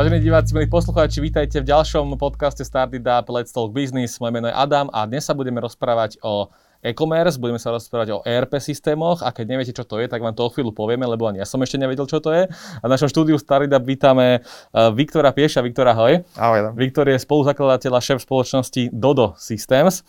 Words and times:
Vážení 0.00 0.24
diváci, 0.24 0.56
milí 0.56 0.64
poslucháči, 0.64 1.20
vítajte 1.20 1.60
v 1.60 1.76
ďalšom 1.76 2.16
podcaste 2.16 2.64
Started 2.64 3.04
Up 3.04 3.28
Let's 3.28 3.52
Talk 3.52 3.68
Business. 3.68 4.16
Moje 4.16 4.32
meno 4.32 4.48
je 4.48 4.56
Adam 4.56 4.88
a 4.96 5.04
dnes 5.04 5.28
sa 5.28 5.36
budeme 5.36 5.60
rozprávať 5.60 6.16
o 6.24 6.48
e-commerce, 6.80 7.36
budeme 7.36 7.60
sa 7.60 7.68
rozprávať 7.68 8.16
o 8.16 8.24
ERP 8.24 8.64
systémoch 8.64 9.20
a 9.20 9.28
keď 9.28 9.44
neviete, 9.52 9.76
čo 9.76 9.84
to 9.84 10.00
je, 10.00 10.08
tak 10.08 10.24
vám 10.24 10.32
to 10.32 10.40
o 10.40 10.48
chvíľu 10.48 10.72
povieme, 10.72 11.04
lebo 11.04 11.28
ani 11.28 11.36
ja 11.36 11.44
som 11.44 11.60
ešte 11.60 11.76
nevedel, 11.76 12.08
čo 12.08 12.16
to 12.16 12.32
je. 12.32 12.48
A 12.48 12.84
v 12.88 12.88
našom 12.88 13.12
štúdiu 13.12 13.36
Started 13.36 13.76
Up 13.76 13.84
vítame 13.84 14.40
uh, 14.40 14.88
Viktora 14.88 15.36
Pieša. 15.36 15.60
Viktora, 15.60 15.92
ahoj. 15.92 16.24
Ahoj. 16.32 16.72
Viktor 16.80 17.04
je 17.04 17.20
spoluzakladateľ 17.20 17.92
a 17.92 18.00
šéf 18.00 18.24
spoločnosti 18.24 18.96
Dodo 18.96 19.36
Systems. 19.36 20.00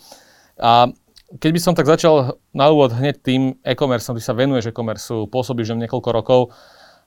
A 0.56 0.88
keď 1.36 1.50
by 1.52 1.60
som 1.60 1.76
tak 1.76 1.84
začal 1.84 2.40
na 2.56 2.72
úvod 2.72 2.96
hneď 2.96 3.20
tým 3.20 3.60
e-commerce, 3.60 4.08
ty 4.08 4.24
sa 4.24 4.32
venuješ 4.32 4.72
e-commerce, 4.72 5.12
pôsobíš 5.28 5.76
v 5.76 5.84
niekoľko 5.84 6.10
rokov, 6.16 6.40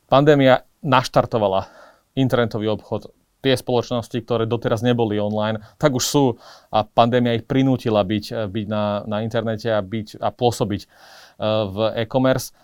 pandémia 0.05 0.61
naštartovala 0.85 1.84
internetový 2.15 2.71
obchod, 2.71 3.11
tie 3.45 3.53
spoločnosti, 3.53 4.17
ktoré 4.25 4.49
doteraz 4.49 4.81
neboli 4.81 5.21
online, 5.21 5.61
tak 5.77 5.93
už 5.93 6.01
sú 6.01 6.25
a 6.73 6.81
pandémia 6.81 7.37
ich 7.37 7.45
prinútila 7.45 8.01
byť, 8.01 8.49
byť 8.49 8.65
na, 8.65 9.05
na 9.05 9.21
internete 9.21 9.69
a, 9.69 9.85
byť, 9.85 10.17
a 10.17 10.33
pôsobiť 10.33 10.81
uh, 10.81 11.69
v 11.69 11.77
e-commerce. 12.01 12.57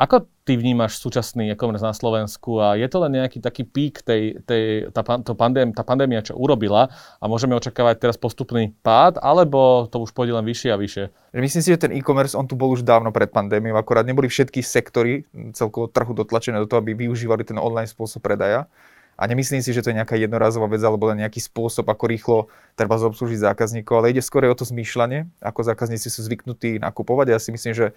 Ako 0.00 0.24
ty 0.42 0.56
vnímaš 0.56 0.98
súčasný 0.98 1.52
e-commerce 1.52 1.84
na 1.84 1.94
Slovensku 1.94 2.58
a 2.58 2.74
je 2.74 2.88
to 2.88 2.98
len 3.04 3.22
nejaký 3.22 3.38
taký 3.38 3.62
pík 3.62 4.02
tej, 4.02 4.40
tej, 4.42 4.90
tá, 4.90 5.04
to 5.04 5.36
pandém, 5.36 5.70
tá 5.70 5.84
pandémia, 5.84 6.24
čo 6.24 6.34
urobila 6.34 6.90
a 7.20 7.24
môžeme 7.28 7.52
očakávať 7.54 8.02
teraz 8.02 8.16
postupný 8.16 8.74
pád, 8.82 9.20
alebo 9.20 9.86
to 9.86 10.02
už 10.02 10.10
pôjde 10.16 10.34
len 10.34 10.42
vyššie 10.42 10.70
a 10.72 10.80
vyššie? 10.80 11.04
Myslím 11.38 11.62
si, 11.62 11.70
že 11.70 11.82
ten 11.86 11.92
e-commerce, 11.94 12.34
on 12.34 12.48
tu 12.48 12.58
bol 12.58 12.72
už 12.72 12.82
dávno 12.82 13.12
pred 13.14 13.30
pandémiou, 13.30 13.76
akorát 13.76 14.08
neboli 14.08 14.26
všetky 14.26 14.64
sektory 14.64 15.28
celkovo 15.54 15.86
trhu 15.86 16.16
dotlačené 16.16 16.58
do 16.58 16.66
toho, 16.66 16.80
aby 16.80 16.96
využívali 17.06 17.44
ten 17.46 17.60
online 17.60 17.88
spôsob 17.88 18.24
predaja. 18.24 18.66
A 19.12 19.28
nemyslím 19.28 19.60
si, 19.60 19.76
že 19.76 19.84
to 19.84 19.92
je 19.92 20.00
nejaká 20.00 20.16
jednorazová 20.16 20.66
vec 20.72 20.80
alebo 20.82 21.06
len 21.12 21.20
nejaký 21.20 21.38
spôsob, 21.38 21.84
ako 21.84 22.04
rýchlo 22.08 22.38
treba 22.74 22.96
zobslužiť 22.96 23.44
zákazníkov, 23.44 23.94
ale 24.00 24.16
ide 24.16 24.24
skôr 24.24 24.48
o 24.48 24.56
to 24.56 24.64
zmýšľanie, 24.64 25.28
ako 25.44 25.68
zákazníci 25.68 26.08
sú 26.08 26.24
zvyknutí 26.24 26.80
nakupovať. 26.80 27.26
Ja 27.30 27.38
si 27.38 27.52
myslím, 27.52 27.76
že 27.76 27.92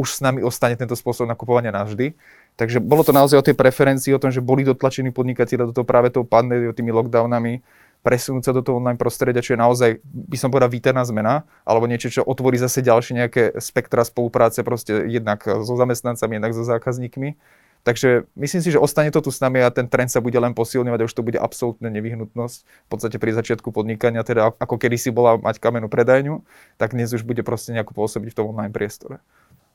už 0.00 0.16
s 0.16 0.20
nami 0.24 0.40
ostane 0.40 0.80
tento 0.80 0.96
spôsob 0.96 1.28
nakupovania 1.28 1.68
navždy. 1.68 2.16
Takže 2.56 2.80
bolo 2.80 3.04
to 3.04 3.12
naozaj 3.12 3.36
o 3.36 3.44
tej 3.44 3.52
preferencii, 3.52 4.16
o 4.16 4.22
tom, 4.22 4.32
že 4.32 4.40
boli 4.40 4.64
dotlačení 4.64 5.12
podnikatelia 5.12 5.68
do 5.68 5.76
toho 5.76 5.84
práve 5.84 6.08
tou 6.08 6.24
pandémiou, 6.24 6.72
tými 6.72 6.88
lockdownami, 6.88 7.60
presunúť 8.00 8.48
sa 8.48 8.52
do 8.56 8.64
toho 8.64 8.80
online 8.80 8.96
prostredia, 8.96 9.44
čo 9.44 9.54
je 9.54 9.60
naozaj, 9.60 9.90
by 10.04 10.36
som 10.40 10.48
povedal, 10.48 10.72
vítaná 10.72 11.04
zmena, 11.04 11.44
alebo 11.68 11.84
niečo, 11.84 12.08
čo 12.08 12.24
otvorí 12.24 12.56
zase 12.56 12.80
ďalšie 12.80 13.12
nejaké 13.20 13.42
spektra 13.60 14.00
spolupráce, 14.08 14.64
proste 14.64 15.04
jednak 15.04 15.44
so 15.44 15.76
zamestnancami, 15.76 16.40
jednak 16.40 16.56
so 16.56 16.64
zákazníkmi. 16.64 17.36
Takže 17.80 18.28
myslím 18.36 18.60
si, 18.60 18.76
že 18.76 18.80
ostane 18.80 19.08
to 19.08 19.24
tu 19.24 19.32
s 19.32 19.40
nami 19.40 19.64
a 19.64 19.72
ten 19.72 19.88
trend 19.88 20.12
sa 20.12 20.20
bude 20.20 20.36
len 20.36 20.52
posilňovať 20.52 21.00
a 21.00 21.08
už 21.08 21.16
to 21.16 21.24
bude 21.24 21.40
absolútne 21.40 21.88
nevyhnutnosť. 21.88 22.58
V 22.60 22.88
podstate 22.92 23.16
pri 23.16 23.32
začiatku 23.32 23.72
podnikania, 23.72 24.20
teda 24.20 24.52
ako 24.60 24.76
kedy 24.76 25.00
si 25.00 25.08
bola 25.08 25.40
mať 25.40 25.56
kamenú 25.64 25.88
predajňu, 25.88 26.44
tak 26.76 26.92
dnes 26.92 27.08
už 27.16 27.24
bude 27.24 27.40
proste 27.40 27.72
nejako 27.72 27.96
pôsobiť 27.96 28.32
v 28.32 28.36
tom 28.36 28.52
online 28.52 28.72
priestore. 28.72 29.24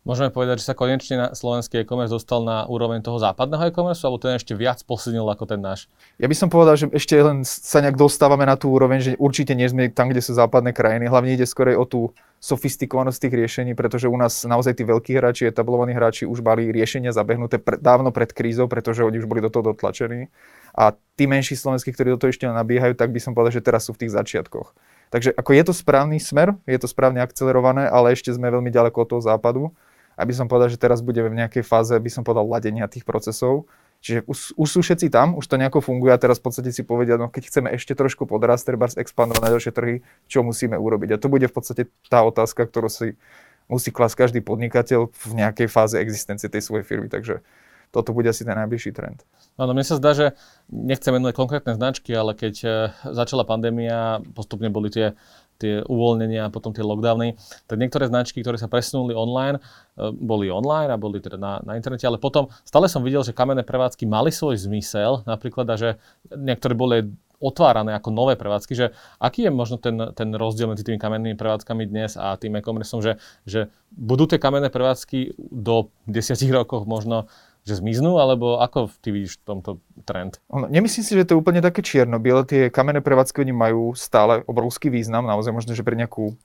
Môžeme 0.06 0.30
povedať, 0.30 0.62
že 0.62 0.70
sa 0.70 0.78
konečne 0.78 1.18
na 1.18 1.28
slovenský 1.34 1.82
e-commerce 1.82 2.14
dostal 2.14 2.46
na 2.46 2.70
úroveň 2.70 3.02
toho 3.02 3.18
západného 3.18 3.74
e-commerce, 3.74 4.06
alebo 4.06 4.22
ten 4.22 4.38
ešte 4.38 4.54
viac 4.54 4.78
posilnil 4.86 5.26
ako 5.26 5.50
ten 5.50 5.58
náš? 5.58 5.90
Ja 6.22 6.30
by 6.30 6.38
som 6.38 6.54
povedal, 6.54 6.78
že 6.78 6.94
ešte 6.94 7.18
len 7.18 7.42
sa 7.42 7.82
nejak 7.82 7.98
dostávame 7.98 8.46
na 8.46 8.54
tú 8.54 8.70
úroveň, 8.70 9.02
že 9.02 9.12
určite 9.18 9.58
nie 9.58 9.66
sme 9.66 9.90
tam, 9.90 10.14
kde 10.14 10.22
sú 10.22 10.38
západné 10.38 10.78
krajiny. 10.78 11.10
Hlavne 11.10 11.34
ide 11.34 11.50
skôr 11.50 11.74
o 11.74 11.90
tú 11.90 12.14
sofistikovanosť 12.38 13.18
tých 13.18 13.34
riešení, 13.34 13.74
pretože 13.74 14.06
u 14.06 14.14
nás 14.14 14.46
naozaj 14.46 14.78
tí 14.78 14.86
veľkí 14.86 15.18
hráči, 15.18 15.50
etablovaní 15.50 15.98
hráči 15.98 16.30
už 16.30 16.46
mali 16.46 16.70
riešenia 16.70 17.10
zabehnuté 17.10 17.58
pr- 17.58 17.82
dávno 17.82 18.14
pred 18.14 18.30
krízou, 18.30 18.70
pretože 18.70 19.02
oni 19.02 19.18
už 19.18 19.26
boli 19.26 19.42
do 19.42 19.50
toho 19.50 19.74
dotlačení. 19.74 20.30
A 20.78 20.94
tí 21.18 21.26
menší 21.26 21.58
slovenskí, 21.58 21.90
ktorí 21.90 22.14
do 22.14 22.22
toho 22.22 22.30
ešte 22.30 22.46
nabiehajú, 22.46 22.94
tak 22.94 23.10
by 23.10 23.18
som 23.18 23.34
povedal, 23.34 23.58
že 23.58 23.66
teraz 23.66 23.90
sú 23.90 23.98
v 23.98 24.06
tých 24.06 24.14
začiatkoch. 24.14 24.78
Takže 25.10 25.34
ako 25.34 25.50
je 25.50 25.64
to 25.66 25.74
správny 25.74 26.22
smer, 26.22 26.54
je 26.70 26.78
to 26.78 26.86
správne 26.86 27.26
akcelerované, 27.26 27.90
ale 27.90 28.14
ešte 28.14 28.30
sme 28.30 28.54
veľmi 28.54 28.70
ďaleko 28.70 29.02
od 29.02 29.10
toho 29.10 29.22
západu 29.26 29.74
aby 30.16 30.32
som 30.32 30.48
povedal, 30.48 30.72
že 30.72 30.80
teraz 30.80 31.04
budeme 31.04 31.32
v 31.32 31.40
nejakej 31.44 31.64
fáze, 31.64 31.96
by 31.96 32.10
som 32.12 32.24
povedal, 32.24 32.48
ladenia 32.48 32.88
tých 32.88 33.04
procesov. 33.04 33.68
Čiže 34.04 34.28
už, 34.30 34.38
už 34.54 34.68
sú 34.70 34.80
všetci 34.86 35.10
tam, 35.10 35.34
už 35.34 35.50
to 35.50 35.58
nejako 35.58 35.82
funguje 35.82 36.14
a 36.14 36.22
teraz 36.22 36.38
v 36.38 36.46
podstate 36.52 36.70
si 36.70 36.86
povedia, 36.86 37.18
no 37.18 37.26
keď 37.26 37.50
chceme 37.50 37.74
ešte 37.74 37.98
trošku 37.98 38.30
podrásť, 38.30 38.76
treba 38.76 38.86
expandovať 38.86 39.42
na 39.42 39.50
ďalšie 39.58 39.74
trhy, 39.74 39.96
čo 40.30 40.46
musíme 40.46 40.78
urobiť. 40.78 41.18
A 41.18 41.22
to 41.22 41.26
bude 41.26 41.50
v 41.50 41.56
podstate 41.56 41.90
tá 42.06 42.22
otázka, 42.22 42.70
ktorú 42.70 42.86
si 42.86 43.18
musí 43.66 43.90
klasť 43.90 44.30
každý 44.30 44.40
podnikateľ 44.46 45.10
v 45.10 45.32
nejakej 45.42 45.68
fáze 45.74 45.98
existencie 45.98 46.54
tej 46.54 46.62
svojej 46.62 46.86
firmy. 46.86 47.10
Takže 47.10 47.42
toto 47.90 48.12
bude 48.12 48.28
asi 48.28 48.44
ten 48.44 48.54
najbližší 48.54 48.92
trend. 48.92 49.24
Áno, 49.56 49.72
mne 49.72 49.88
sa 49.88 49.96
zdá, 49.96 50.12
že 50.12 50.36
nechcem 50.68 51.16
menovať 51.16 51.32
konkrétne 51.32 51.74
značky, 51.80 52.12
ale 52.12 52.36
keď 52.36 52.56
eh, 52.62 52.74
začala 53.08 53.48
pandémia, 53.48 54.20
postupne 54.36 54.68
boli 54.68 54.92
tie 54.92 55.16
tie 55.56 55.82
uvoľnenia 55.88 56.48
a 56.48 56.54
potom 56.54 56.76
tie 56.76 56.84
lockdowny, 56.84 57.36
tak 57.66 57.78
niektoré 57.80 58.12
značky, 58.12 58.44
ktoré 58.44 58.60
sa 58.60 58.68
presunuli 58.68 59.16
online, 59.16 59.60
e, 59.96 60.12
boli 60.12 60.52
online 60.52 60.92
a 60.92 61.00
boli 61.00 61.24
teda 61.24 61.40
na, 61.40 61.64
na 61.64 61.80
internete, 61.80 62.04
ale 62.04 62.20
potom 62.20 62.52
stále 62.68 62.92
som 62.92 63.02
videl, 63.02 63.24
že 63.24 63.36
kamenné 63.36 63.64
prevádzky 63.64 64.04
mali 64.04 64.30
svoj 64.32 64.60
zmysel, 64.60 65.24
napríklad, 65.24 65.66
a 65.72 65.76
že 65.80 65.90
niektoré 66.32 66.76
boli 66.76 67.10
otvárané 67.40 67.92
ako 67.96 68.10
nové 68.16 68.40
prevádzky, 68.40 68.74
že 68.74 68.96
aký 69.20 69.48
je 69.48 69.52
možno 69.52 69.76
ten, 69.76 69.96
ten 70.16 70.32
rozdiel 70.32 70.72
medzi 70.72 70.88
tými 70.88 70.96
kamennými 70.96 71.36
prevádzkami 71.36 71.84
dnes 71.88 72.16
a 72.16 72.40
tým 72.40 72.56
e-commerce, 72.58 72.96
že, 73.04 73.20
že 73.44 73.68
budú 73.92 74.26
tie 74.26 74.40
kamenné 74.40 74.72
prevádzky 74.72 75.36
do 75.52 75.92
10 76.08 76.40
rokov 76.56 76.88
možno 76.88 77.28
že 77.66 77.82
zmiznú, 77.82 78.22
alebo 78.22 78.62
ako 78.62 78.94
ty 79.02 79.10
vidíš 79.10 79.42
v 79.42 79.58
tomto 79.58 79.72
trend? 80.06 80.38
Nemyslím 80.54 81.02
si, 81.02 81.18
že 81.18 81.26
to 81.26 81.34
je 81.34 81.42
úplne 81.42 81.66
také 81.66 81.82
čierno-biele. 81.82 82.46
Tie 82.46 82.70
kamenné 82.70 83.02
prevádzky 83.02 83.42
majú 83.50 83.98
stále 83.98 84.46
obrovský 84.46 84.94
význam, 84.94 85.26
naozaj 85.26 85.50
možno, 85.50 85.74
že 85.74 85.82
pre 85.82 85.98
nejakú 85.98 86.38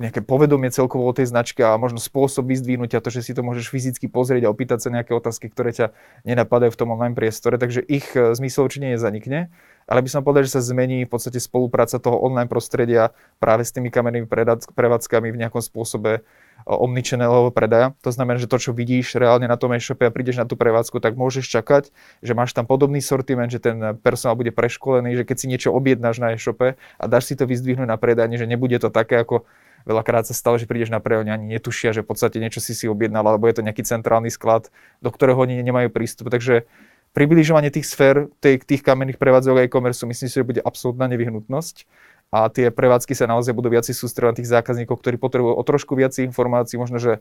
nejaké 0.00 0.24
povedomie 0.24 0.72
celkovo 0.72 1.04
o 1.04 1.12
tej 1.12 1.28
značke 1.28 1.60
a 1.60 1.76
možno 1.76 2.00
spôsob 2.00 2.48
vyzdvihnutia, 2.48 3.04
to, 3.04 3.12
že 3.12 3.20
si 3.20 3.32
to 3.36 3.44
môžeš 3.44 3.68
fyzicky 3.68 4.08
pozrieť 4.08 4.48
a 4.48 4.52
opýtať 4.52 4.88
sa 4.88 4.88
nejaké 4.88 5.12
otázky, 5.12 5.52
ktoré 5.52 5.76
ťa 5.76 5.92
nenapadajú 6.24 6.72
v 6.72 6.80
tom 6.80 6.96
online 6.96 7.12
priestore, 7.12 7.60
takže 7.60 7.84
ich 7.84 8.08
e, 8.16 8.32
zmysel 8.32 8.64
určite 8.64 8.96
nezanikne, 8.96 9.52
ale 9.86 10.00
by 10.04 10.08
som 10.10 10.22
povedal, 10.24 10.46
že 10.46 10.56
sa 10.56 10.62
zmení 10.62 11.04
v 11.04 11.10
podstate 11.10 11.38
spolupráca 11.38 11.96
toho 12.00 12.20
online 12.20 12.48
prostredia 12.48 13.12
práve 13.38 13.64
s 13.64 13.74
tými 13.74 13.88
kamennými 13.88 14.28
prevádzkami 14.74 15.28
v 15.30 15.40
nejakom 15.40 15.62
spôsobe 15.62 16.24
omnichannel 16.68 17.48
predaja. 17.50 17.96
To 18.04 18.12
znamená, 18.12 18.36
že 18.36 18.50
to, 18.50 18.60
čo 18.60 18.70
vidíš 18.76 19.16
reálne 19.16 19.48
na 19.48 19.56
tom 19.56 19.72
e-shope 19.72 20.04
a 20.04 20.12
prídeš 20.12 20.36
na 20.36 20.44
tú 20.44 20.60
prevádzku, 20.60 21.00
tak 21.00 21.16
môžeš 21.16 21.48
čakať, 21.48 21.88
že 22.20 22.32
máš 22.36 22.52
tam 22.52 22.68
podobný 22.68 23.00
sortiment, 23.00 23.48
že 23.48 23.62
ten 23.62 23.96
personál 24.04 24.36
bude 24.36 24.52
preškolený, 24.52 25.16
že 25.16 25.24
keď 25.24 25.36
si 25.40 25.46
niečo 25.48 25.70
objednáš 25.72 26.20
na 26.20 26.36
e-shope 26.36 26.76
a 26.76 27.04
dáš 27.08 27.32
si 27.32 27.34
to 27.34 27.48
vyzdvihnúť 27.48 27.88
na 27.88 27.96
predajne, 27.96 28.36
že 28.36 28.44
nebude 28.44 28.76
to 28.76 28.92
také 28.92 29.24
ako 29.24 29.48
Veľakrát 29.88 30.28
sa 30.28 30.36
stalo, 30.36 30.60
že 30.60 30.68
prídeš 30.68 30.92
na 30.92 31.00
predajne 31.00 31.32
ani 31.32 31.56
netušia, 31.56 31.96
že 31.96 32.04
v 32.04 32.12
podstate 32.12 32.36
niečo 32.36 32.60
si 32.60 32.76
si 32.76 32.84
objednal, 32.84 33.24
alebo 33.24 33.48
je 33.48 33.60
to 33.60 33.64
nejaký 33.64 33.80
centrálny 33.80 34.28
sklad, 34.28 34.68
do 35.00 35.08
ktorého 35.08 35.40
oni 35.40 35.64
nemajú 35.64 35.88
prístup. 35.88 36.28
Takže 36.28 36.68
približovanie 37.10 37.74
tých 37.74 37.90
sfér, 37.90 38.30
tých, 38.38 38.62
tých 38.62 38.82
kamenných 38.86 39.18
prevádzok 39.18 39.66
e-commerce, 39.66 40.06
myslím 40.06 40.28
si, 40.30 40.36
že 40.38 40.46
bude 40.46 40.62
absolútna 40.62 41.10
nevyhnutnosť 41.10 41.86
a 42.30 42.46
tie 42.46 42.70
prevádzky 42.70 43.18
sa 43.18 43.26
naozaj 43.26 43.50
budú 43.50 43.74
viac 43.74 43.82
sústredovať 43.82 44.30
na 44.30 44.38
tých 44.38 44.52
zákazníkov, 44.54 45.02
ktorí 45.02 45.18
potrebujú 45.18 45.58
o 45.58 45.62
trošku 45.66 45.98
viac 45.98 46.14
informácií, 46.14 46.78
možno, 46.78 47.02
že 47.02 47.18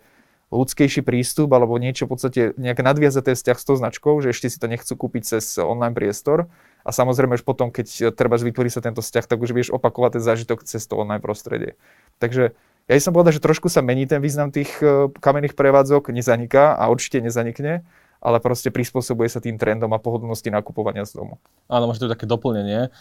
ľudskejší 0.50 1.05
prístup 1.05 1.50
alebo 1.53 1.77
niečo 1.77 2.09
v 2.09 2.17
podstate 2.17 2.41
nejaké 2.57 2.81
nadviazaté 2.81 3.38
vzťah 3.38 3.57
s 3.57 3.66
tou 3.66 3.75
značkou, 3.77 4.17
že 4.22 4.33
ešte 4.33 4.50
si 4.50 4.57
to 4.57 4.66
nechcú 4.66 4.94
kúpiť 4.97 5.38
cez 5.38 5.61
online 5.61 5.94
priestor. 5.94 6.50
A 6.81 6.89
samozrejme 6.89 7.38
už 7.38 7.45
potom, 7.45 7.69
keď 7.69 8.17
treba 8.17 8.38
vytvorí 8.38 8.69
sa 8.73 8.81
tento 8.81 9.06
vzťah, 9.06 9.29
tak 9.29 9.38
už 9.38 9.53
vieš 9.53 9.69
opakovať 9.69 10.17
ten 10.17 10.23
zážitok 10.25 10.66
cez 10.66 10.81
to 10.89 10.97
online 10.97 11.21
prostredie. 11.21 11.77
Takže 12.17 12.57
ja 12.89 12.97
som 12.97 13.13
povedal, 13.13 13.38
že 13.38 13.45
trošku 13.45 13.69
sa 13.69 13.85
mení 13.85 14.09
ten 14.09 14.17
význam 14.17 14.50
tých 14.50 14.81
e, 14.81 15.13
kamenných 15.21 15.53
prevádzok, 15.53 16.09
nezaniká 16.09 16.74
a 16.74 16.89
určite 16.89 17.21
nezanikne, 17.21 17.85
ale 18.19 18.44
proste 18.44 18.69
prispôsobuje 18.69 19.31
sa 19.31 19.39
tým 19.39 19.56
trendom 19.56 19.92
a 19.95 20.00
pohodlnosti 20.00 20.51
nakupovania 20.51 21.07
z 21.07 21.19
domu. 21.19 21.39
Áno, 21.71 21.88
možno 21.88 22.07
to 22.07 22.13
také 22.13 22.27
doplnenie. 22.27 22.92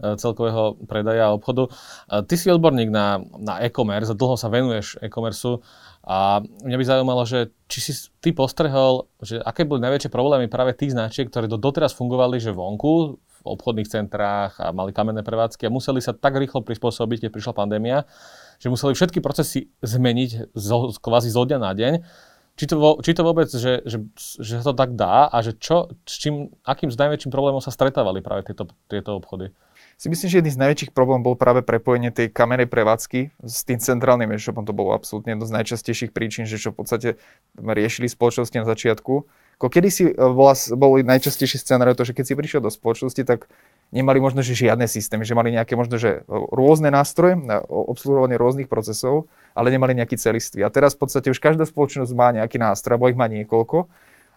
E, 0.00 0.16
celkového 0.16 0.80
predaja 0.88 1.28
a 1.28 1.36
obchodu. 1.36 1.68
E, 1.68 1.70
ty 2.24 2.40
si 2.40 2.48
odborník 2.48 2.88
na, 2.88 3.20
na 3.36 3.60
e-commerce, 3.60 4.16
dlho 4.16 4.40
sa 4.40 4.48
venuješ 4.48 4.96
e-commerceu 5.04 5.60
a 6.00 6.40
mňa 6.40 6.76
by 6.80 6.84
zaujímalo, 6.88 7.22
že 7.28 7.52
či 7.68 7.78
si 7.84 7.92
ty 8.24 8.32
postrehol, 8.32 9.12
že 9.20 9.36
aké 9.44 9.68
boli 9.68 9.84
najväčšie 9.84 10.08
problémy 10.08 10.48
práve 10.48 10.72
tých 10.72 10.96
značiek, 10.96 11.28
ktoré 11.28 11.44
do, 11.52 11.60
doteraz 11.60 11.92
fungovali, 11.92 12.40
že 12.40 12.56
vonku, 12.56 13.20
v 13.40 13.46
obchodných 13.48 13.88
centrách 13.88 14.60
a 14.60 14.68
mali 14.68 14.92
kamenné 14.92 15.24
prevádzky 15.24 15.64
a 15.64 15.72
museli 15.72 16.04
sa 16.04 16.12
tak 16.12 16.36
rýchlo 16.36 16.60
prispôsobiť, 16.60 17.24
keď 17.24 17.30
prišla 17.32 17.52
pandémia, 17.56 18.04
že 18.60 18.68
museli 18.68 18.92
všetky 18.92 19.24
procesy 19.24 19.72
zmeniť 19.80 20.52
zo, 20.52 20.92
kvázi 20.92 21.32
zo 21.32 21.48
dňa 21.48 21.58
na 21.60 21.72
deň. 21.72 21.92
Či 22.60 22.68
to, 22.68 22.76
či 23.00 23.16
to 23.16 23.24
vôbec, 23.24 23.48
že, 23.48 23.80
že, 23.88 24.04
že 24.36 24.60
to 24.60 24.76
tak 24.76 24.92
dá 24.92 25.32
a 25.32 25.40
že 25.40 25.56
čo, 25.56 25.96
s 26.04 26.20
čím, 26.20 26.52
akým 26.60 26.92
s 26.92 27.00
najväčším 27.00 27.32
problémom 27.32 27.64
sa 27.64 27.72
stretávali 27.72 28.20
práve 28.20 28.52
tieto, 28.52 28.68
tieto 28.84 29.16
obchody? 29.16 29.48
si 30.00 30.08
myslím, 30.08 30.28
že 30.32 30.38
jedný 30.40 30.52
z 30.56 30.60
najväčších 30.64 30.92
problémov 30.96 31.24
bol 31.28 31.36
práve 31.36 31.60
prepojenie 31.60 32.08
tej 32.08 32.32
kamenej 32.32 32.72
prevádzky 32.72 33.36
s 33.44 33.68
tým 33.68 33.76
centrálnym 33.76 34.32
e-shopom. 34.32 34.64
To 34.64 34.72
bolo 34.72 34.96
absolútne 34.96 35.36
jedno 35.36 35.44
z 35.44 35.52
najčastejších 35.60 36.16
príčin, 36.16 36.48
že 36.48 36.56
čo 36.56 36.72
v 36.72 36.80
podstate 36.80 37.08
riešili 37.60 38.08
spoločnosti 38.08 38.56
na 38.56 38.64
začiatku. 38.64 39.28
Ako 39.60 39.68
si 39.92 40.08
e, 40.08 40.12
bola, 40.16 40.56
boli 40.72 41.04
najčastejší 41.04 41.60
scenár 41.60 41.92
to, 41.92 42.08
že 42.08 42.16
keď 42.16 42.24
si 42.24 42.32
prišiel 42.32 42.64
do 42.64 42.72
spoločnosti, 42.72 43.20
tak 43.28 43.52
nemali 43.90 44.18
možno 44.22 44.42
že 44.42 44.54
žiadne 44.54 44.86
systémy, 44.86 45.26
že 45.26 45.34
mali 45.34 45.54
nejaké 45.54 45.74
možno 45.74 45.98
že 45.98 46.22
rôzne 46.30 46.90
nástroje 46.90 47.38
na 47.38 47.62
obsluhovanie 47.66 48.38
rôznych 48.38 48.70
procesov, 48.70 49.26
ale 49.54 49.74
nemali 49.74 49.98
nejaký 49.98 50.18
celistvý. 50.18 50.66
A 50.66 50.70
teraz 50.70 50.94
v 50.94 51.06
podstate 51.06 51.30
už 51.30 51.42
každá 51.42 51.66
spoločnosť 51.66 52.12
má 52.14 52.30
nejaký 52.34 52.58
nástroj, 52.58 52.96
alebo 52.98 53.10
ich 53.10 53.18
má 53.18 53.26
niekoľko 53.26 53.90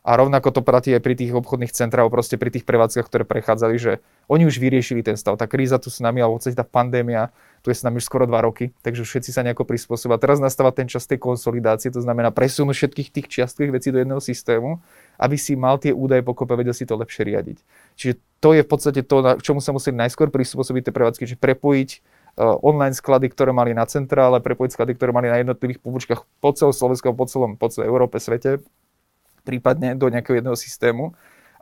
a 0.03 0.19
rovnako 0.19 0.51
to 0.51 0.61
platí 0.67 0.91
aj 0.91 0.99
pri 0.99 1.15
tých 1.15 1.31
obchodných 1.31 1.71
centrách, 1.71 2.11
proste 2.11 2.35
pri 2.35 2.51
tých 2.51 2.67
prevádzkach, 2.67 3.07
ktoré 3.07 3.23
prechádzali, 3.23 3.75
že 3.79 3.91
oni 4.27 4.43
už 4.43 4.59
vyriešili 4.59 4.99
ten 4.99 5.15
stav. 5.15 5.39
Tá 5.39 5.47
kríza 5.47 5.79
tu 5.79 5.87
s 5.87 6.03
nami, 6.03 6.19
alebo 6.19 6.43
tá 6.43 6.67
pandémia, 6.67 7.31
tu 7.63 7.71
je 7.71 7.79
s 7.79 7.87
nami 7.87 8.03
už 8.03 8.11
skoro 8.11 8.27
dva 8.27 8.43
roky, 8.43 8.75
takže 8.83 9.07
všetci 9.07 9.31
sa 9.31 9.47
nejako 9.47 9.63
prispôsobia. 9.63 10.19
Teraz 10.19 10.43
nastáva 10.43 10.75
ten 10.75 10.91
čas 10.91 11.07
tej 11.07 11.23
konsolidácie, 11.23 11.87
to 11.87 12.03
znamená 12.03 12.35
presun 12.35 12.67
všetkých 12.67 13.15
tých 13.15 13.27
čiastkových 13.31 13.79
vecí 13.79 13.95
do 13.95 14.03
jedného 14.03 14.19
systému, 14.19 14.83
aby 15.15 15.39
si 15.39 15.55
mal 15.55 15.79
tie 15.79 15.95
údaje 15.95 16.19
pokope, 16.19 16.51
vedel 16.59 16.75
si 16.75 16.83
to 16.83 16.99
lepšie 16.99 17.23
riadiť. 17.23 17.57
Čiže 17.95 18.13
to 18.43 18.51
je 18.51 18.61
v 18.67 18.67
podstate 18.67 19.07
to, 19.07 19.23
k 19.23 19.39
čomu 19.39 19.63
sa 19.63 19.71
museli 19.71 19.95
najskôr 19.95 20.27
prispôsobiť 20.27 20.91
tie 20.91 20.93
prevádzky, 20.99 21.23
že 21.31 21.39
prepojiť 21.39 21.89
uh, 22.35 22.59
online 22.59 22.91
sklady, 22.91 23.31
ktoré 23.31 23.55
mali 23.55 23.71
na 23.71 23.87
centrále, 23.87 24.43
prepojiť 24.43 24.75
sklady, 24.75 24.99
ktoré 24.99 25.15
mali 25.15 25.31
na 25.31 25.39
jednotlivých 25.39 25.79
pobočkách 25.79 26.27
po 26.43 26.51
celom 26.51 26.75
Slovensku, 26.75 27.15
po 27.15 27.23
celom, 27.23 27.55
po 27.55 27.71
celej 27.71 27.87
Európe, 27.87 28.19
svete, 28.19 28.59
prípadne 29.43 29.95
do 29.95 30.07
nejakého 30.07 30.39
jedného 30.39 30.57
systému 30.57 31.13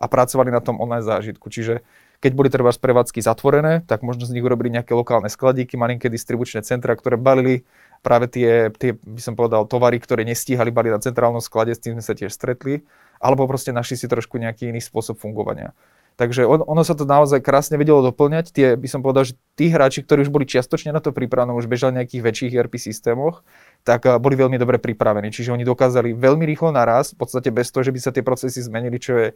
a 0.01 0.05
pracovali 0.09 0.49
na 0.49 0.61
tom 0.61 0.81
online 0.81 1.05
zážitku. 1.05 1.49
Čiže 1.49 1.85
keď 2.21 2.31
boli 2.37 2.53
treba 2.53 2.69
prevádzky 2.69 3.17
zatvorené, 3.25 3.81
tak 3.89 4.05
možno 4.05 4.29
z 4.29 4.37
nich 4.37 4.45
urobili 4.45 4.69
nejaké 4.69 4.93
lokálne 4.93 5.25
skladíky, 5.25 5.73
malinké 5.73 6.05
distribučné 6.05 6.61
centra, 6.61 6.93
ktoré 6.93 7.17
balili 7.17 7.65
práve 8.05 8.29
tie, 8.29 8.69
tie, 8.77 8.93
by 8.93 9.21
som 9.21 9.33
povedal, 9.33 9.65
tovary, 9.65 9.97
ktoré 9.97 10.21
nestíhali 10.21 10.69
baliť 10.69 10.91
na 10.93 11.01
centrálnom 11.01 11.41
sklade, 11.41 11.73
s 11.73 11.81
tým 11.81 11.97
sme 11.97 12.05
sa 12.05 12.13
tiež 12.13 12.29
stretli, 12.29 12.85
alebo 13.17 13.49
proste 13.49 13.73
našli 13.73 13.97
si 13.97 14.05
trošku 14.05 14.37
nejaký 14.37 14.69
iný 14.69 14.81
spôsob 14.81 15.17
fungovania. 15.17 15.73
Takže 16.21 16.45
on, 16.45 16.61
ono 16.61 16.85
sa 16.85 16.93
to 16.93 17.01
naozaj 17.01 17.41
krásne 17.41 17.81
vedelo 17.81 18.05
doplňať. 18.05 18.53
Tie, 18.53 18.77
by 18.77 18.85
som 18.85 19.01
povedal, 19.01 19.25
že 19.25 19.33
tí 19.57 19.73
hráči, 19.73 20.05
ktorí 20.05 20.21
už 20.21 20.29
boli 20.29 20.45
čiastočne 20.45 20.93
na 20.93 21.01
to 21.01 21.09
pripravení, 21.09 21.57
už 21.57 21.65
bežali 21.65 21.97
v 21.97 22.05
nejakých 22.05 22.21
väčších 22.21 22.53
ERP 22.61 22.77
systémoch, 22.77 23.41
tak 23.81 24.05
eh, 24.05 24.21
boli 24.21 24.37
veľmi 24.37 24.61
dobre 24.61 24.77
pripravení. 24.77 25.33
Čiže 25.33 25.49
oni 25.49 25.65
dokázali 25.65 26.13
veľmi 26.13 26.45
rýchlo 26.45 26.69
naraz, 26.69 27.17
v 27.17 27.25
podstate 27.25 27.49
bez 27.49 27.73
toho, 27.73 27.81
že 27.81 27.89
by 27.89 27.97
sa 27.97 28.13
tie 28.13 28.21
procesy 28.21 28.61
zmenili, 28.61 29.01
čo 29.01 29.17
je 29.17 29.27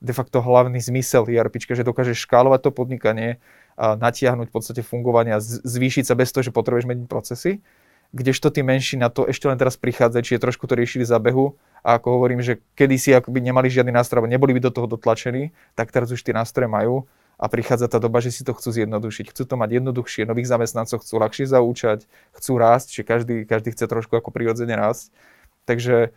de 0.00 0.12
facto 0.16 0.40
hlavný 0.40 0.80
zmysel 0.80 1.28
ERP, 1.28 1.60
že 1.60 1.84
dokážeš 1.84 2.24
škálovať 2.24 2.64
to 2.64 2.70
podnikanie, 2.72 3.36
a 3.76 4.00
natiahnuť 4.00 4.48
v 4.48 4.54
podstate 4.56 4.80
fungovanie 4.80 5.36
a 5.36 5.44
zvýšiť 5.44 6.08
sa 6.08 6.16
bez 6.16 6.32
toho, 6.32 6.40
že 6.40 6.56
potrebuješ 6.56 6.88
meniť 6.88 7.04
procesy 7.04 7.60
kdežto 8.10 8.50
tí 8.50 8.60
menší 8.66 8.98
na 8.98 9.08
to 9.08 9.26
ešte 9.26 9.46
len 9.46 9.58
teraz 9.58 9.78
prichádzajú, 9.78 10.22
či 10.22 10.32
je 10.36 10.42
trošku 10.42 10.66
to 10.66 10.74
riešili 10.74 11.06
za 11.06 11.18
behu. 11.22 11.54
A 11.80 11.96
ako 11.96 12.20
hovorím, 12.20 12.44
že 12.44 12.60
kedysi 12.76 13.16
akoby 13.16 13.40
nemali 13.40 13.72
žiadny 13.72 13.92
nástroj, 13.92 14.28
neboli 14.28 14.56
by 14.56 14.68
do 14.68 14.72
toho 14.74 14.86
dotlačení, 14.86 15.52
tak 15.72 15.90
teraz 15.90 16.12
už 16.12 16.20
tie 16.20 16.36
nástroje 16.36 16.68
majú 16.68 17.08
a 17.40 17.48
prichádza 17.48 17.88
tá 17.88 17.96
doba, 17.96 18.20
že 18.20 18.36
si 18.36 18.44
to 18.44 18.52
chcú 18.52 18.68
zjednodušiť. 18.68 19.32
Chcú 19.32 19.48
to 19.48 19.54
mať 19.56 19.80
jednoduchšie, 19.80 20.28
nových 20.28 20.52
zamestnancov 20.52 21.00
chcú 21.00 21.14
ľahšie 21.24 21.48
zaučať, 21.48 22.04
chcú 22.36 22.52
rásť, 22.60 23.00
že 23.00 23.02
každý, 23.02 23.36
každý 23.48 23.72
chce 23.72 23.88
trošku 23.88 24.12
ako 24.12 24.28
prirodzene 24.28 24.76
rásť. 24.76 25.08
Takže 25.64 26.12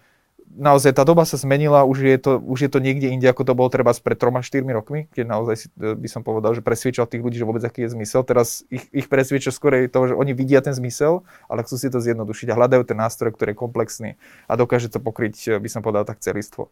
naozaj 0.52 0.94
tá 0.94 1.04
doba 1.08 1.24
sa 1.24 1.40
zmenila, 1.40 1.88
už 1.88 1.98
je 2.04 2.18
to, 2.20 2.32
už 2.40 2.60
je 2.68 2.70
to 2.70 2.80
niekde 2.84 3.10
inde, 3.10 3.26
ako 3.26 3.48
to 3.48 3.54
bolo 3.56 3.70
treba 3.72 3.96
pred 3.96 4.18
3-4 4.20 4.64
rokmi, 4.70 5.08
keď 5.10 5.26
naozaj 5.26 5.56
si, 5.56 5.68
e, 5.80 5.96
by 5.96 6.08
som 6.12 6.22
povedal, 6.22 6.54
že 6.54 6.62
presviečal 6.62 7.08
tých 7.08 7.24
ľudí, 7.24 7.42
že 7.42 7.48
vôbec 7.48 7.64
aký 7.66 7.88
je 7.88 7.96
zmysel. 7.98 8.22
Teraz 8.28 8.68
ich, 8.68 8.86
ich 8.94 9.08
presvieča 9.10 9.50
skôr 9.50 9.90
to, 9.90 10.00
že 10.10 10.14
oni 10.14 10.32
vidia 10.36 10.62
ten 10.62 10.76
zmysel, 10.76 11.26
ale 11.48 11.66
chcú 11.66 11.76
si 11.80 11.88
to 11.90 12.04
zjednodušiť 12.04 12.48
a 12.54 12.58
hľadajú 12.58 12.84
ten 12.86 12.98
nástroj, 13.00 13.34
ktorý 13.34 13.56
je 13.56 13.58
komplexný 13.58 14.10
a 14.46 14.54
dokáže 14.54 14.92
to 14.94 15.00
pokryť, 15.02 15.36
e, 15.48 15.62
by 15.62 15.70
som 15.70 15.82
povedal, 15.82 16.06
tak 16.06 16.22
celistvo. 16.22 16.70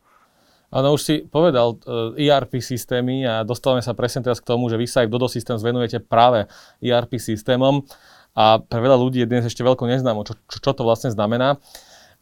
Áno, 0.72 0.96
už 0.96 1.02
si 1.04 1.16
povedal 1.28 1.76
uh, 1.84 2.16
e, 2.16 2.32
ERP 2.32 2.64
systémy 2.64 3.28
a 3.28 3.44
dostávame 3.44 3.84
sa 3.84 3.92
presne 3.92 4.24
teraz 4.24 4.40
k 4.40 4.48
tomu, 4.48 4.72
že 4.72 4.80
vy 4.80 4.88
sa 4.88 5.04
aj 5.04 5.12
v 5.12 5.14
Dodo 5.20 5.28
Systems 5.28 5.68
práve 6.08 6.48
ERP 6.80 7.20
systémom 7.20 7.84
a 8.32 8.64
pre 8.64 8.80
veľa 8.80 8.96
ľudí 8.96 9.20
je 9.20 9.28
dnes 9.28 9.44
ešte 9.44 9.68
veľko 9.68 9.84
neznámo, 9.92 10.24
čo, 10.24 10.40
čo, 10.48 10.64
čo 10.64 10.72
to 10.72 10.88
vlastne 10.88 11.12
znamená. 11.12 11.60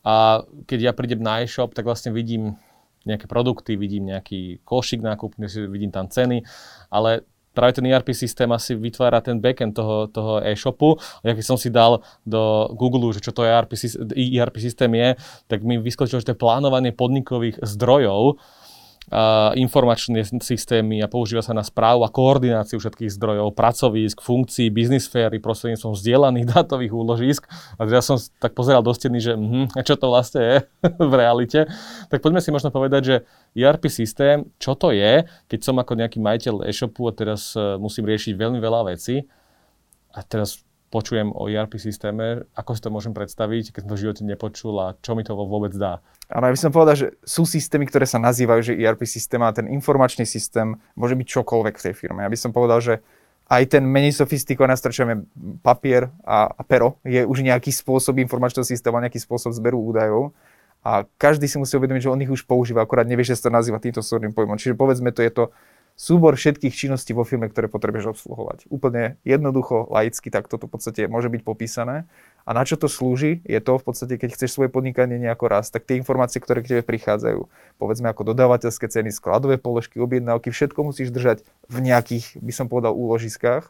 A 0.06 0.46
keď 0.64 0.80
ja 0.80 0.92
prídem 0.96 1.20
na 1.20 1.44
e-shop, 1.44 1.76
tak 1.76 1.84
vlastne 1.84 2.16
vidím 2.16 2.56
nejaké 3.08 3.28
produkty, 3.28 3.80
vidím 3.80 4.12
nejaký 4.12 4.64
košík 4.64 5.00
nákupný, 5.00 5.48
vidím 5.72 5.92
tam 5.92 6.08
ceny, 6.12 6.44
ale 6.92 7.24
práve 7.54 7.80
ten 7.82 7.86
ERP 7.88 8.16
systém 8.16 8.48
asi 8.52 8.76
vytvára 8.76 9.20
ten 9.20 9.40
backend 9.40 9.76
toho, 9.76 10.08
toho 10.08 10.40
e-shopu. 10.40 10.96
Ja 11.26 11.36
keď 11.36 11.46
som 11.46 11.58
si 11.60 11.68
dal 11.68 12.00
do 12.24 12.72
Google, 12.76 13.12
že 13.12 13.20
čo 13.20 13.36
to 13.36 13.44
ERP, 13.44 13.76
ERP 14.16 14.56
systém 14.64 14.92
je, 14.96 15.10
tak 15.52 15.66
mi 15.66 15.76
vyskočilo, 15.76 16.24
že 16.24 16.32
to 16.32 16.34
je 16.36 16.44
plánovanie 16.44 16.96
podnikových 16.96 17.60
zdrojov 17.60 18.40
informačné 19.58 20.22
systémy 20.40 21.02
a 21.02 21.10
používa 21.10 21.42
sa 21.42 21.54
na 21.58 21.66
správu 21.66 22.06
a 22.06 22.14
koordináciu 22.14 22.78
všetkých 22.78 23.10
zdrojov, 23.18 23.58
pracovísk, 23.58 24.22
funkcií, 24.22 24.70
biznis 24.70 25.10
sféry 25.10 25.42
prostredníctvom 25.42 25.98
zdieľaných 25.98 26.46
dátových 26.54 26.94
úložisk. 26.94 27.50
A 27.82 27.90
ja 27.90 28.06
som 28.06 28.22
tak 28.38 28.54
pozeral 28.54 28.86
do 28.86 28.94
steny, 28.94 29.18
že 29.18 29.34
hm, 29.34 29.74
čo 29.82 29.98
to 29.98 30.14
vlastne 30.14 30.42
je 30.42 30.56
v 31.12 31.14
realite. 31.18 31.66
Tak 32.14 32.22
poďme 32.22 32.42
si 32.42 32.54
možno 32.54 32.70
povedať, 32.70 33.02
že 33.02 33.16
ERP 33.58 33.90
systém, 33.90 34.46
čo 34.62 34.78
to 34.78 34.94
je, 34.94 35.26
keď 35.50 35.60
som 35.66 35.76
ako 35.82 35.98
nejaký 35.98 36.22
majiteľ 36.22 36.70
e-shopu 36.70 37.10
a 37.10 37.14
teraz 37.16 37.58
e, 37.58 37.82
musím 37.82 38.06
riešiť 38.06 38.38
veľmi 38.38 38.62
veľa 38.62 38.94
vecí. 38.94 39.26
A 40.14 40.22
teraz 40.22 40.62
počujem 40.90 41.30
o 41.34 41.46
ERP 41.46 41.78
systéme, 41.78 42.50
ako 42.58 42.72
si 42.74 42.82
to 42.82 42.90
môžem 42.90 43.14
predstaviť, 43.14 43.74
keď 43.74 43.82
som 43.86 43.90
to 43.94 43.98
v 43.98 44.04
živote 44.04 44.24
nepočul 44.26 44.76
a 44.82 44.98
čo 45.00 45.14
mi 45.14 45.22
to 45.22 45.38
vôbec 45.38 45.74
dá. 45.78 46.02
Áno, 46.30 46.46
ja 46.46 46.54
by 46.54 46.62
som 46.62 46.74
povedal, 46.74 46.96
že 46.98 47.08
sú 47.26 47.46
systémy, 47.46 47.90
ktoré 47.90 48.06
sa 48.06 48.22
nazývajú, 48.22 48.74
že 48.74 48.78
ERP 48.78 49.06
systém 49.06 49.42
a 49.42 49.54
ten 49.54 49.70
informačný 49.70 50.26
systém 50.26 50.78
môže 50.94 51.18
byť 51.18 51.28
čokoľvek 51.30 51.76
v 51.78 51.84
tej 51.90 51.94
firme. 51.98 52.22
Ja 52.22 52.30
by 52.30 52.38
som 52.38 52.54
povedal, 52.54 52.82
že 52.82 52.94
aj 53.50 53.66
ten 53.66 53.82
menej 53.82 54.14
sofistikovaný 54.14 54.78
nástroj, 54.78 55.26
papier 55.66 56.14
a, 56.22 56.54
a 56.54 56.62
pero, 56.62 57.02
je 57.02 57.26
už 57.26 57.42
nejaký 57.42 57.74
spôsob 57.74 58.22
informačného 58.22 58.62
systému, 58.62 59.02
nejaký 59.02 59.18
spôsob 59.18 59.58
zberu 59.58 59.82
údajov. 59.82 60.38
A 60.86 61.04
každý 61.18 61.50
si 61.50 61.58
musí 61.60 61.76
uvedomiť, 61.76 62.08
že 62.08 62.14
on 62.14 62.24
ich 62.24 62.32
už 62.32 62.46
používa, 62.46 62.86
akorát 62.86 63.10
nevie, 63.10 63.26
že 63.26 63.36
sa 63.36 63.50
to 63.50 63.58
nazýva 63.58 63.82
týmto 63.82 64.00
súdnym 64.00 64.32
pojmom. 64.32 64.56
Čiže 64.56 64.78
povedzme 64.78 65.12
to 65.12 65.26
je 65.26 65.32
to 65.34 65.44
súbor 66.00 66.40
všetkých 66.40 66.72
činností 66.72 67.12
vo 67.12 67.28
firme, 67.28 67.52
ktoré 67.52 67.68
potrebuješ 67.68 68.16
obsluhovať. 68.16 68.72
Úplne 68.72 69.20
jednoducho, 69.28 69.92
laicky, 69.92 70.32
tak 70.32 70.48
toto 70.48 70.72
v 70.72 70.80
podstate 70.80 71.12
môže 71.12 71.28
byť 71.28 71.44
popísané. 71.44 72.08
A 72.48 72.56
na 72.56 72.64
čo 72.64 72.80
to 72.80 72.88
slúži, 72.88 73.44
je 73.44 73.60
to 73.60 73.76
v 73.76 73.84
podstate, 73.84 74.16
keď 74.16 74.40
chceš 74.40 74.56
svoje 74.56 74.72
podnikanie 74.72 75.20
nejako 75.20 75.52
rast, 75.52 75.76
tak 75.76 75.84
tie 75.84 76.00
informácie, 76.00 76.40
ktoré 76.40 76.64
k 76.64 76.72
tebe 76.72 76.84
prichádzajú, 76.88 77.52
povedzme 77.76 78.08
ako 78.08 78.32
dodávateľské 78.32 78.88
ceny, 78.88 79.12
skladové 79.12 79.60
položky, 79.60 80.00
objednávky, 80.00 80.56
všetko 80.56 80.88
musíš 80.88 81.12
držať 81.12 81.44
v 81.68 81.78
nejakých, 81.84 82.40
by 82.40 82.54
som 82.56 82.72
povedal, 82.72 82.96
úložiskách 82.96 83.68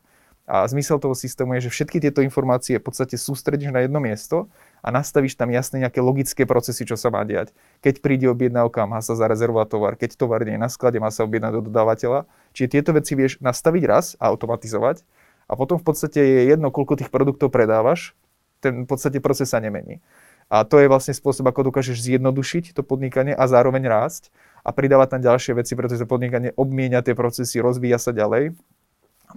a 0.50 0.66
zmysel 0.70 1.02
toho 1.02 1.14
systému 1.18 1.58
je, 1.58 1.70
že 1.70 1.74
všetky 1.82 1.98
tieto 1.98 2.22
informácie 2.22 2.78
v 2.78 2.86
podstate 2.86 3.18
sústredíš 3.18 3.74
na 3.74 3.86
jedno 3.86 4.02
miesto 4.02 4.50
a 4.80 4.88
nastavíš 4.90 5.36
tam 5.36 5.52
jasne 5.52 5.84
nejaké 5.84 6.00
logické 6.00 6.44
procesy, 6.48 6.88
čo 6.88 6.96
sa 6.96 7.12
má 7.12 7.24
diať. 7.28 7.52
Keď 7.84 8.00
príde 8.00 8.28
objednávka, 8.32 8.88
má 8.88 9.04
sa 9.04 9.16
zarezervovať 9.16 9.68
tovar. 9.68 9.94
Keď 10.00 10.16
tovar 10.16 10.44
nie 10.48 10.56
je 10.56 10.62
na 10.62 10.72
sklade, 10.72 10.98
má 11.04 11.12
sa 11.12 11.28
objednať 11.28 11.52
do 11.60 11.62
dodávateľa. 11.68 12.30
Čiže 12.56 12.68
tieto 12.80 12.92
veci 12.96 13.14
vieš 13.14 13.38
nastaviť 13.44 13.84
raz 13.86 14.06
a 14.18 14.32
automatizovať 14.32 15.04
a 15.50 15.54
potom 15.58 15.82
v 15.82 15.86
podstate 15.86 16.20
je 16.22 16.42
jedno, 16.54 16.70
koľko 16.70 17.02
tých 17.02 17.12
produktov 17.12 17.50
predávaš, 17.52 18.16
ten 18.64 18.84
v 18.84 18.88
podstate 18.88 19.20
proces 19.20 19.52
sa 19.52 19.60
nemení. 19.60 20.00
A 20.50 20.66
to 20.66 20.82
je 20.82 20.90
vlastne 20.90 21.14
spôsob, 21.14 21.46
ako 21.46 21.70
dokážeš 21.70 22.02
zjednodušiť 22.02 22.74
to 22.74 22.82
podnikanie 22.82 23.38
a 23.38 23.46
zároveň 23.46 23.86
rásť 23.86 24.34
a 24.66 24.74
pridávať 24.74 25.18
tam 25.18 25.22
ďalšie 25.22 25.54
veci, 25.58 25.78
pretože 25.78 26.02
to 26.02 26.10
podnikanie 26.10 26.58
obmienia 26.58 27.06
tie 27.06 27.14
procesy, 27.14 27.62
rozvíja 27.62 28.02
sa 28.02 28.10
ďalej 28.10 28.58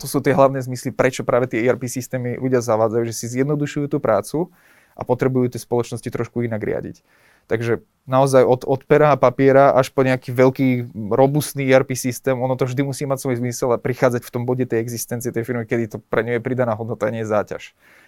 to 0.01 0.09
sú 0.09 0.25
tie 0.25 0.33
hlavné 0.33 0.57
zmysly, 0.65 0.89
prečo 0.89 1.21
práve 1.21 1.53
tie 1.53 1.69
ERP 1.69 1.85
systémy 1.85 2.41
ľudia 2.41 2.65
zavádzajú, 2.65 3.05
že 3.05 3.13
si 3.13 3.27
zjednodušujú 3.29 3.93
tú 3.93 4.01
prácu 4.01 4.49
a 4.97 5.03
potrebujú 5.03 5.53
tie 5.53 5.61
spoločnosti 5.61 6.09
trošku 6.09 6.45
inak 6.45 6.63
riadiť. 6.63 7.03
Takže 7.51 7.83
naozaj 8.07 8.43
od, 8.47 8.63
od 8.67 8.81
pera 8.87 9.15
a 9.15 9.21
papiera 9.21 9.75
až 9.75 9.91
po 9.91 10.07
nejaký 10.07 10.31
veľký, 10.35 10.69
robustný 11.11 11.67
ERP 11.67 11.95
systém, 11.95 12.39
ono 12.39 12.55
to 12.55 12.67
vždy 12.67 12.83
musí 12.87 13.03
mať 13.07 13.19
svoj 13.19 13.37
zmysel 13.43 13.75
a 13.75 13.83
prichádzať 13.83 14.23
v 14.27 14.33
tom 14.33 14.43
bode 14.47 14.67
tej 14.67 14.83
existencie 14.83 15.35
tej 15.35 15.43
firmy, 15.43 15.67
kedy 15.67 15.85
to 15.91 15.99
pre 15.99 16.23
ňu 16.23 16.39
je 16.39 16.43
pridaná 16.43 16.75
hodnota 16.75 17.11
a 17.11 17.15
nie 17.15 17.23
je 17.27 17.31
záťaž. 17.31 17.63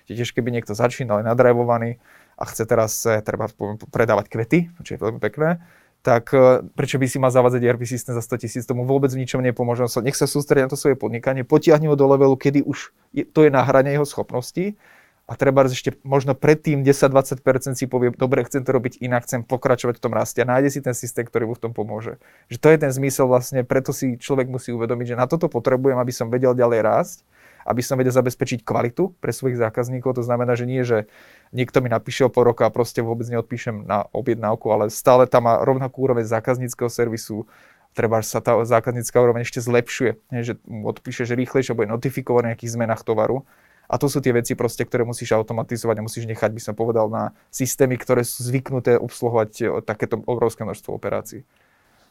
Čiže 0.06 0.16
tiež 0.22 0.30
keby 0.34 0.54
niekto 0.54 0.74
začínal, 0.74 1.22
je 1.22 1.30
nadrajvovaný 1.30 2.02
a 2.38 2.42
chce 2.46 2.62
teraz 2.66 2.94
eh, 3.06 3.22
treba 3.22 3.50
predávať 3.90 4.26
kvety, 4.30 4.58
čo 4.82 4.90
je 4.94 5.02
veľmi 5.02 5.22
pekné, 5.22 5.62
tak 6.04 6.36
e, 6.36 6.60
prečo 6.76 7.00
by 7.00 7.08
si 7.08 7.16
mal 7.16 7.32
zavádzať 7.32 7.64
ERP 7.64 7.88
systém 7.88 8.12
za 8.12 8.20
100 8.20 8.44
tisíc, 8.44 8.62
tomu 8.68 8.84
vôbec 8.84 9.08
v 9.08 9.24
ničom 9.24 9.40
nepomôže. 9.40 9.88
Nech 10.04 10.20
sa 10.20 10.28
sústredí 10.28 10.60
na 10.60 10.68
to 10.68 10.76
svoje 10.76 11.00
podnikanie, 11.00 11.48
potiahne 11.48 11.88
ho 11.88 11.96
do 11.96 12.04
levelu, 12.04 12.36
kedy 12.36 12.60
už 12.60 12.92
je, 13.16 13.24
to 13.24 13.48
je 13.48 13.48
na 13.48 13.64
hrane 13.64 13.88
jeho 13.88 14.04
schopností 14.04 14.76
a 15.24 15.32
treba 15.40 15.64
ešte 15.64 15.96
možno 16.04 16.36
predtým 16.36 16.84
10-20% 16.84 17.80
si 17.80 17.88
povie, 17.88 18.12
dobre, 18.12 18.44
chcem 18.44 18.60
to 18.60 18.76
robiť 18.76 19.00
inak, 19.00 19.24
chcem 19.24 19.40
pokračovať 19.40 19.96
v 19.96 20.02
tom 20.04 20.12
raste 20.12 20.44
a 20.44 20.48
nájde 20.48 20.68
si 20.68 20.80
ten 20.84 20.92
systém, 20.92 21.24
ktorý 21.24 21.48
mu 21.48 21.54
v 21.56 21.64
tom 21.64 21.72
pomôže. 21.72 22.20
Že 22.52 22.58
to 22.60 22.68
je 22.68 22.78
ten 22.84 22.92
zmysel 22.92 23.24
vlastne, 23.24 23.64
preto 23.64 23.96
si 23.96 24.20
človek 24.20 24.52
musí 24.52 24.68
uvedomiť, 24.76 25.16
že 25.16 25.20
na 25.20 25.24
toto 25.24 25.48
potrebujem, 25.48 25.96
aby 25.96 26.12
som 26.12 26.28
vedel 26.28 26.52
ďalej 26.52 26.80
rásť 26.84 27.18
aby 27.64 27.80
som 27.80 27.96
vedel 27.96 28.12
zabezpečiť 28.12 28.60
kvalitu 28.60 29.16
pre 29.24 29.32
svojich 29.32 29.56
zákazníkov. 29.56 30.20
To 30.20 30.22
znamená, 30.24 30.52
že 30.52 30.68
nie, 30.68 30.84
že 30.84 31.08
niekto 31.50 31.80
mi 31.80 31.88
napíše 31.88 32.28
o 32.28 32.30
pol 32.30 32.52
roka 32.52 32.68
a 32.68 32.70
proste 32.70 33.00
vôbec 33.00 33.24
neodpíšem 33.24 33.88
na 33.88 34.04
objednávku, 34.12 34.68
ale 34.68 34.92
stále 34.92 35.24
tam 35.24 35.48
má 35.48 35.64
rovnakú 35.64 36.04
úroveň 36.04 36.28
zákazníckého 36.28 36.92
servisu, 36.92 37.48
treba 37.96 38.20
sa 38.20 38.44
tá 38.44 38.58
zákaznícka 38.60 39.16
úroveň 39.16 39.48
ešte 39.48 39.64
zlepšuje, 39.64 40.10
že 40.44 40.60
mu 40.68 40.90
odpíše, 40.90 41.24
že 41.24 41.38
rýchlejšie 41.38 41.72
bude 41.72 41.88
notifikovať 41.88 42.42
o 42.44 42.48
nejakých 42.52 42.74
zmenách 42.74 43.02
tovaru. 43.06 43.48
A 43.88 44.00
to 44.00 44.08
sú 44.08 44.24
tie 44.24 44.32
veci, 44.32 44.56
proste, 44.56 44.82
ktoré 44.82 45.04
musíš 45.04 45.36
automatizovať 45.36 45.96
a 46.00 46.06
musíš 46.06 46.24
nechať, 46.24 46.50
by 46.50 46.62
som 46.62 46.74
povedal, 46.74 47.12
na 47.12 47.36
systémy, 47.52 48.00
ktoré 48.00 48.24
sú 48.24 48.44
zvyknuté 48.44 48.96
obsluhovať 48.96 49.50
e, 49.60 49.64
takéto 49.84 50.20
obrovské 50.24 50.64
množstvo 50.64 50.90
operácií. 50.96 51.44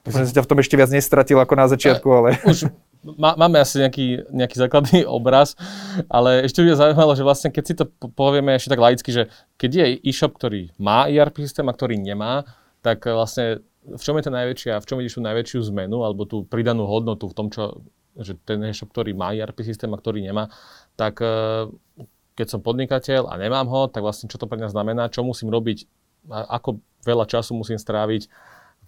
Myslím, 0.03 0.27
že 0.27 0.35
ťa 0.35 0.45
v 0.45 0.49
tom 0.51 0.59
ešte 0.59 0.75
viac 0.75 0.91
nestratil 0.91 1.39
ako 1.39 1.53
na 1.55 1.67
začiatku, 1.71 2.07
ale... 2.11 2.29
Už 2.51 2.67
má, 3.03 3.35
máme 3.35 3.59
asi 3.59 3.83
nejaký, 3.83 4.31
nejaký 4.31 4.55
základný 4.55 4.99
obraz, 5.19 5.55
ale 6.07 6.47
ešte 6.47 6.63
by 6.63 6.75
zaujímalo, 6.75 7.13
že 7.15 7.23
vlastne 7.27 7.49
keď 7.51 7.63
si 7.63 7.73
to 7.75 7.85
povieme 8.15 8.55
ešte 8.55 8.71
tak 8.71 8.83
laicky, 8.83 9.09
že 9.11 9.23
keď 9.59 9.71
je 9.71 9.85
e-shop, 10.07 10.35
ktorý 10.35 10.71
má 10.79 11.11
ERP 11.11 11.43
systém 11.43 11.67
a 11.67 11.75
ktorý 11.75 11.99
nemá, 11.99 12.47
tak 12.83 13.03
vlastne 13.07 13.63
v 13.83 13.99
čom 13.99 14.15
je 14.15 14.23
to 14.23 14.31
najväčšia, 14.31 14.79
v 14.79 14.87
čom 14.87 14.97
vidíš 14.99 15.19
tú 15.19 15.23
najväčšiu 15.23 15.59
zmenu 15.75 16.07
alebo 16.07 16.23
tú 16.23 16.47
pridanú 16.47 16.87
hodnotu 16.87 17.27
v 17.27 17.35
tom, 17.35 17.47
čo, 17.51 17.83
že 18.15 18.39
ten 18.47 18.63
e-shop, 18.63 18.91
ktorý 18.95 19.11
má 19.11 19.35
ERP 19.35 19.63
systém 19.67 19.91
a 19.91 19.99
ktorý 19.99 20.23
nemá, 20.23 20.47
tak 20.95 21.21
eh, 21.21 21.69
keď 22.33 22.47
som 22.49 22.59
podnikateľ 22.65 23.29
a 23.29 23.37
nemám 23.37 23.69
ho, 23.69 23.81
tak 23.89 24.01
vlastne 24.01 24.25
čo 24.29 24.41
to 24.41 24.49
pre 24.49 24.57
mňa 24.57 24.73
znamená, 24.73 25.09
čo 25.13 25.21
musím 25.21 25.53
robiť, 25.53 25.85
ako 26.29 26.81
veľa 27.05 27.29
času 27.29 27.53
musím 27.53 27.77
stráviť 27.77 28.25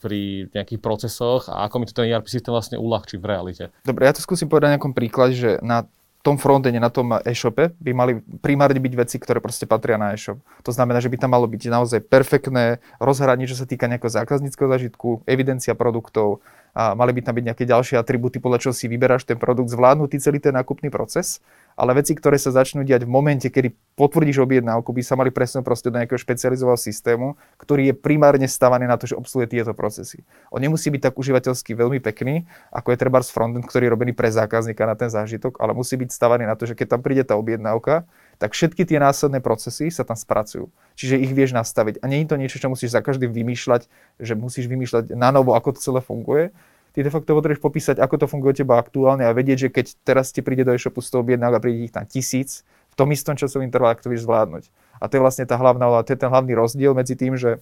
pri 0.01 0.51
nejakých 0.51 0.81
procesoch 0.81 1.47
a 1.47 1.69
ako 1.69 1.75
mi 1.79 1.85
to 1.87 1.95
ten 1.95 2.09
ERP 2.11 2.27
systém 2.27 2.51
vlastne 2.51 2.75
uľahčí 2.75 3.15
v 3.21 3.25
realite. 3.25 3.63
Dobre, 3.87 4.09
ja 4.09 4.13
to 4.15 4.25
skúsim 4.25 4.51
povedať 4.51 4.75
nejakom 4.75 4.97
príklade, 4.97 5.33
že 5.37 5.51
na 5.63 5.87
tom 6.25 6.41
frontende, 6.41 6.81
na 6.81 6.89
tom 6.89 7.13
e-shope 7.21 7.77
by 7.77 7.91
mali 7.93 8.17
primárne 8.41 8.81
byť 8.81 8.93
veci, 8.97 9.21
ktoré 9.21 9.37
proste 9.37 9.69
patria 9.69 10.01
na 10.01 10.17
e-shop. 10.17 10.41
To 10.65 10.73
znamená, 10.73 10.97
že 10.97 11.13
by 11.13 11.21
tam 11.21 11.37
malo 11.37 11.45
byť 11.45 11.69
naozaj 11.69 11.99
perfektné 12.09 12.81
rozhranie, 12.97 13.45
čo 13.45 13.53
sa 13.53 13.69
týka 13.69 13.85
nejakého 13.85 14.09
zákazníckého 14.09 14.65
zažitku, 14.65 15.21
evidencia 15.29 15.77
produktov, 15.77 16.41
a 16.75 16.91
mali 16.91 17.15
by 17.15 17.23
tam 17.23 17.39
byť 17.39 17.45
nejaké 17.45 17.63
ďalšie 17.63 17.95
atributy, 17.95 18.43
podľa 18.43 18.67
čoho 18.67 18.73
si 18.75 18.91
vyberáš 18.91 19.23
ten 19.23 19.39
produkt, 19.39 19.71
zvládnutý 19.71 20.19
celý 20.19 20.43
ten 20.43 20.51
nákupný 20.51 20.91
proces 20.91 21.39
ale 21.75 21.91
veci, 21.99 22.15
ktoré 22.15 22.39
sa 22.39 22.55
začnú 22.55 22.87
diať 22.87 23.03
v 23.03 23.11
momente, 23.11 23.47
kedy 23.51 23.75
potvrdíš 23.99 24.39
objednávku, 24.39 24.95
by 24.95 25.03
sa 25.03 25.19
mali 25.19 25.27
presunúť 25.27 25.67
proste 25.67 25.91
do 25.91 25.99
nejakého 25.99 26.15
špecializovaného 26.15 26.79
systému, 26.79 27.27
ktorý 27.59 27.91
je 27.91 27.93
primárne 27.95 28.47
stavaný 28.47 28.87
na 28.87 28.95
to, 28.95 29.11
že 29.11 29.19
obsluhuje 29.19 29.51
tieto 29.51 29.75
procesy. 29.75 30.23
On 30.55 30.63
nemusí 30.63 30.87
byť 30.87 31.11
tak 31.11 31.19
užívateľsky 31.19 31.75
veľmi 31.75 31.99
pekný, 31.99 32.47
ako 32.71 32.95
je 32.95 32.97
treba 32.97 33.19
frontend, 33.19 33.67
ktorý 33.67 33.87
je 33.87 33.93
robený 33.93 34.11
pre 34.15 34.31
zákazníka 34.31 34.87
na 34.87 34.95
ten 34.95 35.11
zážitok, 35.11 35.59
ale 35.59 35.75
musí 35.75 35.99
byť 35.99 36.09
stavaný 36.15 36.47
na 36.47 36.55
to, 36.55 36.63
že 36.63 36.79
keď 36.79 36.95
tam 36.95 37.01
príde 37.03 37.27
tá 37.27 37.35
objednávka, 37.35 38.07
tak 38.39 38.55
všetky 38.55 38.87
tie 38.87 38.99
následné 38.99 39.39
procesy 39.39 39.91
sa 39.91 40.07
tam 40.07 40.15
spracujú. 40.15 40.67
Čiže 40.95 41.19
ich 41.19 41.31
vieš 41.31 41.55
nastaviť. 41.55 41.99
A 42.03 42.07
nie 42.07 42.23
je 42.23 42.31
to 42.31 42.39
niečo, 42.39 42.59
čo 42.59 42.71
musíš 42.71 42.95
za 42.95 43.03
každým 43.03 43.31
vymýšľať, 43.31 43.87
že 44.19 44.33
musíš 44.35 44.67
vymýšľať 44.71 45.15
na 45.15 45.31
novo, 45.31 45.55
ako 45.55 45.75
to 45.75 45.79
celé 45.83 45.99
funguje, 45.99 46.55
ty 46.95 47.03
de 47.03 47.11
facto 47.11 47.35
potrebuješ 47.35 47.59
popísať, 47.59 47.95
ako 47.99 48.23
to 48.23 48.25
funguje 48.31 48.63
teba 48.63 48.79
aktuálne 48.79 49.27
a 49.27 49.35
vedieť, 49.35 49.67
že 49.67 49.69
keď 49.69 49.85
teraz 50.07 50.31
ti 50.31 50.39
príde 50.39 50.63
do 50.63 50.71
e-shopu 50.71 51.03
100 51.03 51.21
objednávok 51.21 51.59
a 51.59 51.63
príde 51.63 51.91
ich 51.91 51.93
tam 51.93 52.07
tisíc, 52.07 52.63
v 52.63 52.95
tom 52.95 53.11
istom 53.11 53.35
časovom 53.35 53.67
intervale, 53.67 53.99
ak 53.99 54.01
to 54.01 54.07
vieš 54.07 54.23
zvládnuť. 54.23 54.71
A 55.03 55.11
to 55.11 55.19
je 55.19 55.21
vlastne 55.21 55.43
tá 55.43 55.59
hlavná, 55.59 55.91
to 56.07 56.15
je 56.15 56.19
ten 56.23 56.31
hlavný 56.31 56.55
rozdiel 56.55 56.95
medzi 56.95 57.19
tým, 57.19 57.35
že 57.35 57.59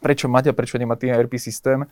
prečo 0.00 0.32
mať 0.32 0.50
a 0.50 0.56
prečo 0.56 0.80
nemať 0.80 0.96
tým 0.96 1.12
ERP 1.12 1.36
systém, 1.36 1.84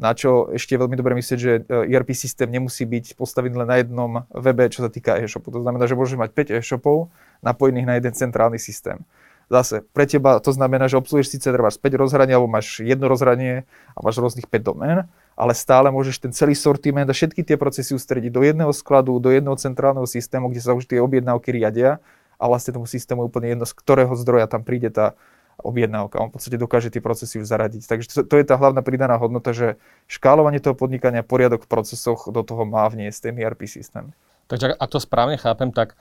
na 0.00 0.12
čo 0.16 0.48
ešte 0.52 0.76
veľmi 0.76 0.96
dobre 0.96 1.12
myslieť, 1.20 1.38
že 1.40 1.52
ERP 1.68 2.16
systém 2.16 2.48
nemusí 2.48 2.88
byť 2.88 3.16
postavený 3.16 3.64
len 3.64 3.68
na 3.68 3.76
jednom 3.80 4.24
webe, 4.32 4.68
čo 4.72 4.84
sa 4.84 4.92
týka 4.92 5.20
e-shopu. 5.20 5.52
To 5.52 5.60
znamená, 5.60 5.84
že 5.84 5.96
môžeš 5.96 6.16
mať 6.16 6.30
5 6.32 6.56
e-shopov 6.60 7.12
napojených 7.44 7.88
na 7.88 7.94
jeden 8.00 8.12
centrálny 8.16 8.56
systém. 8.56 9.04
Zase, 9.46 9.86
pre 9.94 10.10
teba 10.10 10.42
to 10.42 10.50
znamená, 10.50 10.90
že 10.90 10.98
obsluhuješ 10.98 11.38
síce 11.38 11.54
treba 11.54 11.70
5 11.70 11.78
rozhraní, 11.94 12.34
alebo 12.34 12.50
máš 12.50 12.82
jedno 12.82 13.06
rozhranie 13.06 13.62
a 13.94 13.98
máš 14.02 14.18
rôznych 14.18 14.50
5 14.50 14.58
domén, 14.58 15.06
ale 15.38 15.52
stále 15.54 15.94
môžeš 15.94 16.18
ten 16.18 16.32
celý 16.34 16.58
sortiment 16.58 17.06
a 17.06 17.14
všetky 17.14 17.46
tie 17.46 17.54
procesy 17.54 17.94
ustrediť 17.94 18.34
do 18.34 18.42
jedného 18.42 18.74
skladu, 18.74 19.22
do 19.22 19.30
jedného 19.30 19.54
centrálneho 19.54 20.02
systému, 20.02 20.50
kde 20.50 20.66
sa 20.66 20.74
už 20.74 20.90
tie 20.90 20.98
objednávky 20.98 21.54
riadia 21.54 22.02
a 22.42 22.44
vlastne 22.50 22.74
tomu 22.74 22.90
systému 22.90 23.22
je 23.22 23.28
úplne 23.30 23.48
jedno, 23.54 23.64
z 23.70 23.74
ktorého 23.78 24.10
zdroja 24.18 24.50
tam 24.50 24.66
príde 24.66 24.90
tá 24.90 25.14
objednávka. 25.62 26.20
On 26.20 26.28
v 26.28 26.36
podstate 26.36 26.58
dokáže 26.60 26.92
tie 26.92 27.00
procesy 27.00 27.40
už 27.40 27.48
zaradiť. 27.48 27.88
Takže 27.88 28.06
to, 28.12 28.20
to 28.28 28.34
je 28.36 28.44
tá 28.44 28.60
hlavná 28.60 28.84
pridaná 28.84 29.16
hodnota, 29.16 29.56
že 29.56 29.80
škálovanie 30.10 30.60
toho 30.60 30.76
podnikania, 30.76 31.24
poriadok 31.24 31.64
v 31.64 31.70
procesoch 31.70 32.28
do 32.28 32.42
toho 32.44 32.68
má 32.68 32.84
vniesť 32.90 33.30
ten 33.30 33.34
ERP 33.40 33.64
systém. 33.70 34.12
Takže 34.46 34.76
ak 34.76 34.90
to 34.90 35.00
správne 35.00 35.40
chápem, 35.40 35.72
tak 35.72 35.96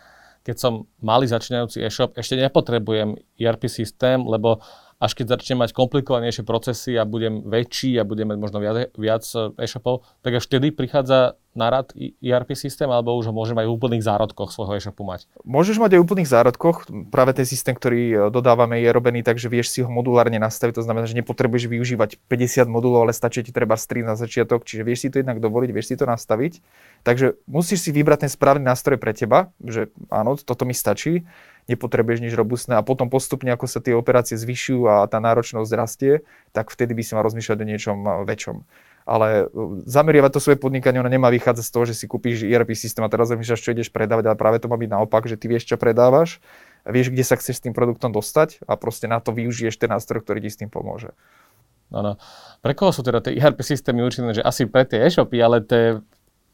keď 0.46 0.56
som 0.62 0.86
malý 1.02 1.26
začínajúci 1.26 1.82
e-shop, 1.82 2.14
ešte 2.14 2.38
nepotrebujem 2.38 3.18
ERP 3.34 3.66
systém, 3.66 4.22
lebo 4.22 4.62
až 5.02 5.12
keď 5.18 5.36
začnem 5.36 5.66
mať 5.66 5.74
komplikovanejšie 5.74 6.46
procesy 6.46 6.96
a 6.96 7.04
budem 7.04 7.44
väčší 7.44 7.98
a 7.98 8.08
budem 8.08 8.30
mať 8.32 8.38
možno 8.40 8.58
viac, 8.62 8.94
viac 8.96 9.26
e-shopov, 9.58 10.06
tak 10.22 10.38
až 10.38 10.46
vtedy 10.46 10.70
prichádza 10.72 11.36
na 11.56 11.72
rad 11.72 11.96
ERP 12.20 12.54
systém, 12.54 12.92
alebo 12.92 13.16
už 13.16 13.32
ho 13.32 13.34
môžem 13.34 13.56
aj 13.56 13.66
v 13.66 13.74
úplných 13.74 14.04
zárodkoch 14.04 14.52
svojho 14.52 14.76
e-shopu 14.76 15.08
mať? 15.08 15.32
Môžeš 15.48 15.80
mať 15.80 15.96
aj 15.96 16.00
v 16.00 16.06
úplných 16.06 16.30
zárodkoch. 16.30 16.86
Práve 17.10 17.32
ten 17.32 17.48
systém, 17.48 17.72
ktorý 17.72 18.02
e, 18.12 18.16
dodávame, 18.28 18.84
je 18.84 18.92
robený 18.92 19.24
tak, 19.24 19.40
že 19.40 19.48
vieš 19.48 19.72
si 19.72 19.80
ho 19.80 19.88
modulárne 19.88 20.36
nastaviť. 20.38 20.78
To 20.78 20.86
znamená, 20.86 21.08
že 21.08 21.16
nepotrebuješ 21.16 21.72
využívať 21.72 22.20
50 22.28 22.68
modulov, 22.68 23.08
ale 23.08 23.16
stačí 23.16 23.42
ti 23.42 23.56
treba 23.56 23.80
3 23.80 24.04
na 24.04 24.20
začiatok. 24.20 24.68
Čiže 24.68 24.84
vieš 24.84 25.08
si 25.08 25.10
to 25.10 25.24
jednak 25.24 25.40
dovoliť, 25.40 25.70
vieš 25.72 25.90
si 25.92 25.96
to 25.96 26.04
nastaviť. 26.04 26.60
Takže 27.08 27.40
musíš 27.48 27.88
si 27.88 27.96
vybrať 27.96 28.28
ten 28.28 28.32
správny 28.32 28.68
nástroj 28.68 29.00
pre 29.00 29.16
teba, 29.16 29.56
že 29.64 29.88
áno, 30.12 30.36
toto 30.36 30.68
mi 30.68 30.76
stačí 30.76 31.24
nepotrebuješ 31.66 32.20
nič 32.22 32.34
robustné 32.38 32.78
a 32.78 32.86
potom 32.86 33.10
postupne, 33.10 33.50
ako 33.50 33.66
sa 33.66 33.82
tie 33.82 33.98
operácie 33.98 34.38
zvyšujú 34.38 34.86
a 34.86 34.96
tá 35.10 35.18
náročnosť 35.18 35.72
rastie, 35.74 36.22
tak 36.54 36.70
vtedy 36.70 36.94
by 36.94 37.02
si 37.02 37.12
mal 37.18 37.26
rozmýšľať 37.26 37.58
o 37.58 37.66
niečom 37.66 37.98
eh, 38.06 38.12
väčšom. 38.26 38.58
Ale 39.06 39.46
eh, 39.46 39.50
zameriavať 39.86 40.32
to 40.36 40.44
svoje 40.44 40.58
podnikanie, 40.58 41.00
ono 41.00 41.10
nemá 41.10 41.30
vychádzať 41.30 41.66
z 41.66 41.72
toho, 41.72 41.86
že 41.86 41.94
si 41.96 42.06
kúpiš 42.10 42.44
ERP 42.44 42.74
systém 42.74 43.06
a 43.06 43.10
teraz 43.10 43.32
rozmýšľaš, 43.32 43.62
čo 43.62 43.74
ideš 43.74 43.94
predávať, 43.94 44.34
ale 44.34 44.38
práve 44.38 44.58
to 44.60 44.68
má 44.68 44.76
byť 44.76 44.90
naopak, 44.90 45.30
že 45.30 45.38
ty 45.38 45.46
vieš, 45.48 45.70
čo 45.70 45.78
predávaš, 45.78 46.44
vieš, 46.84 47.14
kde 47.14 47.24
sa 47.24 47.38
chceš 47.38 47.62
s 47.62 47.64
tým 47.64 47.74
produktom 47.78 48.10
dostať 48.12 48.66
a 48.66 48.76
proste 48.76 49.06
na 49.06 49.22
to 49.22 49.32
využiješ 49.32 49.78
ten 49.78 49.90
nástroj, 49.94 50.26
ktorý 50.26 50.44
ti 50.44 50.50
s 50.50 50.60
tým 50.60 50.74
pomôže. 50.74 51.14
Áno. 51.94 52.18
Pre 52.66 52.74
koho 52.74 52.90
sú 52.90 53.06
teda 53.06 53.22
tie 53.22 53.38
ERP 53.38 53.62
systémy 53.62 54.02
určené, 54.02 54.34
že 54.34 54.42
asi 54.42 54.66
pre 54.66 54.90
tie 54.90 55.06
e-shopy, 55.06 55.38
ale 55.38 55.62
tie 55.62 56.02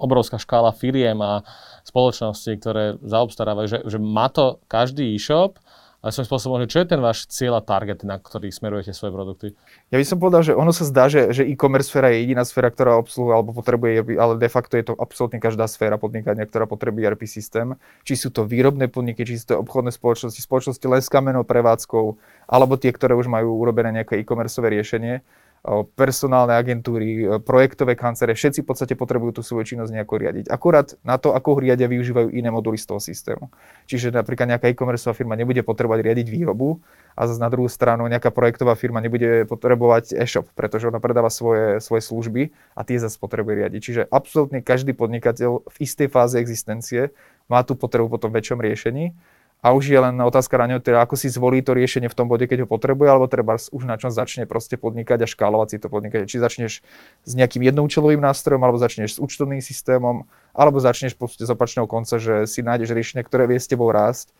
obrovská 0.01 0.41
škála 0.41 0.73
firiem 0.73 1.21
a 1.21 1.45
spoločností, 1.85 2.57
ktoré 2.57 2.97
zaobstarávajú, 3.05 3.67
že, 3.69 3.79
že 3.85 3.97
má 4.01 4.27
to 4.33 4.57
každý 4.65 5.13
e-shop, 5.13 5.61
ale 6.01 6.09
svojím 6.09 6.29
spôsobom, 6.33 6.57
že 6.65 6.71
čo 6.73 6.81
je 6.81 6.87
ten 6.89 6.97
váš 6.97 7.29
cieľ 7.29 7.61
a 7.61 7.63
target, 7.63 8.01
na 8.01 8.17
ktorý 8.17 8.49
smerujete 8.49 8.89
svoje 8.89 9.13
produkty? 9.13 9.47
Ja 9.93 10.01
by 10.01 10.05
som 10.09 10.17
povedal, 10.17 10.41
že 10.41 10.57
ono 10.57 10.73
sa 10.73 10.81
zdá, 10.89 11.05
že, 11.05 11.29
že 11.29 11.45
e-commerce 11.45 11.93
sféra 11.93 12.09
je 12.09 12.25
jediná 12.25 12.41
sféra, 12.41 12.73
ktorá 12.73 12.97
obsluhuje 12.97 13.33
alebo 13.37 13.53
potrebuje, 13.53 14.17
ale 14.17 14.33
de 14.41 14.49
facto 14.49 14.81
je 14.81 14.89
to 14.89 14.97
absolútne 14.97 15.37
každá 15.37 15.69
sféra 15.69 16.01
podnikania, 16.01 16.49
ktorá 16.49 16.65
potrebuje 16.65 17.05
ERP 17.05 17.29
systém. 17.29 17.77
Či 18.01 18.17
sú 18.17 18.29
to 18.33 18.49
výrobné 18.49 18.89
podniky, 18.89 19.21
či 19.29 19.37
sú 19.37 19.53
to 19.53 19.55
obchodné 19.61 19.93
spoločnosti, 19.93 20.41
spoločnosti 20.41 20.85
len 20.89 21.05
s 21.05 21.09
kamenou 21.13 21.45
prevádzkou, 21.45 22.05
alebo 22.49 22.81
tie, 22.81 22.89
ktoré 22.89 23.13
už 23.13 23.29
majú 23.29 23.61
urobené 23.61 24.01
nejaké 24.01 24.17
e-commerceové 24.25 24.81
riešenie 24.81 25.21
personálne 25.93 26.57
agentúry, 26.57 27.37
projektové 27.45 27.93
kancere, 27.93 28.33
všetci 28.33 28.65
v 28.65 28.67
podstate 28.67 28.93
potrebujú 28.97 29.37
tú 29.37 29.41
svoju 29.45 29.73
činnosť 29.75 29.93
nejako 29.93 30.15
riadiť. 30.17 30.45
Akurát 30.49 30.97
na 31.05 31.21
to, 31.21 31.37
ako 31.37 31.61
riadia, 31.61 31.85
využívajú 31.85 32.33
iné 32.33 32.49
moduly 32.49 32.81
z 32.81 32.89
toho 32.89 32.97
systému. 32.97 33.53
Čiže 33.85 34.09
napríklad 34.09 34.49
nejaká 34.49 34.73
e-commerce 34.73 35.05
firma 35.13 35.37
nebude 35.37 35.61
potrebovať 35.61 36.01
riadiť 36.01 36.27
výrobu 36.33 36.81
a 37.13 37.29
zase 37.29 37.37
na 37.37 37.53
druhú 37.53 37.69
stranu 37.69 38.09
nejaká 38.09 38.33
projektová 38.33 38.73
firma 38.73 39.05
nebude 39.05 39.45
potrebovať 39.45 40.17
e-shop, 40.17 40.49
pretože 40.57 40.89
ona 40.89 40.97
predáva 40.97 41.29
svoje, 41.29 41.77
svoje 41.77 42.01
služby 42.09 42.49
a 42.73 42.81
tie 42.81 42.97
zase 42.97 43.21
potrebuje 43.21 43.61
riadiť. 43.61 43.81
Čiže 43.85 44.01
absolútne 44.09 44.65
každý 44.65 44.97
podnikateľ 44.97 45.61
v 45.69 45.75
istej 45.77 46.09
fáze 46.09 46.41
existencie 46.41 47.13
má 47.45 47.61
tú 47.61 47.77
potrebu 47.77 48.09
potom 48.09 48.33
väčšom 48.33 48.57
riešení 48.57 49.13
a 49.61 49.77
už 49.77 49.93
je 49.93 49.99
len 50.01 50.17
otázka 50.17 50.57
na 50.57 50.65
ňo, 50.73 50.77
teda 50.81 51.05
ako 51.05 51.13
si 51.13 51.29
zvolí 51.29 51.61
to 51.61 51.77
riešenie 51.77 52.09
v 52.09 52.17
tom 52.17 52.25
bode, 52.25 52.49
keď 52.49 52.65
ho 52.65 52.67
potrebuje, 52.67 53.07
alebo 53.13 53.29
treba 53.29 53.61
už 53.61 53.83
na 53.85 53.93
čom 54.01 54.09
začne 54.09 54.49
proste 54.49 54.73
podnikať 54.73 55.21
a 55.21 55.27
škálovať 55.29 55.67
si 55.69 55.77
to 55.77 55.87
podnikať. 55.87 56.25
Či 56.25 56.41
začneš 56.41 56.73
s 57.21 57.31
nejakým 57.37 57.61
jednoučelovým 57.61 58.17
nástrojom, 58.25 58.65
alebo 58.65 58.81
začneš 58.81 59.15
s 59.15 59.21
účtovným 59.21 59.61
systémom, 59.61 60.25
alebo 60.57 60.81
začneš 60.81 61.13
z 61.13 61.49
opačného 61.53 61.85
konca, 61.85 62.17
že 62.17 62.49
si 62.49 62.65
nájdeš 62.65 62.97
riešenie, 62.97 63.21
ktoré 63.21 63.45
vie 63.45 63.61
s 63.61 63.69
tebou 63.69 63.93
rásť 63.93 64.33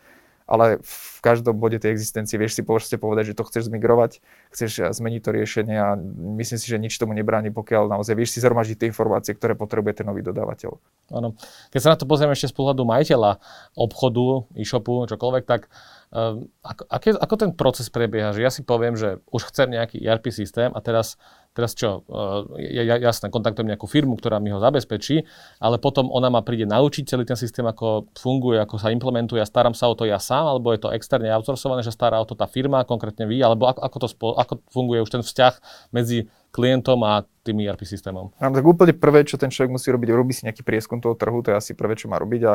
ale 0.52 0.84
v 0.84 1.18
každom 1.24 1.56
bode 1.56 1.80
tej 1.80 1.96
existencie 1.96 2.36
vieš 2.36 2.60
si 2.60 2.62
proste 2.62 3.00
povedať, 3.00 3.32
že 3.32 3.38
to 3.40 3.48
chceš 3.48 3.72
zmigrovať, 3.72 4.20
chceš 4.52 4.92
zmeniť 4.92 5.20
to 5.24 5.30
riešenie 5.32 5.76
a 5.80 5.96
myslím 6.36 6.58
si, 6.60 6.66
že 6.68 6.76
nič 6.76 6.92
tomu 7.00 7.16
nebráni, 7.16 7.48
pokiaľ 7.48 7.88
naozaj 7.88 8.12
vieš 8.12 8.36
si 8.36 8.44
zhromaždiť 8.44 8.84
tie 8.84 8.90
informácie, 8.92 9.32
ktoré 9.32 9.56
potrebuje 9.56 10.04
ten 10.04 10.06
nový 10.12 10.20
dodávateľ. 10.20 10.76
Áno. 11.08 11.32
Keď 11.72 11.80
sa 11.80 11.92
na 11.92 11.96
to 11.96 12.04
pozrieme 12.04 12.36
ešte 12.36 12.52
z 12.52 12.56
pohľadu 12.60 12.84
majiteľa 12.84 13.40
obchodu, 13.80 14.44
e-shopu, 14.60 15.08
čokoľvek, 15.08 15.44
tak 15.48 15.72
Uh, 16.12 16.44
ako, 16.60 17.16
ako 17.16 17.34
ten 17.40 17.50
proces 17.56 17.88
prebieha? 17.88 18.36
Že 18.36 18.44
ja 18.44 18.52
si 18.52 18.60
poviem, 18.60 19.00
že 19.00 19.24
už 19.32 19.48
chcem 19.48 19.72
nejaký 19.72 19.96
ERP 19.96 20.28
systém 20.28 20.68
a 20.68 20.80
teraz, 20.84 21.16
teraz 21.52 21.76
čo, 21.76 22.00
uh, 22.08 22.48
ja, 22.56 22.96
jasné, 22.96 23.28
kontaktujem 23.28 23.68
nejakú 23.68 23.84
firmu, 23.84 24.16
ktorá 24.16 24.40
mi 24.40 24.48
ho 24.48 24.58
zabezpečí, 24.58 25.24
ale 25.60 25.76
potom 25.76 26.08
ona 26.08 26.32
ma 26.32 26.40
príde 26.40 26.64
naučiť 26.64 27.04
celý 27.04 27.24
ten 27.28 27.36
systém, 27.36 27.64
ako 27.64 28.08
funguje, 28.16 28.56
ako 28.56 28.80
sa 28.80 28.88
implementuje 28.88 29.40
a 29.40 29.46
starám 29.46 29.76
sa 29.76 29.92
o 29.92 29.94
to 29.94 30.08
ja 30.08 30.16
sám, 30.16 30.48
alebo 30.48 30.72
je 30.72 30.80
to 30.80 30.92
externe 30.96 31.28
outsourcované, 31.28 31.84
že 31.84 31.92
stará 31.92 32.16
o 32.20 32.26
to 32.26 32.32
tá 32.32 32.48
firma, 32.48 32.88
konkrétne 32.88 33.28
vy, 33.28 33.44
alebo 33.44 33.68
ako, 33.68 33.80
ako, 33.84 33.96
to 34.00 34.08
spo, 34.08 34.26
ako 34.34 34.52
funguje 34.72 35.04
už 35.04 35.12
ten 35.12 35.22
vzťah 35.22 35.54
medzi 35.92 36.32
klientom 36.52 37.00
a 37.04 37.24
tým 37.44 37.64
ERP 37.64 37.84
systémom? 37.84 38.32
tak 38.36 38.64
úplne 38.64 38.92
prvé, 38.96 39.24
čo 39.24 39.36
ten 39.36 39.52
človek 39.52 39.72
musí 39.72 39.88
robiť, 39.92 40.08
robí 40.12 40.32
si 40.32 40.44
nejaký 40.48 40.64
prieskum 40.64 41.00
toho 41.00 41.16
trhu, 41.16 41.40
to 41.44 41.52
je 41.52 41.56
asi 41.56 41.72
prvé, 41.76 41.96
čo 41.96 42.08
má 42.08 42.16
robiť 42.16 42.42
a 42.48 42.52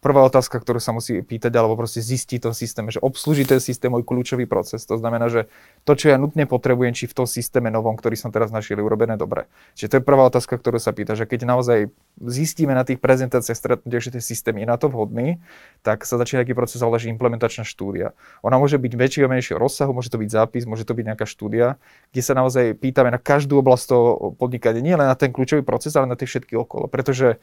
prvá 0.00 0.24
otázka, 0.24 0.56
ktorú 0.56 0.80
sa 0.80 0.96
musí 0.96 1.20
pýtať, 1.20 1.52
alebo 1.52 1.76
proste 1.76 2.00
zistiť 2.00 2.48
tom 2.48 2.54
systéme, 2.56 2.88
že 2.88 2.98
obslúži 3.04 3.44
ten 3.44 3.60
systém 3.60 3.92
môj 3.92 4.02
kľúčový 4.08 4.48
proces. 4.48 4.88
To 4.88 4.96
znamená, 4.96 5.28
že 5.28 5.52
to, 5.84 5.92
čo 5.92 6.08
ja 6.08 6.16
nutne 6.16 6.48
potrebujem, 6.48 6.96
či 6.96 7.04
v 7.04 7.20
tom 7.20 7.28
systéme 7.28 7.68
novom, 7.68 7.92
ktorý 7.94 8.16
som 8.16 8.32
teraz 8.32 8.48
našiel, 8.48 8.80
je 8.80 8.84
urobené 8.88 9.20
dobre. 9.20 9.46
Čiže 9.76 9.88
to 9.92 9.96
je 10.00 10.08
prvá 10.08 10.24
otázka, 10.24 10.56
ktorú 10.56 10.80
sa 10.80 10.96
pýta, 10.96 11.12
že 11.12 11.28
keď 11.28 11.44
naozaj 11.44 11.92
zistíme 12.16 12.72
na 12.72 12.82
tých 12.82 12.96
prezentáciách 12.96 13.56
stretnutia, 13.56 14.00
že 14.00 14.16
ten 14.16 14.24
systém 14.24 14.56
je 14.56 14.66
na 14.66 14.80
to 14.80 14.88
vhodný, 14.88 15.36
tak 15.84 16.08
sa 16.08 16.16
začína 16.16 16.48
taký 16.48 16.56
proces, 16.56 16.80
ale 16.80 16.96
implementačná 16.96 17.68
štúdia. 17.68 18.16
Ona 18.40 18.56
môže 18.56 18.80
byť 18.80 18.92
väčšieho 18.96 19.28
menšieho 19.28 19.60
rozsahu, 19.60 19.92
môže 19.92 20.08
to 20.08 20.16
byť 20.16 20.30
zápis, 20.32 20.64
môže 20.64 20.88
to 20.88 20.96
byť 20.96 21.04
nejaká 21.12 21.28
štúdia, 21.28 21.76
kde 22.12 22.22
sa 22.24 22.32
naozaj 22.32 22.76
pýtame 22.80 23.12
na 23.12 23.20
každú 23.20 23.60
oblasť 23.60 23.84
toho 23.84 24.32
podnikania, 24.36 24.80
nie 24.80 24.96
len 24.96 25.08
na 25.08 25.16
ten 25.16 25.28
kľúčový 25.28 25.60
proces, 25.60 25.92
ale 25.92 26.08
na 26.08 26.16
tie 26.16 26.24
všetky 26.24 26.56
okolo. 26.56 26.88
Pretože 26.88 27.36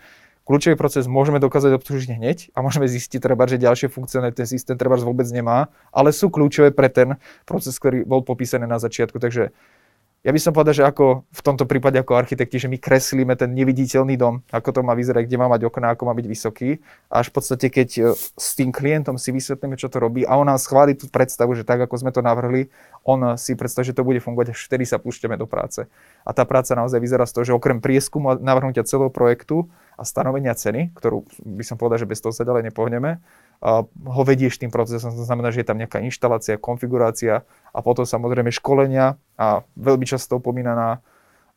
kľúčový 0.48 0.80
proces 0.80 1.06
môžeme 1.12 1.44
dokázať 1.44 1.76
obslužiť 1.76 2.10
hneď 2.16 2.38
a 2.56 2.64
môžeme 2.64 2.88
zistiť 2.88 3.20
treba, 3.20 3.44
že 3.46 3.60
ďalšie 3.60 3.92
funkcie 3.92 4.24
ten 4.32 4.48
systém 4.48 4.80
treba 4.80 4.96
vôbec 4.96 5.28
nemá, 5.28 5.68
ale 5.92 6.16
sú 6.16 6.32
kľúčové 6.32 6.72
pre 6.72 6.88
ten 6.88 7.20
proces, 7.44 7.76
ktorý 7.76 8.08
bol 8.08 8.24
popísaný 8.24 8.64
na 8.66 8.80
začiatku. 8.80 9.20
Takže 9.20 9.52
ja 10.26 10.34
by 10.34 10.40
som 10.42 10.52
povedal, 10.52 10.74
že 10.74 10.84
ako 10.84 11.30
v 11.30 11.42
tomto 11.46 11.70
prípade 11.70 11.96
ako 12.02 12.18
architekti, 12.18 12.58
že 12.58 12.68
my 12.68 12.82
kreslíme 12.82 13.38
ten 13.38 13.54
neviditeľný 13.54 14.18
dom, 14.18 14.42
ako 14.50 14.70
to 14.74 14.82
má 14.82 14.98
vyzerať, 14.98 15.30
kde 15.30 15.38
má 15.38 15.46
mať 15.46 15.70
okná, 15.70 15.94
ako 15.94 16.10
má 16.10 16.14
byť 16.18 16.28
vysoký. 16.28 16.70
Až 17.08 17.30
v 17.30 17.34
podstate, 17.38 17.70
keď 17.70 17.90
e, 17.96 18.02
s 18.18 18.50
tým 18.58 18.74
klientom 18.74 19.22
si 19.22 19.30
vysvetlíme, 19.30 19.78
čo 19.78 19.94
to 19.94 20.02
robí 20.02 20.26
a 20.26 20.36
on 20.36 20.50
nám 20.50 20.58
schváli 20.58 20.98
tú 20.98 21.06
predstavu, 21.06 21.54
že 21.54 21.62
tak, 21.62 21.86
ako 21.86 22.02
sme 22.02 22.12
to 22.12 22.26
navrhli, 22.26 22.74
on 23.06 23.38
si 23.38 23.54
predstaví, 23.54 23.88
že 23.88 23.96
to 23.96 24.04
bude 24.04 24.20
fungovať, 24.20 24.58
až 24.58 24.60
vtedy 24.66 24.84
sa 24.90 24.98
púšťame 24.98 25.38
do 25.38 25.46
práce. 25.46 25.86
A 26.26 26.34
tá 26.34 26.44
práca 26.44 26.74
naozaj 26.74 26.98
vyzerá 26.98 27.24
z 27.30 27.38
toho, 27.38 27.44
že 27.48 27.54
okrem 27.56 27.78
prieskumu 27.78 28.34
a 28.34 28.40
navrhnutia 28.42 28.84
celého 28.84 29.14
projektu 29.14 29.70
a 29.96 30.04
stanovenia 30.04 30.58
ceny, 30.58 30.92
ktorú 30.98 31.24
by 31.46 31.64
som 31.64 31.80
povedal, 31.80 32.04
že 32.04 32.10
bez 32.10 32.20
toho 32.20 32.36
sa 32.36 32.44
ďalej 32.44 32.74
nepohneme, 32.74 33.24
ho 33.62 34.22
vedieš 34.22 34.62
tým 34.62 34.70
procesom, 34.70 35.10
to 35.14 35.26
znamená, 35.26 35.50
že 35.50 35.66
je 35.66 35.68
tam 35.68 35.82
nejaká 35.82 35.98
inštalácia, 36.06 36.62
konfigurácia 36.62 37.42
a 37.74 37.80
potom 37.82 38.06
samozrejme 38.06 38.54
školenia 38.54 39.18
a 39.34 39.66
veľmi 39.74 40.06
často 40.06 40.38
opomínaná 40.38 41.02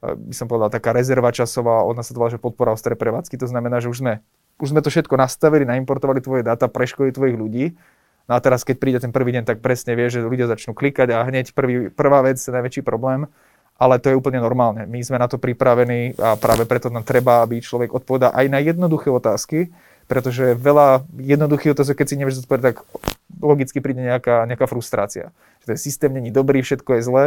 e, 0.00 0.16
by 0.16 0.34
som 0.34 0.48
povedal, 0.48 0.72
taká 0.72 0.96
rezerva 0.96 1.28
časová, 1.28 1.84
ona 1.84 2.00
sa 2.00 2.16
to 2.16 2.20
že 2.32 2.40
podpora 2.40 2.72
ostre 2.72 2.96
prevádzky, 2.96 3.36
to 3.36 3.44
znamená, 3.44 3.84
že 3.84 3.92
už 3.92 4.00
sme, 4.00 4.24
už 4.56 4.72
sme 4.72 4.80
to 4.80 4.88
všetko 4.88 5.12
nastavili, 5.20 5.68
naimportovali 5.68 6.24
tvoje 6.24 6.40
dáta, 6.40 6.72
preškolili 6.72 7.12
tvojich 7.12 7.36
ľudí, 7.36 7.64
no 8.24 8.32
a 8.32 8.40
teraz 8.40 8.64
keď 8.64 8.76
príde 8.80 8.98
ten 9.04 9.12
prvý 9.12 9.36
deň, 9.36 9.44
tak 9.44 9.60
presne 9.60 9.92
vie, 9.92 10.08
že 10.08 10.24
ľudia 10.24 10.48
začnú 10.48 10.72
klikať 10.72 11.12
a 11.12 11.28
hneď 11.28 11.52
prvý, 11.52 11.92
prvá 11.92 12.24
vec, 12.24 12.40
najväčší 12.40 12.80
problém, 12.80 13.28
ale 13.80 13.96
to 14.00 14.12
je 14.12 14.16
úplne 14.16 14.40
normálne. 14.40 14.84
My 14.88 15.00
sme 15.00 15.20
na 15.20 15.28
to 15.28 15.40
pripravení 15.40 16.16
a 16.20 16.36
práve 16.36 16.68
preto 16.68 16.92
nám 16.92 17.04
treba, 17.04 17.40
aby 17.40 17.64
človek 17.64 17.92
odpovedal 17.92 18.32
aj 18.36 18.46
na 18.52 18.60
jednoduché 18.60 19.08
otázky, 19.08 19.72
pretože 20.10 20.58
veľa 20.58 21.06
jednoduchých 21.14 21.78
otázok, 21.78 22.02
keď 22.02 22.06
si 22.10 22.18
nevieš 22.18 22.42
zodpovedať, 22.42 22.74
tak 22.74 22.76
logicky 23.38 23.78
príde 23.78 24.02
nejaká, 24.02 24.42
nejaká 24.50 24.66
frustrácia. 24.66 25.30
Že 25.62 25.66
ten 25.70 25.78
systém 25.78 26.10
není 26.10 26.34
dobrý, 26.34 26.66
všetko 26.66 26.98
je 26.98 27.02
zlé, 27.06 27.26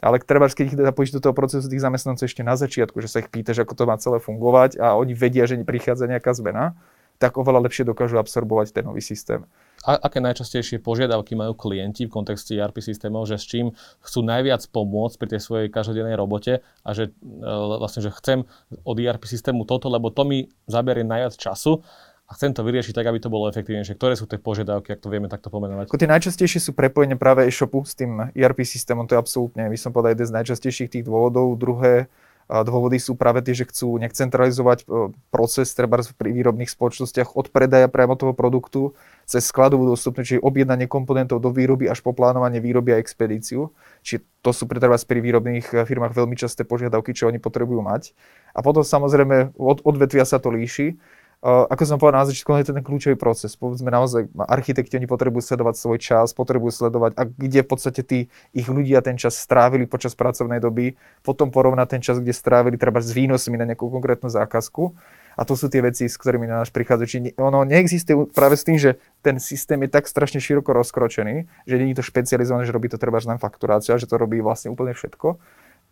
ale 0.00 0.16
treba, 0.24 0.48
keď 0.48 0.64
ich 0.72 0.76
zapojíš 0.80 1.12
do 1.16 1.20
toho 1.20 1.36
procesu 1.36 1.68
tých 1.68 1.84
zamestnancov 1.84 2.24
ešte 2.24 2.40
na 2.40 2.56
začiatku, 2.56 2.96
že 3.04 3.12
sa 3.12 3.20
ich 3.20 3.28
pýtaš, 3.28 3.60
ako 3.60 3.76
to 3.76 3.84
má 3.84 4.00
celé 4.00 4.24
fungovať 4.24 4.80
a 4.80 4.96
oni 4.96 5.12
vedia, 5.12 5.44
že 5.44 5.60
prichádza 5.60 6.08
nejaká 6.08 6.32
zmena, 6.32 6.72
tak 7.18 7.38
oveľa 7.38 7.70
lepšie 7.70 7.86
dokážu 7.86 8.18
absorbovať 8.18 8.74
ten 8.74 8.84
nový 8.84 8.98
systém. 8.98 9.46
A, 9.84 10.00
aké 10.00 10.18
najčastejšie 10.18 10.80
požiadavky 10.80 11.36
majú 11.36 11.52
klienti 11.54 12.08
v 12.08 12.14
kontexte 12.14 12.56
ERP 12.56 12.80
systémov, 12.80 13.28
že 13.28 13.36
s 13.36 13.44
čím 13.44 13.76
chcú 14.00 14.24
najviac 14.24 14.64
pomôcť 14.72 15.16
pri 15.20 15.28
tej 15.36 15.40
svojej 15.44 15.68
každodennej 15.68 16.16
robote 16.16 16.64
a 16.82 16.90
že 16.96 17.12
e, 17.12 17.48
vlastne, 17.78 18.00
že 18.00 18.10
chcem 18.16 18.48
od 18.82 18.96
ERP 18.96 19.28
systému 19.28 19.68
toto, 19.68 19.92
lebo 19.92 20.08
to 20.08 20.24
mi 20.24 20.48
zaberie 20.66 21.04
najviac 21.04 21.36
času 21.36 21.84
a 22.24 22.30
chcem 22.32 22.56
to 22.56 22.64
vyriešiť 22.64 22.96
tak, 22.96 23.04
aby 23.04 23.20
to 23.20 23.28
bolo 23.28 23.52
efektívnejšie. 23.52 24.00
Ktoré 24.00 24.16
sú 24.16 24.24
tie 24.24 24.40
požiadavky, 24.40 24.96
ak 24.96 25.00
to 25.04 25.12
vieme 25.12 25.28
takto 25.28 25.52
pomenovať? 25.52 25.92
Ako 25.92 26.00
tie 26.00 26.08
najčastejšie 26.08 26.60
sú 26.60 26.72
prepojenie 26.72 27.20
práve 27.20 27.44
e-shopu 27.44 27.84
s 27.84 27.92
tým 27.92 28.32
ERP 28.32 28.64
systémom, 28.64 29.04
to 29.04 29.12
je 29.16 29.20
absolútne, 29.20 29.68
by 29.68 29.76
som 29.76 29.92
povedal, 29.92 30.16
jeden 30.16 30.28
z 30.32 30.36
najčastejších 30.40 30.88
tých 30.88 31.04
dôvodov. 31.04 31.52
Druhé 31.60 32.08
dôvody 32.48 33.00
sú 33.00 33.16
práve 33.16 33.40
tie, 33.40 33.56
že 33.56 33.64
chcú 33.64 33.96
nejak 33.96 34.12
centralizovať 34.12 34.84
e, 34.84 35.16
proces 35.32 35.72
treba 35.72 35.96
pri 36.04 36.30
výrobných 36.32 36.68
spoločnostiach 36.68 37.32
od 37.40 37.48
predaja 37.48 37.88
priamo 37.88 38.20
toho 38.20 38.36
produktu 38.36 38.92
cez 39.24 39.48
skladovú 39.48 39.88
dostupnosť, 39.88 40.36
čiže 40.36 40.44
objednanie 40.44 40.84
komponentov 40.84 41.40
do 41.40 41.48
výroby 41.48 41.88
až 41.88 42.04
po 42.04 42.12
plánovanie 42.12 42.60
výroby 42.60 42.92
a 42.92 43.00
expedíciu. 43.00 43.72
Čiže 44.04 44.28
to 44.44 44.50
sú 44.52 44.68
pre, 44.68 44.76
treba 44.76 45.00
pri 45.00 45.20
výrobných 45.24 45.66
e, 45.72 45.74
firmách 45.88 46.12
veľmi 46.12 46.36
časté 46.36 46.68
požiadavky, 46.68 47.16
čo 47.16 47.32
oni 47.32 47.40
potrebujú 47.40 47.80
mať. 47.80 48.12
A 48.52 48.60
potom 48.60 48.84
samozrejme 48.84 49.56
od 49.56 49.80
odvetvia 49.80 50.28
sa 50.28 50.36
to 50.36 50.52
líši 50.52 51.00
ako 51.44 51.82
som 51.84 52.00
povedal 52.00 52.24
na 52.24 52.28
začiatku, 52.32 52.56
je 52.56 52.72
to 52.72 52.76
ten 52.80 52.80
kľúčový 52.80 53.20
proces. 53.20 53.52
Povedzme 53.52 53.92
naozaj, 53.92 54.32
architekti, 54.48 54.96
oni 54.96 55.04
potrebujú 55.04 55.44
sledovať 55.44 55.74
svoj 55.76 55.98
čas, 56.00 56.32
potrebujú 56.32 56.72
sledovať, 56.72 57.12
a 57.20 57.28
kde 57.28 57.60
v 57.60 57.68
podstate 57.68 58.00
tí 58.00 58.18
ich 58.56 58.64
ľudia 58.64 59.04
ten 59.04 59.20
čas 59.20 59.36
strávili 59.36 59.84
počas 59.84 60.16
pracovnej 60.16 60.56
doby, 60.56 60.96
potom 61.20 61.52
porovnať 61.52 61.86
ten 61.92 62.00
čas, 62.00 62.16
kde 62.16 62.32
strávili 62.32 62.80
treba 62.80 63.04
s 63.04 63.12
výnosmi 63.12 63.60
na 63.60 63.68
nejakú 63.68 63.92
konkrétnu 63.92 64.32
zákazku. 64.32 64.96
A 65.36 65.42
to 65.44 65.52
sú 65.52 65.68
tie 65.68 65.84
veci, 65.84 66.08
s 66.08 66.16
ktorými 66.16 66.48
na 66.48 66.64
nás 66.64 66.72
prichádza. 66.72 67.04
Čiže 67.04 67.36
ono 67.36 67.66
neexistuje 67.68 68.32
práve 68.32 68.56
s 68.56 68.64
tým, 68.64 68.80
že 68.80 68.96
ten 69.20 69.36
systém 69.36 69.76
je 69.84 69.92
tak 69.92 70.08
strašne 70.08 70.40
široko 70.40 70.72
rozkročený, 70.72 71.44
že 71.68 71.74
nie 71.76 71.92
je 71.92 72.00
to 72.00 72.06
špecializované, 72.06 72.64
že 72.64 72.72
robí 72.72 72.88
to 72.88 72.96
treba 72.96 73.20
len 73.20 73.36
fakturácia, 73.36 74.00
že 74.00 74.08
to 74.08 74.16
robí 74.16 74.40
vlastne 74.40 74.72
úplne 74.72 74.96
všetko, 74.96 75.36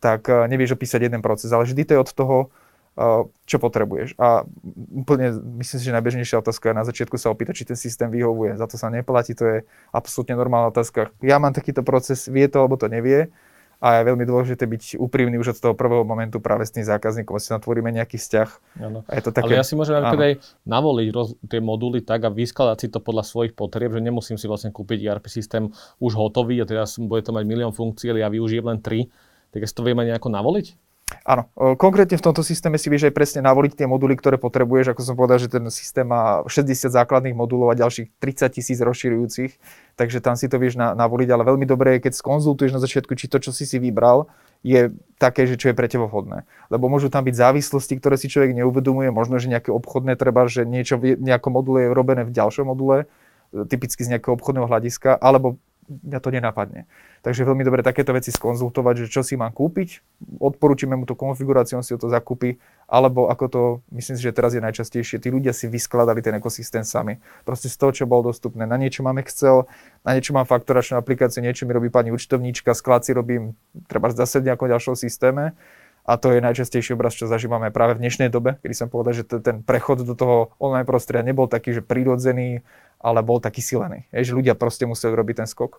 tak 0.00 0.32
eh, 0.32 0.48
nevieš 0.48 0.80
opísať 0.80 1.12
jeden 1.12 1.20
proces. 1.20 1.52
Ale 1.52 1.68
vždy 1.68 1.82
to 1.84 1.92
je 1.92 2.00
od 2.00 2.10
toho, 2.16 2.36
čo 3.48 3.56
potrebuješ. 3.56 4.20
A 4.20 4.44
úplne 4.92 5.32
myslím 5.64 5.78
si, 5.80 5.86
že 5.88 5.96
najbežnejšia 5.96 6.44
otázka 6.44 6.70
je 6.70 6.76
na 6.76 6.84
začiatku 6.84 7.16
sa 7.16 7.32
opýtať, 7.32 7.64
či 7.64 7.68
ten 7.72 7.78
systém 7.78 8.12
vyhovuje. 8.12 8.60
Za 8.60 8.68
to 8.68 8.76
sa 8.76 8.92
neplatí, 8.92 9.32
to 9.32 9.44
je 9.48 9.56
absolútne 9.96 10.36
normálna 10.36 10.68
otázka. 10.68 11.08
Ja 11.24 11.40
mám 11.40 11.56
takýto 11.56 11.80
proces, 11.80 12.28
vie 12.28 12.44
to 12.52 12.60
alebo 12.60 12.76
to 12.76 12.92
nevie. 12.92 13.32
A 13.82 13.98
je 13.98 14.14
veľmi 14.14 14.22
dôležité 14.22 14.62
byť 14.62 14.94
úprimný 14.94 15.42
už 15.42 15.58
od 15.58 15.58
toho 15.58 15.74
prvého 15.74 16.06
momentu 16.06 16.38
práve 16.38 16.62
s 16.62 16.70
tým 16.70 16.86
zákazníkom, 16.86 17.34
si 17.42 17.50
natvoríme 17.50 17.90
nejaký 17.90 18.14
vzťah. 18.14 18.78
Ano. 18.78 19.02
A 19.10 19.18
je 19.18 19.22
to 19.26 19.34
také... 19.34 19.58
Ale 19.58 19.58
ja 19.58 19.66
si 19.66 19.74
môžem 19.74 19.98
aj 19.98 20.38
navoliť 20.62 21.08
roz, 21.10 21.34
tie 21.50 21.58
moduly 21.58 21.98
tak 21.98 22.22
a 22.22 22.30
vyskladať 22.30 22.78
si 22.78 22.88
to 22.94 23.02
podľa 23.02 23.26
svojich 23.26 23.58
potrieb, 23.58 23.90
že 23.90 23.98
nemusím 23.98 24.38
si 24.38 24.46
vlastne 24.46 24.70
kúpiť 24.70 25.02
ERP 25.02 25.26
systém 25.26 25.66
už 25.98 26.14
hotový 26.14 26.62
a 26.62 26.68
teraz 26.68 26.94
bude 26.94 27.26
to 27.26 27.34
mať 27.34 27.42
milión 27.42 27.74
funkcií, 27.74 28.14
ale 28.14 28.22
ja 28.22 28.30
využijem 28.30 28.70
len 28.70 28.78
tri. 28.78 29.10
Tak 29.50 29.58
ja 29.58 29.66
si 29.66 29.74
to 29.74 29.82
viem 29.82 29.98
aj 29.98 30.14
nejako 30.14 30.30
navoliť? 30.30 30.66
Áno, 31.22 31.46
konkrétne 31.76 32.18
v 32.18 32.24
tomto 32.24 32.40
systéme 32.40 32.80
si 32.80 32.88
vieš 32.90 33.08
aj 33.08 33.14
presne 33.14 33.40
navoliť 33.44 33.78
tie 33.78 33.86
moduly, 33.86 34.18
ktoré 34.18 34.40
potrebuješ. 34.40 34.96
Ako 34.96 35.02
som 35.04 35.14
povedal, 35.14 35.38
že 35.38 35.52
ten 35.52 35.62
systém 35.68 36.08
má 36.08 36.42
60 36.48 36.88
základných 36.90 37.36
modulov 37.36 37.70
a 37.70 37.78
ďalších 37.78 38.18
30 38.18 38.52
tisíc 38.52 38.78
rozširujúcich, 38.82 39.52
takže 39.94 40.18
tam 40.24 40.34
si 40.34 40.50
to 40.50 40.58
vieš 40.58 40.76
navoliť, 40.80 41.28
ale 41.30 41.46
veľmi 41.46 41.66
dobré 41.68 41.98
je, 41.98 42.10
keď 42.10 42.18
skonzultuješ 42.18 42.72
na 42.74 42.80
začiatku, 42.82 43.12
či 43.14 43.30
to, 43.30 43.38
čo 43.38 43.54
si 43.54 43.68
si 43.68 43.78
vybral, 43.78 44.26
je 44.62 44.94
také, 45.18 45.46
že 45.46 45.58
čo 45.58 45.70
je 45.70 45.78
pre 45.78 45.90
teba 45.90 46.06
vhodné. 46.06 46.46
Lebo 46.70 46.86
môžu 46.86 47.10
tam 47.10 47.26
byť 47.26 47.34
závislosti, 47.34 47.98
ktoré 47.98 48.14
si 48.14 48.30
človek 48.30 48.54
neuvedomuje, 48.54 49.10
možno, 49.10 49.42
že 49.42 49.50
nejaké 49.50 49.74
obchodné 49.74 50.14
treba, 50.14 50.46
že 50.46 50.62
niečo 50.62 51.02
v 51.02 51.18
nejakom 51.18 51.50
module 51.50 51.86
je 51.86 51.88
robené 51.90 52.22
v 52.22 52.30
ďalšom 52.30 52.70
module, 52.70 53.10
typicky 53.50 54.06
z 54.06 54.16
nejakého 54.16 54.38
obchodného 54.38 54.70
hľadiska, 54.70 55.18
alebo 55.18 55.58
mňa 56.00 56.18
to 56.24 56.28
nenapadne. 56.32 56.80
Takže 57.20 57.44
veľmi 57.44 57.62
dobre 57.62 57.84
takéto 57.84 58.16
veci 58.16 58.32
skonzultovať, 58.32 59.04
že 59.04 59.12
čo 59.12 59.20
si 59.20 59.36
mám 59.36 59.52
kúpiť, 59.52 60.00
odporúčime 60.40 60.96
mu 60.96 61.04
tú 61.04 61.12
konfiguráciu, 61.12 61.78
on 61.78 61.86
si 61.86 61.94
to 61.94 62.08
zakúpi, 62.08 62.56
alebo 62.88 63.28
ako 63.28 63.44
to, 63.48 63.62
myslím 63.92 64.16
si, 64.16 64.22
že 64.24 64.34
teraz 64.34 64.56
je 64.56 64.64
najčastejšie, 64.64 65.22
tí 65.22 65.28
ľudia 65.28 65.52
si 65.54 65.68
vyskladali 65.68 66.24
ten 66.24 66.36
ekosystém 66.36 66.82
sami. 66.82 67.20
Proste 67.46 67.70
z 67.70 67.76
toho, 67.76 67.90
čo 67.92 68.04
bolo 68.08 68.32
dostupné. 68.32 68.64
Na 68.64 68.80
niečo 68.80 69.04
mám 69.04 69.20
Excel, 69.20 69.68
na 70.02 70.16
niečo 70.16 70.34
mám 70.34 70.48
fakturačnú 70.48 70.98
aplikáciu, 70.98 71.44
niečo 71.44 71.68
mi 71.68 71.72
robí 71.76 71.88
pani 71.92 72.10
účtovníčka, 72.10 72.74
sklad 72.74 73.06
si 73.06 73.12
robím 73.14 73.54
treba 73.86 74.10
zase 74.10 74.40
v 74.40 74.52
nejakom 74.52 74.68
ďalšom 74.68 74.94
systéme. 74.96 75.54
A 76.02 76.18
to 76.18 76.34
je 76.34 76.42
najčastejší 76.42 76.98
obraz, 76.98 77.14
čo 77.14 77.30
zažívame 77.30 77.70
práve 77.70 77.94
v 77.94 78.02
dnešnej 78.02 78.26
dobe, 78.26 78.58
kedy 78.58 78.74
som 78.74 78.90
povedal, 78.90 79.14
že 79.14 79.22
ten 79.22 79.62
prechod 79.62 80.02
do 80.02 80.18
toho 80.18 80.50
online 80.58 80.82
prostredia 80.82 81.22
nebol 81.22 81.46
taký, 81.46 81.78
že 81.78 81.82
prírodzený, 81.82 82.66
ale 82.98 83.22
bol 83.22 83.38
taký 83.38 83.62
silený. 83.62 84.10
Je, 84.10 84.26
že 84.26 84.34
ľudia 84.34 84.58
proste 84.58 84.82
museli 84.82 85.14
robiť 85.14 85.46
ten 85.46 85.48
skok. 85.48 85.78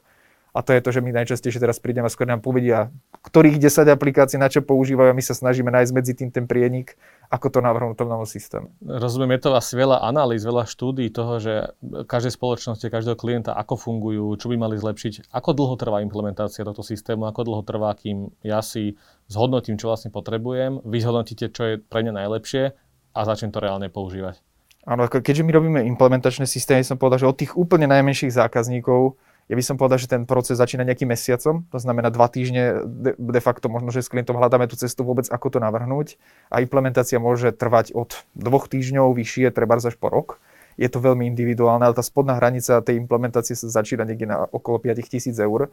A 0.53 0.61
to 0.61 0.69
je 0.69 0.85
to, 0.85 0.93
že 0.93 1.01
my 1.01 1.09
najčastejšie 1.09 1.57
teraz 1.57 1.81
prídeme 1.81 2.05
a 2.05 2.13
skôr 2.13 2.29
nám 2.29 2.45
povedia, 2.45 2.93
ktorých 3.25 3.57
10 3.57 3.89
aplikácií 3.89 4.37
na 4.37 4.53
čo 4.53 4.61
používajú 4.61 5.09
a 5.09 5.17
my 5.17 5.23
sa 5.25 5.33
snažíme 5.33 5.73
nájsť 5.73 5.91
medzi 5.97 6.13
tým 6.13 6.29
ten 6.29 6.45
prienik, 6.45 6.93
ako 7.33 7.57
to 7.57 7.59
navrhnúť 7.65 7.97
v 7.97 7.99
tom 8.05 8.09
novom 8.13 8.29
systéme. 8.29 8.69
Rozumiem, 8.85 9.33
je 9.41 9.49
to 9.49 9.57
asi 9.57 9.73
veľa 9.73 10.05
analýz, 10.05 10.45
veľa 10.45 10.69
štúdí 10.69 11.09
toho, 11.09 11.41
že 11.41 11.73
každej 12.05 12.37
spoločnosti, 12.37 12.85
každého 12.85 13.17
klienta, 13.17 13.57
ako 13.57 13.81
fungujú, 13.81 14.29
čo 14.37 14.53
by 14.53 14.61
mali 14.61 14.77
zlepšiť, 14.77 15.33
ako 15.33 15.49
dlho 15.57 15.73
trvá 15.73 16.05
implementácia 16.05 16.61
tohto 16.61 16.85
systému, 16.85 17.25
ako 17.25 17.41
dlho 17.49 17.63
trvá, 17.65 17.97
kým 17.97 18.29
ja 18.45 18.61
si 18.61 18.93
zhodnotím, 19.33 19.81
čo 19.81 19.89
vlastne 19.89 20.13
potrebujem, 20.13 20.85
vy 20.85 20.97
zhodnotíte, 21.01 21.49
čo 21.49 21.61
je 21.65 21.73
pre 21.81 22.05
ne 22.05 22.13
najlepšie 22.13 22.77
a 23.17 23.19
začnem 23.25 23.49
to 23.49 23.57
reálne 23.57 23.89
používať. 23.89 24.37
Áno, 24.85 25.09
keďže 25.09 25.47
my 25.47 25.51
robíme 25.55 25.79
implementačné 25.97 26.45
systémy, 26.45 26.85
som 26.85 27.01
povedal, 27.01 27.25
že 27.25 27.31
od 27.31 27.39
tých 27.41 27.57
úplne 27.57 27.89
najmenších 27.89 28.35
zákazníkov 28.35 29.17
ja 29.51 29.55
by 29.59 29.63
som 29.63 29.75
povedal, 29.75 29.99
že 29.99 30.07
ten 30.07 30.23
proces 30.23 30.55
začína 30.55 30.87
nejakým 30.87 31.11
mesiacom, 31.11 31.67
to 31.67 31.77
znamená 31.79 32.07
dva 32.07 32.31
týždne, 32.31 32.87
de, 33.13 33.41
facto 33.43 33.67
možno, 33.67 33.91
že 33.91 33.99
s 33.99 34.07
klientom 34.07 34.39
hľadáme 34.39 34.71
tú 34.71 34.79
cestu 34.79 35.03
vôbec, 35.03 35.27
ako 35.27 35.47
to 35.51 35.59
navrhnúť. 35.59 36.15
A 36.47 36.63
implementácia 36.63 37.19
môže 37.19 37.51
trvať 37.51 37.91
od 37.91 38.23
dvoch 38.39 38.71
týždňov 38.71 39.11
vyššie, 39.11 39.51
treba 39.51 39.75
až 39.75 39.99
po 39.99 40.07
rok. 40.07 40.39
Je 40.79 40.87
to 40.87 41.03
veľmi 41.03 41.27
individuálne, 41.27 41.83
ale 41.83 41.93
tá 41.93 42.01
spodná 42.01 42.39
hranica 42.39 42.81
tej 42.81 42.97
implementácie 43.03 43.53
sa 43.53 43.67
začína 43.67 44.07
niekde 44.07 44.31
na 44.31 44.47
okolo 44.47 44.79
5000 44.79 45.35
eur. 45.37 45.69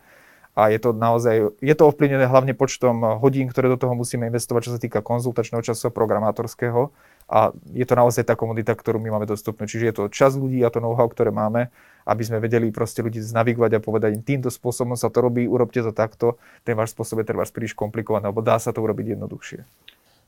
A 0.58 0.66
je 0.74 0.82
to 0.82 0.90
naozaj, 0.90 1.54
je 1.62 1.74
to 1.78 1.86
ovplyvnené 1.86 2.26
hlavne 2.26 2.58
počtom 2.58 3.22
hodín, 3.22 3.46
ktoré 3.46 3.70
do 3.70 3.78
toho 3.78 3.94
musíme 3.94 4.26
investovať, 4.26 4.60
čo 4.66 4.74
sa 4.74 4.82
týka 4.82 4.98
konzultačného 4.98 5.62
času 5.62 5.94
programátorského 5.94 6.90
a 7.30 7.54
je 7.70 7.86
to 7.86 7.94
naozaj 7.94 8.26
tá 8.26 8.34
komodita, 8.34 8.74
ktorú 8.74 8.98
my 8.98 9.14
máme 9.14 9.30
dostupnú. 9.30 9.70
Čiže 9.70 9.84
je 9.86 9.94
to 9.94 10.04
čas 10.10 10.34
ľudí 10.34 10.66
a 10.66 10.68
to 10.74 10.82
know-how, 10.82 11.06
ktoré 11.06 11.30
máme, 11.30 11.70
aby 12.02 12.22
sme 12.26 12.42
vedeli 12.42 12.74
proste 12.74 13.06
ľudí 13.06 13.22
znavigovať 13.22 13.78
a 13.78 13.84
povedať 13.84 14.18
im 14.18 14.26
týmto 14.26 14.50
spôsobom 14.50 14.98
sa 14.98 15.14
to 15.14 15.22
robí, 15.22 15.46
urobte 15.46 15.78
to 15.78 15.94
takto, 15.94 16.42
ten 16.66 16.74
váš 16.74 16.90
spôsob 16.90 17.22
je 17.22 17.30
vás 17.30 17.54
príliš 17.54 17.78
komplikovaný, 17.78 18.26
alebo 18.26 18.42
dá 18.42 18.58
sa 18.58 18.74
to 18.74 18.82
urobiť 18.82 19.14
jednoduchšie. 19.14 19.62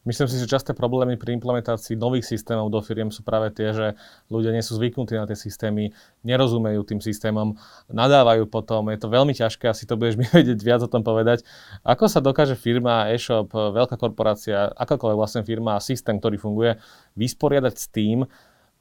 Myslím 0.03 0.27
si, 0.27 0.35
že 0.35 0.51
časté 0.51 0.75
problémy 0.75 1.15
pri 1.15 1.39
implementácii 1.39 1.95
nových 1.95 2.27
systémov 2.27 2.75
do 2.75 2.83
firiem 2.83 3.15
sú 3.15 3.23
práve 3.23 3.55
tie, 3.55 3.71
že 3.71 3.87
ľudia 4.35 4.51
nie 4.51 4.59
sú 4.59 4.75
zvyknutí 4.75 5.15
na 5.15 5.31
tie 5.31 5.39
systémy, 5.39 5.95
nerozumejú 6.27 6.83
tým 6.83 6.99
systémom, 6.99 7.55
nadávajú 7.87 8.51
potom, 8.51 8.91
je 8.91 8.99
to 8.99 9.07
veľmi 9.07 9.31
ťažké, 9.31 9.71
asi 9.71 9.87
to 9.87 9.95
budeš 9.95 10.19
mi 10.21 10.27
vedieť 10.27 10.59
viac 10.59 10.83
o 10.83 10.91
tom 10.91 11.07
povedať. 11.07 11.47
Ako 11.87 12.11
sa 12.11 12.19
dokáže 12.19 12.59
firma, 12.59 13.15
e-shop, 13.15 13.55
veľká 13.55 13.95
korporácia, 13.95 14.75
akákoľvek 14.75 15.19
vlastne 15.23 15.47
firma 15.47 15.79
a 15.79 15.85
systém, 15.85 16.19
ktorý 16.19 16.35
funguje, 16.35 16.83
vysporiadať 17.15 17.75
s 17.79 17.87
tým, 17.87 18.27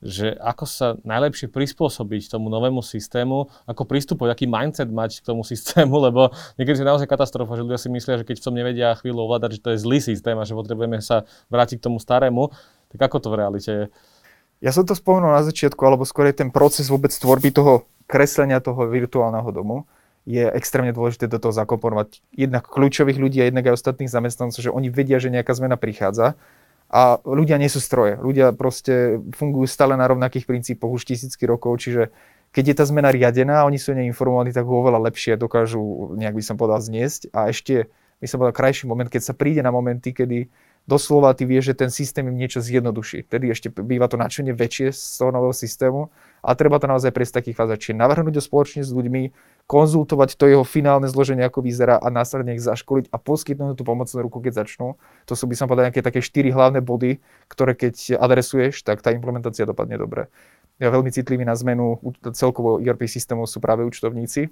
že 0.01 0.33
ako 0.41 0.65
sa 0.65 0.87
najlepšie 1.05 1.45
prispôsobiť 1.53 2.33
tomu 2.33 2.49
novému 2.49 2.81
systému, 2.81 3.53
ako 3.69 3.85
pristupovať, 3.85 4.29
aký 4.33 4.45
mindset 4.49 4.89
mať 4.89 5.21
k 5.21 5.29
tomu 5.29 5.45
systému, 5.45 5.93
lebo 6.09 6.33
niekedy 6.57 6.81
je 6.81 6.89
naozaj 6.89 7.05
katastrofa, 7.05 7.53
že 7.53 7.63
ľudia 7.63 7.79
si 7.79 7.87
myslia, 7.93 8.17
že 8.17 8.25
keď 8.25 8.41
v 8.41 8.45
tom 8.49 8.55
nevedia 8.57 8.97
chvíľu 8.97 9.29
ovládať, 9.29 9.57
že 9.57 9.63
to 9.63 9.69
je 9.73 9.81
zlý 9.81 10.01
systém 10.01 10.33
a 10.35 10.43
že 10.43 10.57
potrebujeme 10.57 10.97
sa 10.99 11.29
vrátiť 11.53 11.77
k 11.77 11.85
tomu 11.85 12.01
starému, 12.01 12.49
tak 12.91 12.99
ako 12.99 13.17
to 13.21 13.27
v 13.29 13.37
realite 13.37 13.71
je? 13.71 13.85
Ja 14.61 14.69
som 14.69 14.85
to 14.85 14.93
spomenul 14.93 15.33
na 15.33 15.41
začiatku, 15.41 15.81
alebo 15.81 16.05
skôr 16.05 16.29
ten 16.33 16.53
proces 16.53 16.85
vôbec 16.85 17.09
tvorby 17.09 17.49
toho 17.49 17.89
kreslenia 18.05 18.61
toho 18.61 18.85
virtuálneho 18.89 19.49
domu 19.49 19.89
je 20.29 20.45
extrémne 20.53 20.93
dôležité 20.93 21.25
do 21.25 21.41
toho 21.41 21.49
zakomponovať 21.49 22.21
jednak 22.37 22.69
kľúčových 22.69 23.17
ľudí 23.17 23.41
a 23.41 23.49
jednak 23.49 23.73
aj 23.73 23.81
ostatných 23.81 24.11
zamestnancov, 24.11 24.61
že 24.61 24.69
oni 24.69 24.93
vedia, 24.93 25.17
že 25.17 25.33
nejaká 25.33 25.49
zmena 25.57 25.81
prichádza 25.81 26.37
a 26.91 27.23
ľudia 27.23 27.55
nie 27.55 27.71
sú 27.71 27.79
stroje. 27.79 28.19
Ľudia 28.19 28.51
proste 28.51 29.23
fungujú 29.31 29.63
stále 29.63 29.95
na 29.95 30.03
rovnakých 30.11 30.43
princípoch 30.43 30.91
už 30.91 31.07
tisícky 31.07 31.47
rokov, 31.47 31.79
čiže 31.79 32.11
keď 32.51 32.63
je 32.67 32.75
tá 32.75 32.83
zmena 32.83 33.15
riadená 33.15 33.63
a 33.63 33.67
oni 33.67 33.79
sú 33.79 33.95
neinformovaní, 33.95 34.51
tak 34.51 34.67
ho 34.67 34.83
oveľa 34.83 35.07
lepšie 35.07 35.39
dokážu, 35.39 35.79
nejak 36.19 36.35
by 36.35 36.43
som 36.43 36.59
povedal, 36.59 36.83
zniesť. 36.83 37.31
A 37.31 37.47
ešte, 37.47 37.87
by 38.19 38.27
som 38.27 38.43
povedal, 38.43 38.59
krajší 38.59 38.91
moment, 38.91 39.07
keď 39.07 39.23
sa 39.23 39.31
príde 39.31 39.63
na 39.63 39.71
momenty, 39.71 40.11
kedy 40.11 40.51
doslova 40.89 41.33
ty 41.37 41.45
vieš, 41.45 41.73
že 41.73 41.85
ten 41.85 41.89
systém 41.93 42.25
im 42.25 42.37
niečo 42.37 42.61
zjednoduší. 42.61 43.25
Tedy 43.29 43.53
ešte 43.53 43.69
býva 43.69 44.09
to 44.09 44.17
načenie 44.17 44.53
väčšie 44.53 44.93
z 44.93 45.01
toho 45.21 45.31
nového 45.31 45.53
systému 45.53 46.09
a 46.41 46.57
treba 46.57 46.81
to 46.81 46.89
naozaj 46.89 47.13
prejsť 47.13 47.41
takých 47.41 47.57
fázach. 47.57 47.79
Čiže 47.79 48.01
navrhnúť 48.01 48.41
ho 48.41 48.43
spoločne 48.43 48.81
s 48.81 48.89
ľuďmi, 48.89 49.31
konzultovať 49.69 50.35
to 50.35 50.49
jeho 50.51 50.65
finálne 50.67 51.07
zloženie, 51.07 51.45
ako 51.47 51.63
vyzerá 51.63 51.95
a 52.01 52.07
následne 52.11 52.57
ich 52.57 52.65
zaškoliť 52.65 53.13
a 53.13 53.17
poskytnúť 53.21 53.77
tú 53.79 53.83
pomocnú 53.87 54.19
ruku, 54.25 54.43
keď 54.43 54.65
začnú. 54.65 54.99
To 55.29 55.33
sú 55.37 55.47
by 55.47 55.55
som 55.55 55.71
povedal 55.71 55.87
nejaké 55.87 56.03
také 56.03 56.19
štyri 56.19 56.51
hlavné 56.51 56.83
body, 56.83 57.23
ktoré 57.47 57.77
keď 57.77 58.19
adresuješ, 58.19 58.83
tak 58.83 58.99
tá 58.99 59.15
implementácia 59.15 59.63
dopadne 59.63 59.95
dobre. 59.95 60.27
Ja 60.81 60.89
veľmi 60.89 61.13
citlivý 61.13 61.45
na 61.45 61.53
zmenu 61.53 62.01
celkovo 62.33 62.81
ERP 62.81 63.05
systémov 63.05 63.45
sú 63.45 63.61
práve 63.61 63.85
účtovníci. 63.85 64.49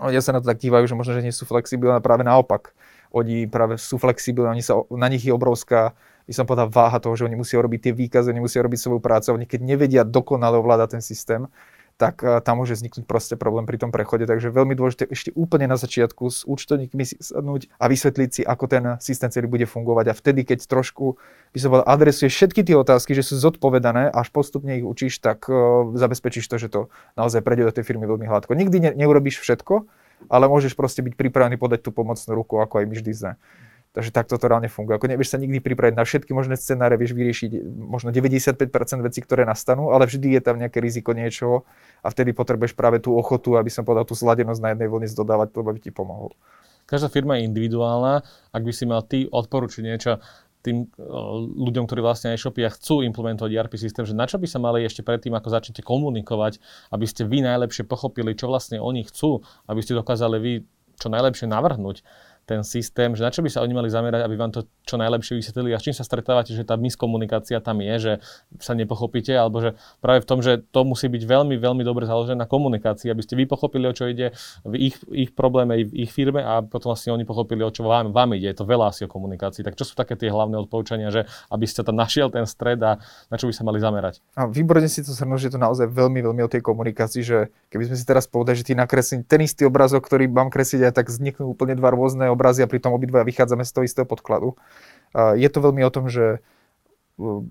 Ľudia 0.00 0.24
sa 0.24 0.34
na 0.34 0.42
to 0.42 0.50
tak 0.50 0.58
dívajú, 0.58 0.90
že 0.90 0.98
možno, 0.98 1.14
že 1.14 1.22
nie 1.22 1.30
sú 1.30 1.46
flexibilné, 1.46 2.02
práve 2.02 2.26
naopak 2.26 2.74
oni 3.14 3.46
práve 3.46 3.78
sú 3.78 3.96
flexibilní, 4.02 4.58
oni 4.58 4.64
sa, 4.66 4.82
na 4.90 5.06
nich 5.06 5.22
je 5.22 5.30
obrovská, 5.30 5.94
by 6.26 6.32
som 6.34 6.44
povedal, 6.50 6.66
váha 6.66 6.98
toho, 6.98 7.14
že 7.14 7.30
oni 7.30 7.38
musia 7.38 7.62
robiť 7.62 7.80
tie 7.90 7.92
výkazy, 7.94 8.34
oni 8.34 8.42
musia 8.42 8.58
robiť 8.66 8.80
svoju 8.80 8.98
prácu, 8.98 9.38
oni 9.38 9.46
keď 9.46 9.60
nevedia 9.62 10.02
dokonale 10.02 10.58
ovládať 10.58 10.98
ten 10.98 11.02
systém, 11.04 11.46
tak 11.94 12.26
uh, 12.26 12.42
tam 12.42 12.58
môže 12.58 12.74
vzniknúť 12.74 13.06
proste 13.06 13.34
problém 13.38 13.70
pri 13.70 13.78
tom 13.78 13.94
prechode. 13.94 14.26
Takže 14.26 14.50
veľmi 14.50 14.74
dôležité 14.74 15.06
ešte 15.06 15.30
úplne 15.38 15.70
na 15.70 15.78
začiatku 15.78 16.26
s 16.26 16.42
účtovníkmi 16.42 17.22
sadnúť 17.22 17.70
a 17.78 17.84
vysvetliť 17.86 18.30
si, 18.34 18.42
ako 18.42 18.64
ten 18.66 18.84
systém 18.98 19.30
celý 19.30 19.46
bude 19.46 19.66
fungovať. 19.70 20.10
A 20.10 20.14
vtedy, 20.18 20.42
keď 20.42 20.66
trošku, 20.66 21.14
by 21.54 21.58
som 21.62 21.70
povedal, 21.70 21.86
adresuje 21.86 22.34
všetky 22.34 22.66
tie 22.66 22.74
otázky, 22.74 23.14
že 23.14 23.22
sú 23.22 23.38
zodpovedané, 23.38 24.10
až 24.10 24.34
postupne 24.34 24.74
ich 24.74 24.82
učíš, 24.82 25.22
tak 25.22 25.46
uh, 25.46 25.94
zabezpečíš 25.94 26.50
to, 26.50 26.56
že 26.58 26.66
to 26.66 26.80
naozaj 27.14 27.46
prejde 27.46 27.70
do 27.70 27.74
tej 27.78 27.86
firmy 27.86 28.10
veľmi 28.10 28.26
hladko. 28.26 28.58
Nikdy 28.58 28.76
ne, 28.82 28.90
neurobíš 28.98 29.38
všetko, 29.38 29.86
ale 30.28 30.50
môžeš 30.50 30.76
proste 30.78 31.00
byť 31.00 31.14
pripravený 31.16 31.56
podať 31.56 31.86
tú 31.86 31.90
pomocnú 31.90 32.32
ruku, 32.34 32.60
ako 32.60 32.82
aj 32.82 32.84
my 32.88 32.94
vždy 32.94 33.12
sme. 33.12 33.32
Takže 33.94 34.10
takto 34.10 34.34
to 34.34 34.50
reálne 34.50 34.66
funguje. 34.66 34.98
Ako 34.98 35.06
nevieš 35.06 35.30
sa 35.30 35.38
nikdy 35.38 35.62
pripraviť 35.62 35.94
na 35.94 36.02
všetky 36.02 36.34
možné 36.34 36.58
scenáre, 36.58 36.98
vieš 36.98 37.14
vyriešiť 37.14 37.62
možno 37.78 38.10
95% 38.10 38.66
vecí, 39.06 39.22
ktoré 39.22 39.46
nastanú, 39.46 39.94
ale 39.94 40.10
vždy 40.10 40.34
je 40.34 40.42
tam 40.42 40.58
nejaké 40.58 40.82
riziko 40.82 41.14
niečoho 41.14 41.62
a 42.02 42.10
vtedy 42.10 42.34
potrebuješ 42.34 42.74
práve 42.74 42.98
tú 42.98 43.14
ochotu, 43.14 43.54
aby 43.54 43.70
som 43.70 43.86
povedal 43.86 44.02
tú 44.02 44.18
sladenosť 44.18 44.58
na 44.58 44.68
jednej 44.74 44.90
vlne 44.90 45.06
zdodávať, 45.06 45.54
lebo 45.54 45.70
by 45.70 45.78
ti 45.78 45.94
pomohol. 45.94 46.34
Každá 46.84 47.08
firma 47.08 47.40
je 47.40 47.48
individuálna. 47.48 48.20
Ak 48.52 48.60
by 48.60 48.72
si 48.74 48.84
mal 48.84 49.00
ty 49.08 49.24
odporučiť 49.24 49.82
niečo, 49.86 50.20
tým 50.64 50.88
ľuďom, 51.60 51.84
ktorí 51.84 52.00
vlastne 52.00 52.32
e-shopy 52.32 52.64
a 52.64 52.72
chcú 52.72 53.04
implementovať 53.04 53.52
ERP 53.52 53.76
systém, 53.76 54.08
že 54.08 54.16
na 54.16 54.24
čo 54.24 54.40
by 54.40 54.48
sa 54.48 54.56
mali 54.56 54.80
ešte 54.80 55.04
predtým, 55.04 55.36
ako 55.36 55.52
začnete 55.52 55.84
komunikovať, 55.84 56.56
aby 56.88 57.04
ste 57.04 57.28
vy 57.28 57.44
najlepšie 57.44 57.84
pochopili, 57.84 58.32
čo 58.32 58.48
vlastne 58.48 58.80
oni 58.80 59.04
chcú, 59.04 59.44
aby 59.68 59.84
ste 59.84 59.92
dokázali 59.92 60.36
vy 60.40 60.52
čo 60.94 61.10
najlepšie 61.10 61.50
navrhnúť 61.50 62.06
ten 62.44 62.60
systém, 62.62 63.16
že 63.16 63.24
na 63.24 63.32
čo 63.32 63.40
by 63.40 63.48
sa 63.48 63.64
oni 63.64 63.72
mali 63.72 63.88
zamerať, 63.88 64.20
aby 64.24 64.36
vám 64.36 64.52
to 64.52 64.68
čo 64.84 65.00
najlepšie 65.00 65.40
vysvetlili 65.40 65.72
a 65.72 65.80
s 65.80 65.84
čím 65.88 65.96
sa 65.96 66.04
stretávate, 66.04 66.52
že 66.52 66.62
tá 66.62 66.76
miskomunikácia 66.76 67.58
tam 67.64 67.80
je, 67.80 67.94
že 67.96 68.12
sa 68.60 68.76
nepochopíte, 68.76 69.32
alebo 69.32 69.64
že 69.64 69.76
práve 70.04 70.22
v 70.22 70.28
tom, 70.28 70.44
že 70.44 70.60
to 70.60 70.84
musí 70.84 71.08
byť 71.08 71.24
veľmi, 71.24 71.56
veľmi 71.56 71.82
dobre 71.82 72.04
založené 72.04 72.44
na 72.44 72.48
komunikácii, 72.48 73.08
aby 73.08 73.22
ste 73.24 73.34
vy 73.34 73.48
pochopili, 73.48 73.88
o 73.88 73.96
čo 73.96 74.06
ide 74.08 74.36
v 74.62 74.92
ich, 74.92 74.96
ich 75.08 75.30
probléme, 75.32 75.72
v 75.88 76.04
ich 76.04 76.12
firme 76.12 76.44
a 76.44 76.60
potom 76.60 76.92
vlastne 76.92 77.16
oni 77.16 77.24
pochopili, 77.24 77.64
o 77.64 77.72
čo 77.72 77.88
vám, 77.88 78.12
vám 78.12 78.36
ide. 78.36 78.52
Je 78.52 78.60
to 78.60 78.68
veľa 78.68 78.92
asi 78.92 79.08
o 79.08 79.10
komunikácii. 79.10 79.64
Tak 79.64 79.80
čo 79.80 79.88
sú 79.88 79.96
také 79.96 80.20
tie 80.20 80.28
hlavné 80.28 80.60
odporúčania, 80.60 81.08
že 81.08 81.24
aby 81.48 81.64
ste 81.64 81.80
tam 81.80 81.96
našiel 81.96 82.28
ten 82.28 82.44
stred 82.44 82.78
a 82.84 83.00
na 83.32 83.36
čo 83.40 83.48
by 83.48 83.54
sa 83.56 83.64
mali 83.64 83.80
zamerať? 83.80 84.20
A 84.36 84.44
výborne 84.44 84.84
si 84.86 85.00
to 85.00 85.16
shrnul, 85.16 85.40
že 85.40 85.48
je 85.48 85.56
to 85.56 85.60
naozaj 85.62 85.88
veľmi, 85.88 86.20
veľmi 86.20 86.42
o 86.44 86.52
tej 86.52 86.60
komunikácii, 86.60 87.22
že 87.24 87.48
keby 87.72 87.88
sme 87.88 87.96
si 87.96 88.04
teraz 88.04 88.28
povedali, 88.28 88.60
že 88.60 88.68
ty 88.68 88.72
nakreslí 88.76 89.24
ten 89.24 89.40
istý 89.40 89.64
obrazok, 89.64 90.04
ktorý 90.04 90.28
mám 90.28 90.52
kresliť 90.52 90.90
aj 90.90 90.92
tak 90.92 91.06
vzniknú 91.08 91.54
úplne 91.54 91.78
dva 91.78 91.94
rôzne 91.94 92.28
obrazy 92.34 92.66
a 92.66 92.68
pritom 92.68 92.90
obidva 92.90 93.22
vychádzame 93.22 93.62
z 93.62 93.72
toho 93.72 93.86
istého 93.86 94.06
podkladu. 94.06 94.58
Je 95.14 95.46
to 95.46 95.62
veľmi 95.62 95.86
o 95.86 95.94
tom, 95.94 96.10
že 96.10 96.42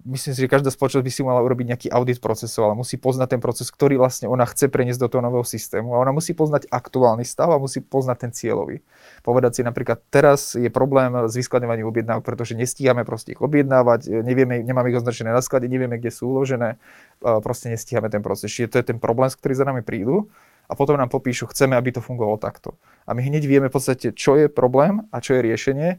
myslím 0.04 0.36
si, 0.36 0.44
že 0.44 0.52
každá 0.52 0.68
spoločnosť 0.76 1.08
by 1.08 1.12
si 1.16 1.24
mala 1.24 1.40
urobiť 1.40 1.66
nejaký 1.72 1.88
audit 1.88 2.20
procesov, 2.20 2.68
ale 2.68 2.76
musí 2.76 3.00
poznať 3.00 3.32
ten 3.32 3.40
proces, 3.40 3.72
ktorý 3.72 3.96
vlastne 3.96 4.28
ona 4.28 4.44
chce 4.44 4.68
preniesť 4.68 5.00
do 5.00 5.08
toho 5.08 5.24
nového 5.24 5.48
systému. 5.48 5.96
A 5.96 6.04
ona 6.04 6.12
musí 6.12 6.36
poznať 6.36 6.68
aktuálny 6.68 7.24
stav 7.24 7.48
a 7.48 7.56
musí 7.56 7.80
poznať 7.80 8.28
ten 8.28 8.32
cieľový. 8.36 8.84
Povedať 9.24 9.56
si 9.56 9.62
napríklad, 9.64 10.04
teraz 10.12 10.60
je 10.60 10.68
problém 10.68 11.16
s 11.16 11.40
vyskladňovaním 11.40 11.88
objednávok, 11.88 12.28
pretože 12.28 12.60
nestíhame 12.60 13.08
proste 13.08 13.40
ich 13.40 13.40
objednávať, 13.40 14.12
nevieme, 14.12 14.60
nemáme 14.68 14.92
ich 14.92 15.00
označené 15.00 15.32
na 15.32 15.40
sklade, 15.40 15.72
nevieme, 15.72 15.96
kde 15.96 16.12
sú 16.12 16.36
uložené, 16.36 16.76
proste 17.24 17.72
nestíhame 17.72 18.12
ten 18.12 18.20
proces. 18.20 18.52
Čiže 18.52 18.68
to 18.68 18.78
je 18.84 18.86
ten 18.92 19.00
problém, 19.00 19.32
s 19.32 19.40
ktorým 19.40 19.56
za 19.56 19.64
nami 19.64 19.80
prídu 19.80 20.28
a 20.74 20.78
potom 20.78 20.98
nám 20.98 21.14
popíšu, 21.14 21.54
chceme, 21.54 21.78
aby 21.78 21.94
to 21.94 22.02
fungovalo 22.02 22.42
takto. 22.42 22.74
A 23.06 23.14
my 23.14 23.22
hneď 23.22 23.46
vieme 23.46 23.70
v 23.70 23.78
podstate, 23.78 24.10
čo 24.10 24.34
je 24.34 24.50
problém 24.50 25.06
a 25.14 25.22
čo 25.22 25.38
je 25.38 25.46
riešenie 25.46 25.90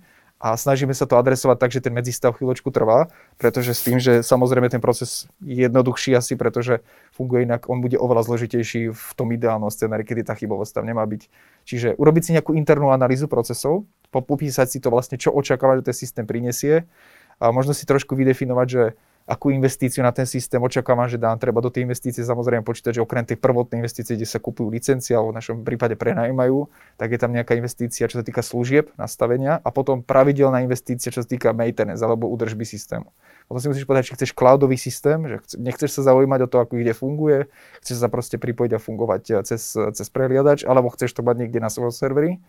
a 0.42 0.58
snažíme 0.58 0.90
sa 0.90 1.06
to 1.06 1.14
adresovať 1.14 1.56
tak, 1.56 1.70
že 1.70 1.80
ten 1.80 1.94
medzistav 1.94 2.34
chvíľočku 2.34 2.74
trvá, 2.74 3.06
pretože 3.38 3.70
s 3.70 3.86
tým, 3.86 4.02
že 4.02 4.20
samozrejme 4.26 4.66
ten 4.66 4.82
proces 4.82 5.30
je 5.38 5.62
jednoduchší 5.62 6.18
asi, 6.18 6.34
pretože 6.34 6.82
funguje 7.14 7.46
inak, 7.46 7.70
on 7.70 7.78
bude 7.78 7.94
oveľa 7.94 8.26
zložitejší 8.26 8.90
v 8.90 9.10
tom 9.14 9.30
ideálnom 9.30 9.70
scenári, 9.70 10.02
kedy 10.02 10.26
tá 10.26 10.34
chybovosť 10.34 10.82
tam 10.82 10.90
nemá 10.90 11.06
byť. 11.06 11.22
Čiže 11.64 11.88
urobiť 11.94 12.22
si 12.26 12.30
nejakú 12.34 12.52
internú 12.58 12.90
analýzu 12.90 13.30
procesov, 13.30 13.86
popísať 14.10 14.68
si 14.68 14.78
to 14.82 14.90
vlastne, 14.90 15.16
čo 15.16 15.30
očakávať, 15.30 15.80
že 15.80 15.86
ten 15.88 15.96
systém 15.96 16.24
prinesie 16.26 16.84
a 17.38 17.48
možno 17.54 17.72
si 17.72 17.86
trošku 17.86 18.12
vydefinovať, 18.12 18.66
že 18.68 18.82
akú 19.24 19.48
investíciu 19.48 20.04
na 20.04 20.12
ten 20.12 20.28
systém 20.28 20.60
očakávam, 20.60 21.08
že 21.08 21.16
dám. 21.16 21.40
Treba 21.40 21.64
do 21.64 21.72
tej 21.72 21.88
investície 21.88 22.20
samozrejme 22.20 22.60
počítať, 22.60 23.00
že 23.00 23.00
okrem 23.00 23.24
tej 23.24 23.40
prvotnej 23.40 23.80
investície, 23.80 24.20
kde 24.20 24.28
sa 24.28 24.36
kupujú 24.36 24.68
licencie 24.68 25.16
alebo 25.16 25.32
v 25.32 25.38
našom 25.40 25.56
prípade 25.64 25.96
prenajímajú, 25.96 26.68
tak 27.00 27.08
je 27.08 27.18
tam 27.18 27.32
nejaká 27.32 27.56
investícia, 27.56 28.04
čo 28.04 28.20
sa 28.20 28.24
týka 28.24 28.44
služieb, 28.44 28.92
nastavenia 29.00 29.64
a 29.64 29.68
potom 29.72 30.04
pravidelná 30.04 30.60
investícia, 30.60 31.08
čo 31.08 31.24
sa 31.24 31.28
týka 31.28 31.56
maintenance 31.56 32.04
alebo 32.04 32.28
údržby 32.28 32.68
systému. 32.68 33.08
Potom 33.48 33.60
si 33.64 33.68
musíš 33.72 33.88
povedať, 33.88 34.12
či 34.12 34.14
chceš 34.16 34.30
cloudový 34.36 34.76
systém, 34.76 35.24
že 35.24 35.40
nechceš 35.56 36.00
sa 36.00 36.12
zaujímať 36.12 36.44
o 36.44 36.48
to, 36.48 36.56
ako 36.60 36.76
kde 36.76 36.92
funguje, 36.92 37.38
chceš 37.80 38.04
sa 38.04 38.08
proste 38.12 38.36
pripojiť 38.36 38.76
a 38.76 38.80
fungovať 38.80 39.22
eh, 39.32 39.34
cez, 39.48 39.72
cez 39.72 40.06
prehliadač, 40.12 40.68
alebo 40.68 40.92
chceš 40.92 41.16
to 41.16 41.24
mať 41.24 41.48
niekde 41.48 41.64
na 41.64 41.72
svojom 41.72 41.96
serveri. 41.96 42.44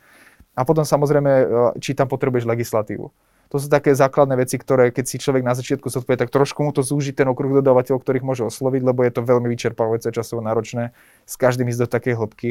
A 0.56 0.64
potom 0.64 0.88
samozrejme, 0.88 1.32
eh, 1.32 1.46
či 1.84 1.92
tam 1.94 2.08
potrebuješ 2.08 2.48
legislatívu. 2.48 3.12
To 3.54 3.62
sú 3.62 3.70
také 3.70 3.94
základné 3.94 4.42
veci, 4.42 4.58
ktoré 4.58 4.90
keď 4.90 5.06
si 5.06 5.22
človek 5.22 5.46
na 5.46 5.54
začiatku 5.54 5.86
software, 5.94 6.18
tak 6.18 6.34
trošku 6.34 6.66
mu 6.66 6.74
to 6.74 6.82
zúži 6.82 7.14
ten 7.14 7.30
okruh 7.30 7.62
dodávateľov, 7.62 8.02
ktorých 8.02 8.26
môže 8.26 8.44
osloviť, 8.44 8.82
lebo 8.82 9.06
je 9.06 9.14
to 9.14 9.22
veľmi 9.22 9.46
vyčerpávajúce, 9.54 10.10
časovo 10.10 10.42
náročné 10.42 10.98
s 11.30 11.34
každým 11.38 11.70
ísť 11.70 11.86
do 11.86 11.88
takej 11.88 12.14
hĺbky. 12.18 12.50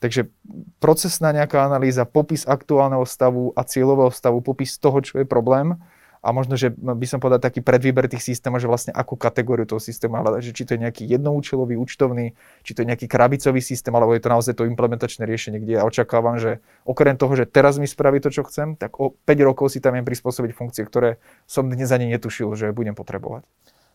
Takže 0.00 0.32
procesná 0.80 1.28
nejaká 1.36 1.60
analýza, 1.68 2.08
popis 2.08 2.48
aktuálneho 2.48 3.04
stavu 3.04 3.52
a 3.52 3.68
cieľového 3.68 4.08
stavu, 4.08 4.40
popis 4.40 4.80
toho, 4.80 5.04
čo 5.04 5.20
je 5.20 5.28
problém, 5.28 5.76
a 6.20 6.36
možno, 6.36 6.52
že 6.52 6.68
by 6.76 7.06
som 7.08 7.16
povedal 7.16 7.40
taký 7.40 7.64
predvýber 7.64 8.04
tých 8.04 8.20
systémov, 8.20 8.60
že 8.60 8.68
vlastne 8.68 8.92
akú 8.92 9.16
kategóriu 9.16 9.64
toho 9.64 9.80
systému 9.80 10.20
hľadať, 10.20 10.40
že 10.44 10.52
či 10.52 10.62
to 10.68 10.76
je 10.76 10.84
nejaký 10.84 11.02
jednoúčelový, 11.08 11.80
účtovný, 11.80 12.36
či 12.60 12.76
to 12.76 12.84
je 12.84 12.92
nejaký 12.92 13.08
krabicový 13.08 13.64
systém, 13.64 13.88
alebo 13.96 14.12
je 14.12 14.20
to 14.20 14.28
naozaj 14.28 14.52
to 14.52 14.68
implementačné 14.68 15.24
riešenie, 15.24 15.64
kde 15.64 15.80
ja 15.80 15.82
očakávam, 15.88 16.36
že 16.36 16.60
okrem 16.84 17.16
toho, 17.16 17.32
že 17.40 17.48
teraz 17.48 17.80
mi 17.80 17.88
spraví 17.88 18.20
to, 18.20 18.28
čo 18.28 18.44
chcem, 18.44 18.76
tak 18.76 19.00
o 19.00 19.16
5 19.16 19.48
rokov 19.48 19.72
si 19.72 19.80
tam 19.80 19.96
viem 19.96 20.04
prispôsobiť 20.04 20.52
funkcie, 20.52 20.84
ktoré 20.84 21.16
som 21.48 21.64
dnes 21.72 21.88
ani 21.88 22.12
netušil, 22.12 22.52
že 22.52 22.76
budem 22.76 22.92
potrebovať. 22.92 23.48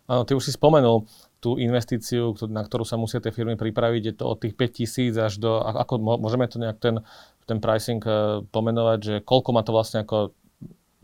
Áno, 0.06 0.22
ty 0.22 0.38
už 0.38 0.50
si 0.50 0.54
spomenul 0.54 1.10
tú 1.42 1.58
investíciu, 1.58 2.34
na 2.50 2.62
ktorú 2.62 2.86
sa 2.86 2.98
musia 2.98 3.22
tie 3.22 3.34
firmy 3.34 3.58
pripraviť, 3.58 4.02
je 4.02 4.14
to 4.18 4.26
od 4.26 4.38
tých 4.42 4.54
5 4.58 4.78
tisíc 4.82 5.14
až 5.14 5.38
do, 5.38 5.62
ako 5.62 5.98
môžeme 6.22 6.46
to 6.50 6.58
nejak 6.58 6.78
ten, 6.82 7.06
ten 7.46 7.62
pricing 7.62 8.02
eh, 8.06 8.42
pomenovať, 8.50 9.00
že 9.02 9.16
koľko 9.22 9.50
má 9.54 9.62
to 9.62 9.74
vlastne 9.74 10.02
ako 10.02 10.34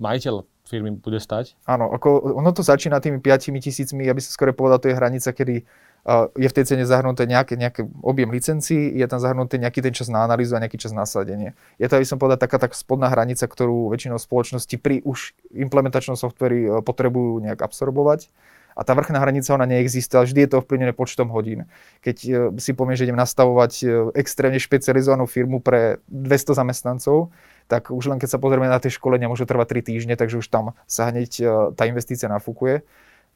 majiteľ 0.01 0.49
firmy 0.71 0.95
bude 0.95 1.19
stať? 1.19 1.59
Áno, 1.67 1.91
ako, 1.91 2.39
ono 2.39 2.55
to 2.55 2.63
začína 2.63 3.03
tými 3.03 3.19
5 3.19 3.51
tisícmi, 3.59 4.07
ja 4.07 4.15
by 4.15 4.23
som 4.23 4.31
skôr 4.31 4.55
povedal, 4.55 4.79
to 4.79 4.87
je 4.87 4.95
hranica, 4.95 5.35
kedy 5.35 5.67
uh, 6.07 6.31
je 6.39 6.47
v 6.47 6.55
tej 6.55 6.63
cene 6.71 6.87
zahrnuté 6.87 7.27
nejaké 7.27 7.59
objem 7.99 8.31
licencií, 8.31 8.95
je 8.95 9.03
tam 9.11 9.19
zahrnuté 9.19 9.59
nejaký 9.59 9.83
ten 9.83 9.91
čas 9.91 10.07
na 10.07 10.23
analýzu 10.23 10.55
a 10.55 10.63
nejaký 10.63 10.79
čas 10.79 10.95
na. 10.95 11.03
Je 11.03 11.85
to, 11.91 11.93
aby 11.99 12.07
som 12.07 12.15
povedal, 12.15 12.39
taká 12.39 12.55
tak 12.55 12.71
spodná 12.71 13.11
hranica, 13.11 13.43
ktorú 13.43 13.91
väčšinou 13.91 14.15
spoločnosti 14.15 14.75
pri 14.79 15.03
už 15.03 15.35
implementačnom 15.51 16.15
softveri 16.15 16.71
uh, 16.71 16.79
potrebujú 16.79 17.43
nejak 17.43 17.59
absorbovať. 17.59 18.31
A 18.71 18.87
tá 18.87 18.95
vrchná 18.95 19.19
hranica, 19.19 19.51
ona 19.51 19.67
neexistuje, 19.67 20.15
ale 20.15 20.27
vždy 20.31 20.39
je 20.47 20.49
to 20.55 20.59
ovplyvnené 20.63 20.95
počtom 20.95 21.27
hodín. 21.27 21.67
Keď 21.99 22.17
uh, 22.31 22.33
si 22.55 22.71
poviem, 22.71 22.95
že 22.95 23.03
idem 23.03 23.19
nastavovať 23.19 23.83
extrémne 24.15 24.57
špecializovanú 24.57 25.27
firmu 25.27 25.59
pre 25.59 25.99
200 26.07 26.55
zamestnancov, 26.55 27.35
tak 27.67 27.93
už 27.93 28.09
len 28.13 28.17
keď 28.17 28.37
sa 28.37 28.39
pozrieme 28.41 28.69
na 28.69 28.81
tie 28.81 28.93
školenia, 28.93 29.29
môže 29.29 29.49
trvať 29.49 29.81
3 29.83 29.89
týždne, 29.93 30.13
takže 30.15 30.39
už 30.41 30.47
tam 30.47 30.77
sa 30.87 31.09
hneď 31.09 31.31
e, 31.39 31.45
tá 31.75 31.85
investícia 31.89 32.31
nafúkuje. 32.31 32.85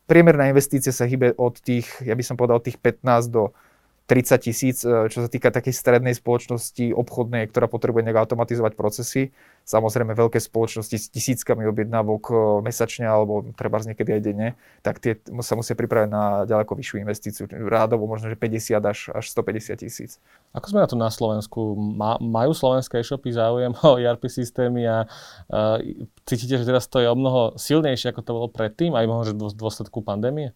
Priemerná 0.06 0.54
investícia 0.54 0.94
sa 0.94 1.10
hýbe 1.10 1.34
od 1.34 1.58
tých, 1.58 1.90
ja 2.06 2.14
by 2.14 2.24
som 2.26 2.38
povedal, 2.38 2.62
od 2.62 2.66
tých 2.70 2.78
15 2.78 3.34
do 3.34 3.58
30 4.06 4.38
tisíc, 4.38 4.78
e, 4.86 5.10
čo 5.10 5.26
sa 5.26 5.30
týka 5.30 5.50
takej 5.50 5.74
strednej 5.74 6.14
spoločnosti 6.14 6.94
obchodnej, 6.94 7.50
ktorá 7.50 7.66
potrebuje 7.66 8.06
nejak 8.06 8.22
automatizovať 8.22 8.78
procesy. 8.78 9.34
Samozrejme 9.66 10.14
veľké 10.14 10.38
spoločnosti 10.38 10.94
s 10.94 11.10
tisíckami 11.10 11.66
objednávok 11.66 12.24
e, 12.30 12.34
mesačne 12.62 13.10
alebo 13.10 13.42
treba 13.58 13.82
z 13.82 13.94
niekedy 13.94 14.14
aj 14.14 14.22
denne, 14.22 14.50
tak 14.86 15.02
tie 15.02 15.18
sa 15.42 15.58
musia 15.58 15.74
pripraviť 15.74 16.10
na 16.14 16.46
ďaleko 16.46 16.78
vyššiu 16.78 17.02
investíciu. 17.02 17.44
Rádovo 17.50 18.06
možno, 18.06 18.30
že 18.30 18.38
50 18.38 18.78
až, 18.86 19.00
až 19.10 19.26
150 19.26 19.82
tisíc. 19.82 20.22
Ako 20.54 20.70
sme 20.70 20.86
na 20.86 20.90
to 20.90 20.98
na 20.98 21.10
Slovensku? 21.10 21.74
majú 22.22 22.52
slovenské 22.54 23.02
e-shopy 23.02 23.34
záujem 23.34 23.74
o 23.88 23.98
ERP 23.98 24.30
systémy 24.30 24.86
a 24.86 25.10
uh, 25.10 25.82
cítite, 26.24 26.62
že 26.62 26.68
teraz 26.68 26.86
to 26.86 27.02
je 27.02 27.10
o 27.10 27.18
mnoho 27.18 27.58
silnejšie, 27.58 28.14
ako 28.14 28.22
to 28.22 28.32
bolo 28.38 28.48
predtým, 28.54 28.94
aj 28.94 29.06
možno, 29.10 29.50
v 29.50 29.58
dôsledku 29.58 30.06
pandémie? 30.06 30.54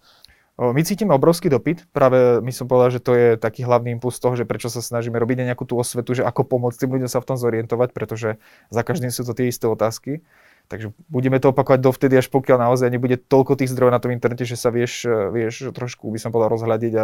My 0.59 0.83
cítime 0.83 1.15
obrovský 1.15 1.47
dopyt, 1.47 1.87
práve 1.95 2.43
my 2.43 2.51
som 2.51 2.67
povedal, 2.67 2.91
že 2.91 2.99
to 2.99 3.15
je 3.15 3.39
taký 3.39 3.63
hlavný 3.63 3.95
impuls 3.95 4.19
toho, 4.19 4.35
že 4.35 4.43
prečo 4.43 4.67
sa 4.67 4.83
snažíme 4.83 5.15
robiť 5.15 5.47
nejakú 5.47 5.63
tú 5.63 5.79
osvetu, 5.79 6.11
že 6.19 6.27
ako 6.27 6.43
pomôcť 6.43 6.83
tým 6.83 6.99
ľuďom 6.99 7.07
sa 7.07 7.23
v 7.23 7.27
tom 7.31 7.39
zorientovať, 7.39 7.95
pretože 7.95 8.43
za 8.67 8.81
každým 8.83 9.07
sú 9.07 9.23
to 9.23 9.31
tie 9.31 9.47
isté 9.47 9.71
otázky. 9.71 10.19
Takže 10.67 10.91
budeme 11.07 11.39
to 11.39 11.55
opakovať 11.55 11.79
dovtedy, 11.81 12.19
až 12.19 12.27
pokiaľ 12.29 12.69
naozaj 12.69 12.91
nebude 12.91 13.17
toľko 13.17 13.57
tých 13.57 13.71
zdrojov 13.71 13.89
na 13.95 14.03
tom 14.03 14.11
internete, 14.11 14.43
že 14.43 14.59
sa 14.59 14.69
vieš, 14.69 15.07
vieš 15.31 15.71
trošku, 15.71 16.11
by 16.11 16.19
som 16.21 16.29
povedal, 16.29 16.53
rozhľadiť 16.59 16.93
a 16.99 17.03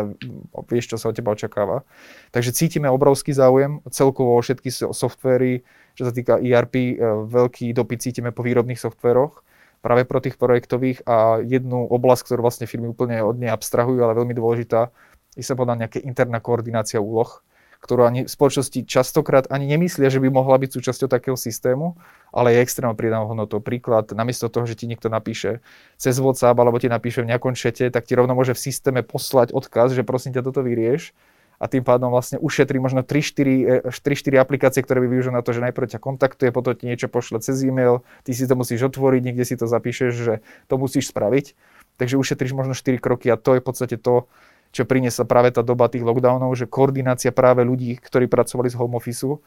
vieš, 0.70 0.94
čo 0.94 0.98
sa 1.02 1.10
od 1.10 1.18
teba 1.18 1.34
očakáva. 1.34 1.82
Takže 2.30 2.54
cítime 2.54 2.92
obrovský 2.92 3.32
záujem 3.34 3.82
celkovo 3.90 4.36
o 4.36 4.44
všetky 4.44 4.70
softvery, 4.70 5.66
čo 5.98 6.04
sa 6.06 6.14
týka 6.14 6.38
ERP, 6.38 6.76
e, 6.76 6.94
veľký 7.26 7.72
dopyt 7.74 8.06
cítime 8.06 8.30
po 8.30 8.46
výrobných 8.46 8.78
softveroch 8.78 9.42
práve 9.80 10.08
pro 10.08 10.20
tých 10.22 10.36
projektových 10.40 11.04
a 11.08 11.40
jednu 11.42 11.88
oblasť, 11.88 12.32
ktorú 12.32 12.42
vlastne 12.46 12.70
firmy 12.70 12.92
úplne 12.92 13.24
od 13.24 13.40
nej 13.40 13.52
abstrahujú, 13.52 14.00
ale 14.00 14.18
veľmi 14.18 14.36
dôležitá, 14.36 14.94
je 15.36 15.44
sa 15.44 15.56
povedať 15.56 15.78
nejaká 15.88 16.00
interná 16.04 16.40
koordinácia 16.40 17.00
úloh, 17.00 17.44
ktorú 17.84 18.02
ani 18.08 18.22
spoločnosti 18.26 18.88
častokrát 18.90 19.46
ani 19.54 19.70
nemyslia, 19.70 20.10
že 20.10 20.18
by 20.18 20.34
mohla 20.34 20.58
byť 20.58 20.74
súčasťou 20.74 21.06
takého 21.06 21.38
systému, 21.38 21.94
ale 22.34 22.58
je 22.58 22.64
extrémne 22.66 22.98
pridanou 22.98 23.30
hodnotou. 23.30 23.62
Príklad, 23.62 24.10
namiesto 24.16 24.50
toho, 24.50 24.66
že 24.66 24.74
ti 24.74 24.90
niekto 24.90 25.06
napíše 25.12 25.62
cez 26.00 26.18
WhatsApp 26.18 26.58
alebo 26.58 26.82
ti 26.82 26.90
napíše 26.90 27.22
v 27.22 27.30
nejakom 27.30 27.54
čete, 27.54 27.94
tak 27.94 28.10
ti 28.10 28.18
rovno 28.18 28.34
môže 28.34 28.58
v 28.58 28.64
systéme 28.64 29.06
poslať 29.06 29.54
odkaz, 29.54 29.94
že 29.94 30.02
prosím 30.02 30.34
ťa 30.34 30.42
toto 30.42 30.66
vyrieš 30.66 31.14
a 31.60 31.66
tým 31.72 31.84
pádom 31.88 32.12
vlastne 32.12 32.36
ušetrí 32.40 32.78
možno 32.80 33.02
3-4 33.02 33.88
e, 33.88 34.40
aplikácie, 34.40 34.84
ktoré 34.84 35.00
by 35.04 35.08
využil 35.08 35.32
na 35.32 35.42
to, 35.42 35.56
že 35.56 35.64
najprv 35.64 35.88
ťa 35.96 36.00
kontaktuje, 36.04 36.50
potom 36.52 36.76
ti 36.76 36.92
niečo 36.92 37.08
pošle 37.08 37.40
cez 37.40 37.64
e-mail, 37.64 38.04
ty 38.28 38.36
si 38.36 38.44
to 38.44 38.60
musíš 38.60 38.92
otvoriť, 38.92 39.22
niekde 39.24 39.46
si 39.48 39.56
to 39.56 39.66
zapíšeš, 39.66 40.12
že 40.14 40.34
to 40.68 40.76
musíš 40.76 41.12
spraviť. 41.16 41.56
Takže 41.96 42.20
ušetríš 42.20 42.52
možno 42.52 42.76
4 42.76 43.00
kroky 43.00 43.32
a 43.32 43.40
to 43.40 43.56
je 43.56 43.64
v 43.64 43.68
podstate 43.68 43.96
to, 43.96 44.28
čo 44.76 44.84
priniesla 44.84 45.24
práve 45.24 45.56
tá 45.56 45.64
doba 45.64 45.88
tých 45.88 46.04
lockdownov, 46.04 46.52
že 46.60 46.68
koordinácia 46.68 47.32
práve 47.32 47.64
ľudí, 47.64 47.96
ktorí 47.96 48.28
pracovali 48.28 48.68
z 48.68 48.76
home 48.76 49.00
office 49.00 49.24
e, 49.24 49.40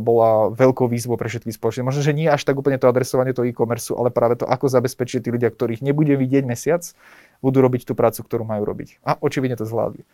bola 0.00 0.48
veľkou 0.48 0.88
výzvou 0.88 1.20
pre 1.20 1.28
všetky 1.28 1.52
spoločnosti. 1.52 1.84
Možno, 1.84 2.00
že 2.00 2.16
nie 2.16 2.24
až 2.24 2.48
tak 2.48 2.56
úplne 2.56 2.80
to 2.80 2.88
adresovanie 2.88 3.36
toho 3.36 3.44
e-commerce, 3.44 3.92
ale 3.92 4.08
práve 4.08 4.40
to, 4.40 4.48
ako 4.48 4.72
zabezpečiť 4.72 5.20
tí 5.20 5.28
ľudia, 5.28 5.52
ktorých 5.52 5.84
nebude 5.84 6.16
vidieť 6.16 6.48
mesiac, 6.48 6.80
budú 7.44 7.60
robiť 7.60 7.84
tú 7.84 7.92
prácu, 7.92 8.24
ktorú 8.24 8.48
majú 8.48 8.64
robiť. 8.64 9.04
A 9.04 9.20
očividne 9.20 9.60
to 9.60 9.68
zvládli 9.68 10.08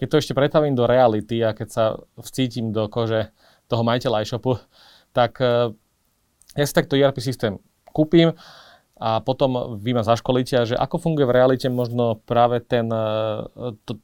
keď 0.00 0.06
to 0.08 0.20
ešte 0.24 0.32
pretavím 0.32 0.72
do 0.72 0.88
reality 0.88 1.44
a 1.44 1.52
keď 1.52 1.68
sa 1.68 1.84
vcítim 2.16 2.72
do 2.72 2.88
kože 2.88 3.28
toho 3.68 3.84
majiteľa 3.84 4.24
e-shopu, 4.24 4.56
tak 5.12 5.36
uh, 5.44 5.68
ja 6.56 6.64
si 6.64 6.72
takto 6.72 6.96
ERP 6.96 7.20
systém 7.20 7.60
kúpim 7.92 8.32
a 8.96 9.20
potom 9.20 9.76
vy 9.76 9.92
ma 9.92 10.00
zaškolíte, 10.00 10.72
že 10.72 10.76
ako 10.76 10.96
funguje 10.96 11.28
v 11.28 11.36
realite 11.36 11.68
možno 11.68 12.16
práve 12.24 12.64
ten, 12.64 12.88
uh, 12.88 13.44
to, 13.84 14.00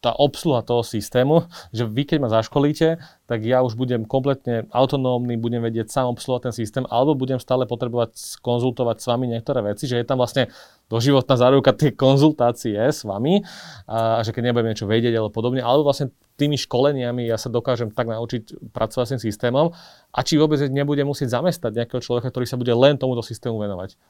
tá 0.00 0.16
obsluha 0.16 0.64
toho 0.64 0.80
systému, 0.80 1.44
že 1.76 1.84
vy 1.84 2.08
keď 2.08 2.18
ma 2.24 2.32
zaškolíte, 2.32 2.96
tak 3.28 3.44
ja 3.44 3.60
už 3.60 3.76
budem 3.76 4.08
kompletne 4.08 4.64
autonómny, 4.72 5.36
budem 5.36 5.60
vedieť 5.60 5.92
sám 5.92 6.16
obsluhovať 6.16 6.50
ten 6.50 6.54
systém, 6.56 6.84
alebo 6.88 7.12
budem 7.12 7.36
stále 7.36 7.68
potrebovať 7.68 8.40
konzultovať 8.40 8.96
s 8.96 9.06
vami 9.06 9.28
niektoré 9.28 9.60
veci, 9.60 9.84
že 9.84 10.00
je 10.00 10.08
tam 10.08 10.16
vlastne 10.16 10.48
doživotná 10.88 11.36
záruka 11.36 11.76
tej 11.76 11.92
konzultácie 11.94 12.80
s 12.80 13.04
vami, 13.04 13.44
a 13.84 14.24
že 14.24 14.32
keď 14.32 14.50
nebudem 14.50 14.72
niečo 14.72 14.88
vedieť 14.88 15.12
alebo 15.20 15.30
podobne, 15.36 15.60
alebo 15.60 15.92
vlastne 15.92 16.08
tými 16.40 16.56
školeniami 16.56 17.28
ja 17.28 17.36
sa 17.36 17.52
dokážem 17.52 17.92
tak 17.92 18.08
naučiť 18.08 18.72
pracovať 18.72 19.04
s 19.04 19.12
tým 19.12 19.22
systémom 19.28 19.76
a 20.08 20.18
či 20.24 20.40
vôbec 20.40 20.56
nebudem 20.72 21.04
musieť 21.04 21.36
zamestnať 21.36 21.76
nejakého 21.76 22.00
človeka, 22.00 22.32
ktorý 22.32 22.48
sa 22.48 22.56
bude 22.56 22.72
len 22.72 22.96
tomuto 22.96 23.20
systému 23.20 23.60
venovať. 23.60 24.00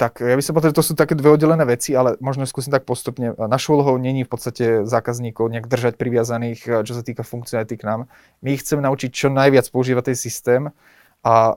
Tak 0.00 0.24
ja 0.24 0.34
by 0.34 0.42
som 0.42 0.56
povedal, 0.56 0.72
že 0.72 0.78
to 0.80 0.86
sú 0.88 0.94
také 0.96 1.12
dve 1.12 1.30
oddelené 1.36 1.62
veci, 1.68 1.92
ale 1.92 2.16
možno 2.18 2.48
skúsim 2.48 2.72
tak 2.72 2.88
postupne. 2.88 3.36
Našou 3.36 3.78
úlohou 3.78 4.00
není 4.00 4.24
v 4.24 4.32
podstate 4.32 4.64
zákazníkov 4.88 5.52
nejak 5.52 5.68
držať 5.68 5.94
priviazaných, 6.00 6.60
eh, 6.66 6.80
čo 6.82 6.96
sa 6.96 7.04
týka 7.04 7.22
funkcionality 7.22 7.76
k 7.76 7.86
nám. 7.86 8.00
My 8.40 8.56
ich 8.56 8.64
chceme 8.64 8.82
naučiť 8.82 9.10
čo 9.12 9.28
najviac 9.30 9.68
používať 9.68 10.12
ten 10.12 10.18
systém 10.18 10.62
a 11.22 11.54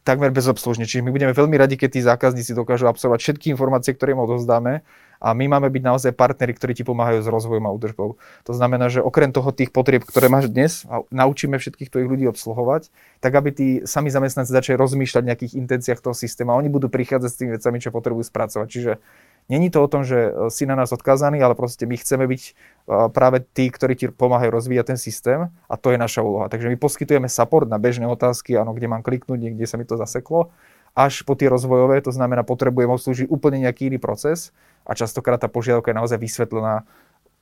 takmer 0.00 0.32
bezobslužne. 0.32 0.88
Čiže 0.88 1.04
my 1.04 1.12
budeme 1.12 1.36
veľmi 1.36 1.60
radi, 1.60 1.76
keď 1.76 1.90
tí 1.92 2.00
zákazníci 2.00 2.56
dokážu 2.56 2.88
absorbovať 2.88 3.20
všetky 3.20 3.52
informácie, 3.52 3.92
ktoré 3.92 4.16
im 4.16 4.24
odozdáme 4.24 4.80
a 5.24 5.32
my 5.32 5.48
máme 5.48 5.72
byť 5.72 5.82
naozaj 5.82 6.12
partneri, 6.12 6.52
ktorí 6.52 6.76
ti 6.76 6.84
pomáhajú 6.84 7.24
s 7.24 7.28
rozvojom 7.32 7.64
a 7.64 7.72
údržbou. 7.72 8.20
To 8.44 8.52
znamená, 8.52 8.92
že 8.92 9.00
okrem 9.00 9.32
toho 9.32 9.48
tých 9.56 9.72
potrieb, 9.72 10.04
ktoré 10.04 10.28
máš 10.28 10.52
dnes 10.52 10.84
a 10.84 11.00
naučíme 11.08 11.56
všetkých 11.56 11.88
tvojich 11.88 12.10
ľudí 12.12 12.28
obsluhovať, 12.28 12.92
tak 13.24 13.32
aby 13.32 13.48
tí 13.48 13.68
sami 13.88 14.12
zamestnanci 14.12 14.52
začali 14.52 14.76
rozmýšľať 14.76 15.22
v 15.24 15.30
nejakých 15.32 15.52
intenciách 15.56 16.04
toho 16.04 16.12
systému 16.12 16.52
a 16.52 16.60
oni 16.60 16.68
budú 16.68 16.92
prichádzať 16.92 17.30
s 17.32 17.38
tými 17.40 17.50
vecami, 17.56 17.80
čo 17.80 17.88
potrebujú 17.88 18.28
spracovať. 18.28 18.68
Čiže 18.68 18.92
Není 19.44 19.68
to 19.68 19.84
o 19.84 19.88
tom, 19.92 20.08
že 20.08 20.32
e, 20.32 20.48
si 20.48 20.64
na 20.64 20.72
nás 20.72 20.88
odkázaný, 20.88 21.44
ale 21.44 21.52
proste 21.52 21.84
my 21.84 22.00
chceme 22.00 22.24
byť 22.24 22.42
e, 22.48 22.52
práve 23.12 23.44
tí, 23.44 23.68
ktorí 23.68 23.92
ti 23.92 24.06
pomáhajú 24.08 24.48
rozvíjať 24.48 24.96
ten 24.96 24.98
systém 24.98 25.52
a 25.68 25.74
to 25.76 25.92
je 25.92 26.00
naša 26.00 26.24
úloha. 26.24 26.48
Takže 26.48 26.72
my 26.72 26.76
poskytujeme 26.80 27.28
support 27.28 27.68
na 27.68 27.76
bežné 27.76 28.08
otázky, 28.08 28.56
áno, 28.56 28.72
kde 28.72 28.88
mám 28.88 29.04
kliknúť, 29.04 29.36
niekde 29.36 29.68
sa 29.68 29.76
mi 29.76 29.84
to 29.84 30.00
zaseklo 30.00 30.48
až 30.94 31.26
po 31.26 31.34
tie 31.34 31.50
rozvojové, 31.50 31.98
to 32.02 32.14
znamená, 32.14 32.46
potrebujem 32.46 32.90
obslúžiť 32.94 33.26
úplne 33.26 33.66
nejaký 33.66 33.90
iný 33.90 33.98
proces 33.98 34.54
a 34.86 34.94
častokrát 34.94 35.42
tá 35.42 35.50
požiadavka 35.50 35.90
je 35.90 35.98
naozaj 35.98 36.18
vysvetlená 36.18 36.86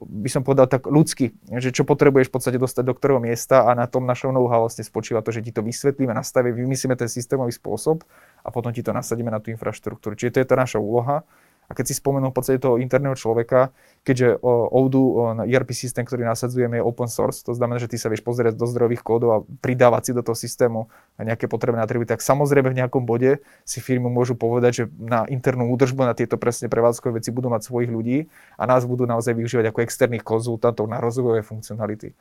by 0.02 0.30
som 0.30 0.42
povedal 0.42 0.66
tak 0.66 0.86
ľudsky, 0.90 1.30
že 1.62 1.70
čo 1.70 1.86
potrebuješ 1.86 2.28
v 2.30 2.34
podstate 2.34 2.58
dostať 2.58 2.84
do 2.86 2.94
ktorého 2.94 3.22
miesta 3.22 3.66
a 3.66 3.70
na 3.78 3.86
tom 3.86 4.02
našom 4.02 4.34
know-how 4.34 4.66
vlastne 4.66 4.82
spočíva 4.82 5.22
to, 5.22 5.30
že 5.30 5.44
ti 5.46 5.54
to 5.54 5.62
vysvetlíme, 5.62 6.10
nastavíme, 6.10 6.58
vymyslíme 6.58 6.98
ten 6.98 7.06
systémový 7.06 7.54
spôsob 7.54 8.02
a 8.42 8.48
potom 8.50 8.74
ti 8.74 8.82
to 8.82 8.90
nasadíme 8.90 9.30
na 9.30 9.38
tú 9.38 9.54
infraštruktúru. 9.54 10.18
Čiže 10.18 10.38
to 10.38 10.40
je 10.42 10.48
tá 10.48 10.56
naša 10.58 10.82
úloha 10.82 11.22
a 11.66 11.72
keď 11.72 11.84
si 11.88 11.94
spomenul 11.96 12.30
v 12.30 12.36
podstate 12.36 12.58
toho 12.60 12.76
interného 12.76 13.16
človeka, 13.16 13.72
keďže 14.04 14.42
Odoo, 14.44 15.32
ERP 15.46 15.72
systém, 15.72 16.04
ktorý 16.04 16.26
nasadzujeme, 16.26 16.76
je 16.78 16.84
open 16.84 17.08
source, 17.08 17.40
to 17.46 17.56
znamená, 17.56 17.80
že 17.80 17.88
ty 17.88 17.96
sa 17.96 18.12
vieš 18.12 18.20
pozrieť 18.26 18.58
do 18.58 18.68
zdrojových 18.68 19.00
kódov 19.00 19.28
a 19.32 19.38
pridávať 19.64 20.02
si 20.02 20.12
do 20.12 20.20
toho 20.20 20.36
systému 20.36 20.92
nejaké 21.16 21.48
potrebné 21.48 21.80
atributy, 21.80 22.12
tak 22.12 22.20
samozrejme 22.20 22.68
v 22.74 22.78
nejakom 22.82 23.08
bode 23.08 23.40
si 23.64 23.78
firmy 23.80 24.10
môžu 24.10 24.36
povedať, 24.36 24.72
že 24.74 24.84
na 25.00 25.24
internú 25.32 25.70
údržbu, 25.72 26.04
na 26.04 26.18
tieto 26.18 26.36
presne 26.36 26.68
prevádzkové 26.68 27.22
veci 27.22 27.32
budú 27.32 27.48
mať 27.48 27.64
svojich 27.64 27.88
ľudí 27.88 28.18
a 28.58 28.62
nás 28.68 28.84
budú 28.84 29.08
naozaj 29.08 29.32
využívať 29.32 29.72
ako 29.72 29.80
externých 29.86 30.26
konzultantov 30.26 30.84
na 30.90 31.00
rozvojové 31.00 31.40
funkcionality. 31.46 32.12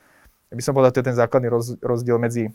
Ja 0.51 0.55
by 0.55 0.63
som 0.63 0.75
povedal, 0.75 0.91
to 0.95 0.99
je 1.03 1.07
ten 1.11 1.17
základný 1.17 1.47
rozdiel 1.79 2.19
medzi 2.19 2.51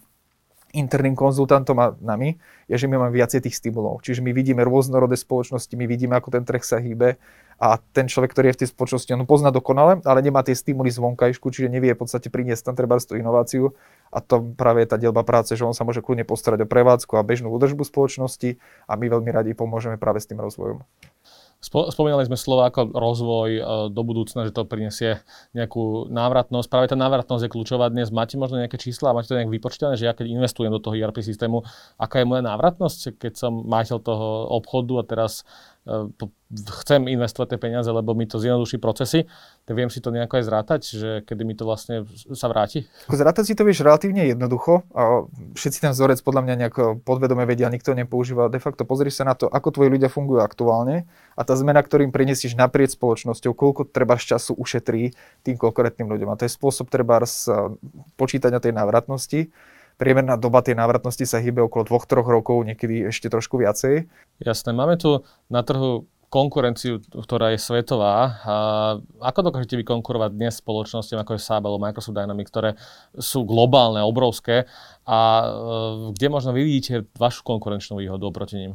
interným 0.76 1.16
konzultantom 1.16 1.76
a 1.80 1.96
nami, 1.98 2.36
je, 2.68 2.76
že 2.76 2.86
my 2.86 3.00
máme 3.00 3.16
viacej 3.16 3.48
tých 3.48 3.56
stimulov. 3.56 4.04
Čiže 4.04 4.20
my 4.20 4.36
vidíme 4.36 4.60
rôznorodé 4.62 5.16
spoločnosti, 5.16 5.72
my 5.72 5.88
vidíme, 5.88 6.12
ako 6.14 6.36
ten 6.36 6.44
trh 6.44 6.60
sa 6.60 6.76
hýbe 6.76 7.16
a 7.56 7.80
ten 7.96 8.04
človek, 8.04 8.36
ktorý 8.36 8.52
je 8.52 8.56
v 8.56 8.60
tej 8.64 8.68
spoločnosti, 8.76 9.10
on 9.16 9.24
pozná 9.24 9.48
dokonale, 9.48 10.04
ale 10.04 10.20
nemá 10.20 10.44
tie 10.44 10.52
stimuly 10.52 10.92
z 10.92 11.00
vonkajšku, 11.00 11.48
čiže 11.48 11.72
nevie 11.72 11.96
v 11.96 12.00
podstate 12.04 12.28
priniesť 12.28 12.68
tam 12.68 12.74
treba 12.76 13.00
tú 13.00 13.16
inováciu 13.16 13.72
a 14.12 14.20
to 14.20 14.44
práve 14.54 14.84
je 14.84 14.88
tá 14.92 15.00
dielba 15.00 15.24
práce, 15.24 15.56
že 15.56 15.64
on 15.64 15.72
sa 15.72 15.88
môže 15.88 16.04
kľudne 16.04 16.28
postarať 16.28 16.62
o 16.64 16.70
prevádzku 16.70 17.16
a 17.16 17.24
bežnú 17.24 17.48
údržbu 17.48 17.88
spoločnosti 17.88 18.60
a 18.84 18.92
my 18.94 19.06
veľmi 19.08 19.30
radi 19.32 19.56
pomôžeme 19.56 19.96
práve 19.96 20.20
s 20.20 20.28
tým 20.28 20.38
rozvojom. 20.38 20.84
Spomínali 21.64 22.28
sme 22.28 22.38
slovo 22.38 22.68
ako 22.68 22.92
rozvoj 22.94 23.50
e, 23.56 23.62
do 23.90 24.02
budúcna, 24.04 24.46
že 24.46 24.54
to 24.54 24.68
prinesie 24.68 25.24
nejakú 25.56 26.06
návratnosť. 26.12 26.68
Práve 26.68 26.86
tá 26.92 26.96
návratnosť 27.00 27.48
je 27.48 27.52
kľúčová 27.52 27.88
dnes. 27.88 28.12
Máte 28.12 28.36
možno 28.36 28.60
nejaké 28.60 28.76
čísla 28.76 29.16
máte 29.16 29.32
to 29.32 29.40
nejak 29.40 29.50
vypočítané, 29.50 29.96
že 29.96 30.06
ja 30.06 30.12
keď 30.12 30.30
investujem 30.30 30.70
do 30.70 30.78
toho 30.78 30.94
ERP 30.94 31.24
systému, 31.24 31.64
aká 31.96 32.22
je 32.22 32.28
moja 32.28 32.44
návratnosť, 32.44 33.16
keď 33.18 33.32
som 33.40 33.64
majiteľ 33.66 33.98
toho 33.98 34.28
obchodu 34.52 34.94
a 35.00 35.04
teraz 35.08 35.32
chcem 36.86 37.10
investovať 37.10 37.54
tie 37.54 37.58
peniaze, 37.58 37.90
lebo 37.90 38.14
mi 38.14 38.26
to 38.26 38.38
zjednoduší 38.38 38.78
procesy, 38.78 39.26
tak 39.66 39.74
viem 39.74 39.90
si 39.90 39.98
to 39.98 40.14
nejako 40.14 40.38
aj 40.38 40.44
zrátať, 40.46 40.80
že 40.86 41.10
kedy 41.26 41.42
mi 41.42 41.58
to 41.58 41.66
vlastne 41.66 42.06
sa 42.34 42.46
vráti? 42.46 42.86
Zrátať 43.10 43.50
si 43.50 43.54
to 43.58 43.66
vieš 43.66 43.82
relatívne 43.82 44.22
jednoducho. 44.30 44.86
A 44.94 45.26
všetci 45.58 45.82
ten 45.82 45.90
vzorec 45.90 46.22
podľa 46.22 46.42
mňa 46.46 46.54
nejak 46.66 46.76
podvedome 47.02 47.42
vedia, 47.46 47.66
nikto 47.66 47.98
nepoužíva. 47.98 48.46
De 48.46 48.62
facto 48.62 48.86
pozrieš 48.86 49.18
sa 49.18 49.24
na 49.26 49.34
to, 49.34 49.50
ako 49.50 49.74
tvoji 49.74 49.90
ľudia 49.98 50.06
fungujú 50.06 50.38
aktuálne 50.38 51.10
a 51.34 51.42
tá 51.42 51.58
zmena, 51.58 51.82
ktorým 51.82 52.14
prinesieš 52.14 52.54
naprieč 52.54 52.94
spoločnosťou, 52.94 53.50
koľko 53.50 53.90
treba 53.90 54.14
z 54.14 54.38
času 54.38 54.54
ušetrí 54.54 55.18
tým 55.42 55.58
konkrétnym 55.58 56.06
ľuďom. 56.06 56.30
A 56.30 56.38
to 56.38 56.46
je 56.46 56.54
spôsob 56.54 56.86
treba 56.90 57.18
z 57.26 57.50
počítania 58.14 58.62
tej 58.62 58.70
návratnosti. 58.70 59.50
Priemerná 59.96 60.36
doba 60.36 60.60
tej 60.60 60.76
návratnosti 60.76 61.24
sa 61.24 61.40
hýbe 61.40 61.64
okolo 61.64 61.88
2-3 61.88 62.20
rokov, 62.20 62.60
niekedy 62.68 63.08
ešte 63.08 63.32
trošku 63.32 63.56
viacej. 63.56 64.04
Jasné, 64.44 64.70
máme 64.76 65.00
tu 65.00 65.24
na 65.48 65.64
trhu 65.64 66.04
konkurenciu, 66.28 67.00
ktorá 67.00 67.54
je 67.54 67.62
svetová. 67.62 68.42
A 68.44 68.54
ako 69.24 69.50
dokážete 69.50 69.78
vykonkurovať 69.80 70.30
dnes 70.34 70.58
spoločnostiam 70.58 71.22
ako 71.22 71.38
je 71.38 71.40
SAP 71.40 71.62
alebo 71.64 71.80
Microsoft 71.80 72.18
Dynamics, 72.18 72.50
ktoré 72.50 72.70
sú 73.16 73.46
globálne, 73.46 74.02
obrovské 74.02 74.66
a 75.06 75.18
e, 75.18 75.44
kde 76.12 76.26
možno 76.28 76.50
vy 76.52 76.66
vidíte 76.66 77.08
vašu 77.16 77.46
konkurenčnú 77.46 78.02
výhodu 78.02 78.26
oproti 78.26 78.58
ním? 78.58 78.72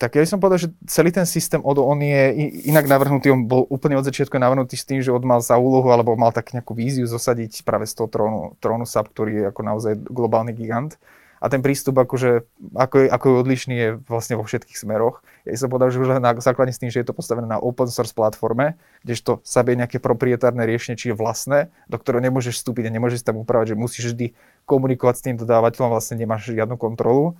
Tak 0.00 0.16
ja 0.16 0.24
by 0.24 0.28
som 0.32 0.40
povedal, 0.40 0.64
že 0.64 0.72
celý 0.88 1.12
ten 1.12 1.28
systém 1.28 1.60
ODO, 1.60 1.84
on 1.84 2.00
je 2.00 2.32
inak 2.64 2.88
navrhnutý, 2.88 3.28
on 3.36 3.44
bol 3.44 3.68
úplne 3.68 4.00
od 4.00 4.08
začiatku 4.08 4.32
navrhnutý 4.32 4.72
s 4.72 4.88
tým, 4.88 5.04
že 5.04 5.12
on 5.12 5.20
mal 5.20 5.44
za 5.44 5.60
úlohu, 5.60 5.92
alebo 5.92 6.16
mal 6.16 6.32
tak 6.32 6.56
nejakú 6.56 6.72
víziu 6.72 7.04
zosadiť 7.04 7.60
práve 7.68 7.84
z 7.84 8.00
toho 8.00 8.08
trónu, 8.08 8.56
trónu 8.64 8.88
SAP, 8.88 9.12
ktorý 9.12 9.32
je 9.36 9.44
ako 9.52 9.60
naozaj 9.60 9.92
globálny 10.08 10.56
gigant. 10.56 10.96
A 11.40 11.52
ten 11.52 11.60
prístup, 11.60 12.00
akože, 12.00 12.48
ako, 12.76 12.96
je, 13.04 13.06
ako 13.12 13.24
je 13.28 13.34
odlišný, 13.44 13.74
je 13.76 13.88
vlastne 14.08 14.40
vo 14.40 14.44
všetkých 14.44 14.76
smeroch. 14.76 15.20
Ja 15.44 15.56
som 15.56 15.68
povedal, 15.68 15.92
že 15.92 16.00
už 16.00 16.16
na 16.16 16.32
základne 16.36 16.72
s 16.72 16.80
tým, 16.80 16.92
že 16.92 17.00
je 17.00 17.08
to 17.08 17.16
postavené 17.16 17.48
na 17.48 17.60
open 17.60 17.88
source 17.88 18.16
platforme, 18.16 18.80
kdežto 19.04 19.44
SAP 19.44 19.72
je 19.72 19.80
nejaké 19.84 19.98
proprietárne 20.00 20.64
riešenie, 20.64 20.96
či 20.96 21.12
je 21.12 21.16
vlastné, 21.16 21.72
do 21.88 21.96
ktorého 22.00 22.24
nemôžeš 22.24 22.60
vstúpiť 22.60 22.88
a 22.88 22.94
nemôžeš 22.96 23.24
tam 23.24 23.40
upravať, 23.40 23.72
že 23.72 23.76
musíš 23.76 24.04
vždy 24.12 24.32
komunikovať 24.64 25.14
s 25.16 25.24
tým 25.28 25.36
dodávateľom, 25.40 25.92
vlastne 25.92 26.20
nemáš 26.20 26.52
žiadnu 26.52 26.76
kontrolu. 26.76 27.36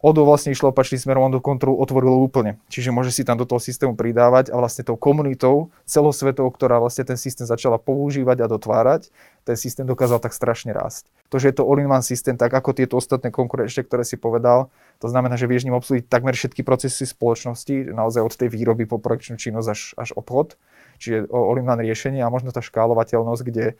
Odo 0.00 0.24
vlastne 0.24 0.48
išlo 0.48 0.72
opačným 0.72 0.96
smerom, 0.96 1.28
on 1.28 1.36
do 1.36 1.44
kontrolu 1.44 1.76
otvoril 1.76 2.24
úplne. 2.24 2.56
Čiže 2.72 2.88
môže 2.88 3.12
si 3.12 3.20
tam 3.20 3.36
do 3.36 3.44
toho 3.44 3.60
systému 3.60 3.92
pridávať 3.92 4.48
a 4.48 4.56
vlastne 4.56 4.80
tou 4.80 4.96
komunitou 4.96 5.68
celosvetou, 5.84 6.48
ktorá 6.48 6.80
vlastne 6.80 7.04
ten 7.04 7.20
systém 7.20 7.44
začala 7.44 7.76
používať 7.76 8.40
a 8.40 8.46
dotvárať, 8.48 9.12
ten 9.44 9.56
systém 9.60 9.84
dokázal 9.84 10.16
tak 10.24 10.32
strašne 10.32 10.72
rásť. 10.72 11.12
To, 11.28 11.36
že 11.36 11.52
je 11.52 11.60
to 11.60 11.68
all-in-one 11.68 12.00
systém, 12.00 12.40
tak 12.40 12.48
ako 12.48 12.72
tieto 12.72 12.96
ostatné 12.96 13.28
konkurenčne, 13.28 13.84
ktoré 13.84 14.08
si 14.08 14.16
povedal, 14.16 14.72
to 15.04 15.12
znamená, 15.12 15.36
že 15.36 15.44
vieš 15.44 15.68
ním 15.68 15.76
obslužiť 15.76 16.08
takmer 16.08 16.32
všetky 16.32 16.64
procesy 16.64 17.04
spoločnosti, 17.04 17.92
naozaj 17.92 18.24
od 18.24 18.32
tej 18.32 18.48
výroby 18.48 18.88
po 18.88 18.96
projekčnú 18.96 19.36
činnosť 19.36 19.68
až, 19.68 19.80
až 20.00 20.10
obchod, 20.16 20.56
čiže 20.96 21.28
all-in-one 21.28 21.84
riešenie 21.84 22.24
a 22.24 22.32
možno 22.32 22.56
tá 22.56 22.64
škálovateľnosť, 22.64 23.42
kde 23.44 23.76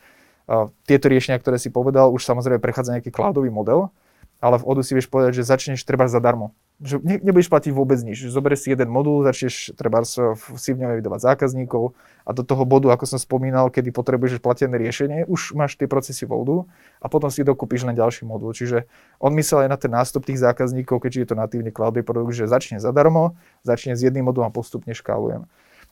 tieto 0.85 1.07
riešenia, 1.07 1.39
ktoré 1.39 1.57
si 1.57 1.71
povedal, 1.71 2.11
už 2.11 2.27
samozrejme 2.27 2.59
prechádza 2.59 2.99
nejaký 2.99 3.15
cloudový 3.15 3.49
model, 3.55 3.95
ale 4.41 4.57
v 4.57 4.67
Odu 4.67 4.81
si 4.81 4.97
vieš 4.97 5.13
povedať, 5.13 5.41
že 5.41 5.45
začneš 5.45 5.85
treba 5.85 6.09
zadarmo. 6.09 6.57
Že 6.81 7.05
ne, 7.05 7.21
nebudeš 7.21 7.53
platiť 7.53 7.77
vôbec 7.77 8.01
nič. 8.01 8.25
Zoberieš 8.25 8.65
si 8.65 8.69
jeden 8.73 8.89
modul, 8.89 9.21
začneš 9.21 9.77
treba 9.77 10.01
si 10.09 10.71
v 10.73 10.79
ňom 10.81 10.97
vydávať 10.97 11.21
zákazníkov 11.29 11.93
a 12.25 12.31
do 12.33 12.41
toho 12.41 12.65
bodu, 12.65 12.89
ako 12.89 13.05
som 13.05 13.21
spomínal, 13.21 13.69
kedy 13.69 13.93
potrebuješ 13.93 14.41
platené 14.41 14.81
riešenie, 14.81 15.29
už 15.29 15.53
máš 15.53 15.77
tie 15.77 15.85
procesy 15.85 16.25
v 16.25 16.41
Odu 16.41 16.57
a 17.05 17.13
potom 17.13 17.29
si 17.29 17.45
dokúpiš 17.45 17.85
len 17.85 17.93
ďalší 17.93 18.25
modul. 18.25 18.57
Čiže 18.57 18.89
on 19.21 19.37
myslel 19.37 19.69
aj 19.69 19.71
na 19.71 19.77
ten 19.77 19.93
nástup 19.93 20.25
tých 20.25 20.41
zákazníkov, 20.41 21.05
keďže 21.05 21.21
je 21.21 21.29
to 21.29 21.37
natívne 21.37 21.69
cloudový 21.69 22.01
produkt, 22.01 22.33
že 22.33 22.49
začne 22.49 22.81
zadarmo, 22.81 23.37
začne 23.61 23.93
s 23.93 24.01
jedným 24.01 24.25
modulom 24.25 24.49
a 24.49 24.57
postupne 24.57 24.97
škálujem. 24.97 25.45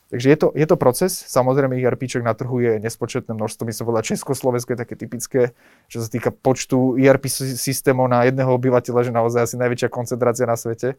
Takže 0.09 0.27
je 0.33 0.39
to, 0.41 0.49
je 0.57 0.65
to 0.65 0.77
proces, 0.81 1.13
samozrejme 1.13 1.77
ERP 1.77 2.09
na 2.25 2.33
trhu 2.33 2.65
je 2.65 2.81
nespočetné 2.81 3.29
množstvo, 3.37 3.69
my 3.69 3.73
som 3.77 3.85
povedal, 3.85 4.09
Československo 4.09 4.73
také 4.73 4.97
typické, 4.97 5.53
čo 5.93 6.01
sa 6.01 6.09
týka 6.09 6.33
počtu 6.33 6.97
ERP 6.97 7.29
systémov 7.29 8.09
na 8.09 8.25
jedného 8.25 8.49
obyvateľa, 8.49 9.05
že 9.05 9.13
naozaj 9.13 9.41
asi 9.45 9.57
najväčšia 9.61 9.93
koncentrácia 9.93 10.49
na 10.49 10.57
svete 10.57 10.97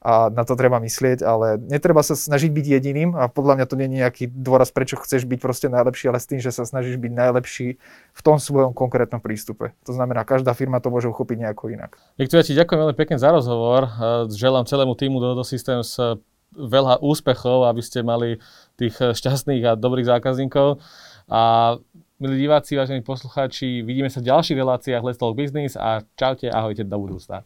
a 0.00 0.32
na 0.32 0.48
to 0.48 0.56
treba 0.56 0.80
myslieť, 0.80 1.20
ale 1.20 1.60
netreba 1.68 2.00
sa 2.00 2.16
snažiť 2.16 2.48
byť 2.48 2.66
jediným 2.80 3.12
a 3.12 3.28
podľa 3.28 3.60
mňa 3.60 3.66
to 3.68 3.76
nie 3.76 3.88
je 3.92 3.96
nejaký 4.00 4.24
dôraz, 4.28 4.72
prečo 4.72 4.96
chceš 5.00 5.28
byť 5.28 5.38
proste 5.40 5.68
najlepší, 5.68 6.08
ale 6.08 6.16
s 6.16 6.28
tým, 6.28 6.40
že 6.40 6.48
sa 6.48 6.64
snažíš 6.64 6.96
byť 6.96 7.12
najlepší 7.12 7.76
v 8.12 8.20
tom 8.24 8.40
svojom 8.40 8.72
konkrétnom 8.72 9.20
prístupe. 9.20 9.76
To 9.84 9.92
znamená, 9.92 10.24
každá 10.24 10.56
firma 10.56 10.80
to 10.80 10.88
môže 10.88 11.12
uchopiť 11.12 11.48
nejako 11.48 11.76
inak. 11.76 12.00
Viktor, 12.16 12.40
ja 12.40 12.46
ti 12.46 12.56
ďakujem 12.56 12.80
veľmi 12.88 12.96
pekne 12.96 13.16
za 13.20 13.32
rozhovor. 13.32 13.88
Želám 14.32 14.64
celému 14.64 14.94
týmu 14.96 15.20
do, 15.20 15.36
do 15.36 15.44
Systems 15.44 15.96
veľa 16.54 17.02
úspechov, 17.02 17.66
aby 17.66 17.82
ste 17.82 18.06
mali 18.06 18.38
tých 18.78 18.96
šťastných 19.00 19.62
a 19.66 19.72
dobrých 19.74 20.06
zákazníkov. 20.06 20.78
A 21.26 21.74
milí 22.22 22.46
diváci, 22.46 22.78
vážení 22.78 23.02
poslucháči, 23.02 23.82
vidíme 23.82 24.08
sa 24.08 24.22
v 24.22 24.30
ďalších 24.30 24.56
reláciách 24.56 25.02
Let's 25.02 25.20
Talk 25.20 25.34
Business 25.34 25.74
a 25.74 26.06
čaute, 26.14 26.48
ahojte 26.48 26.86
do 26.86 26.96
budúcna. 26.96 27.44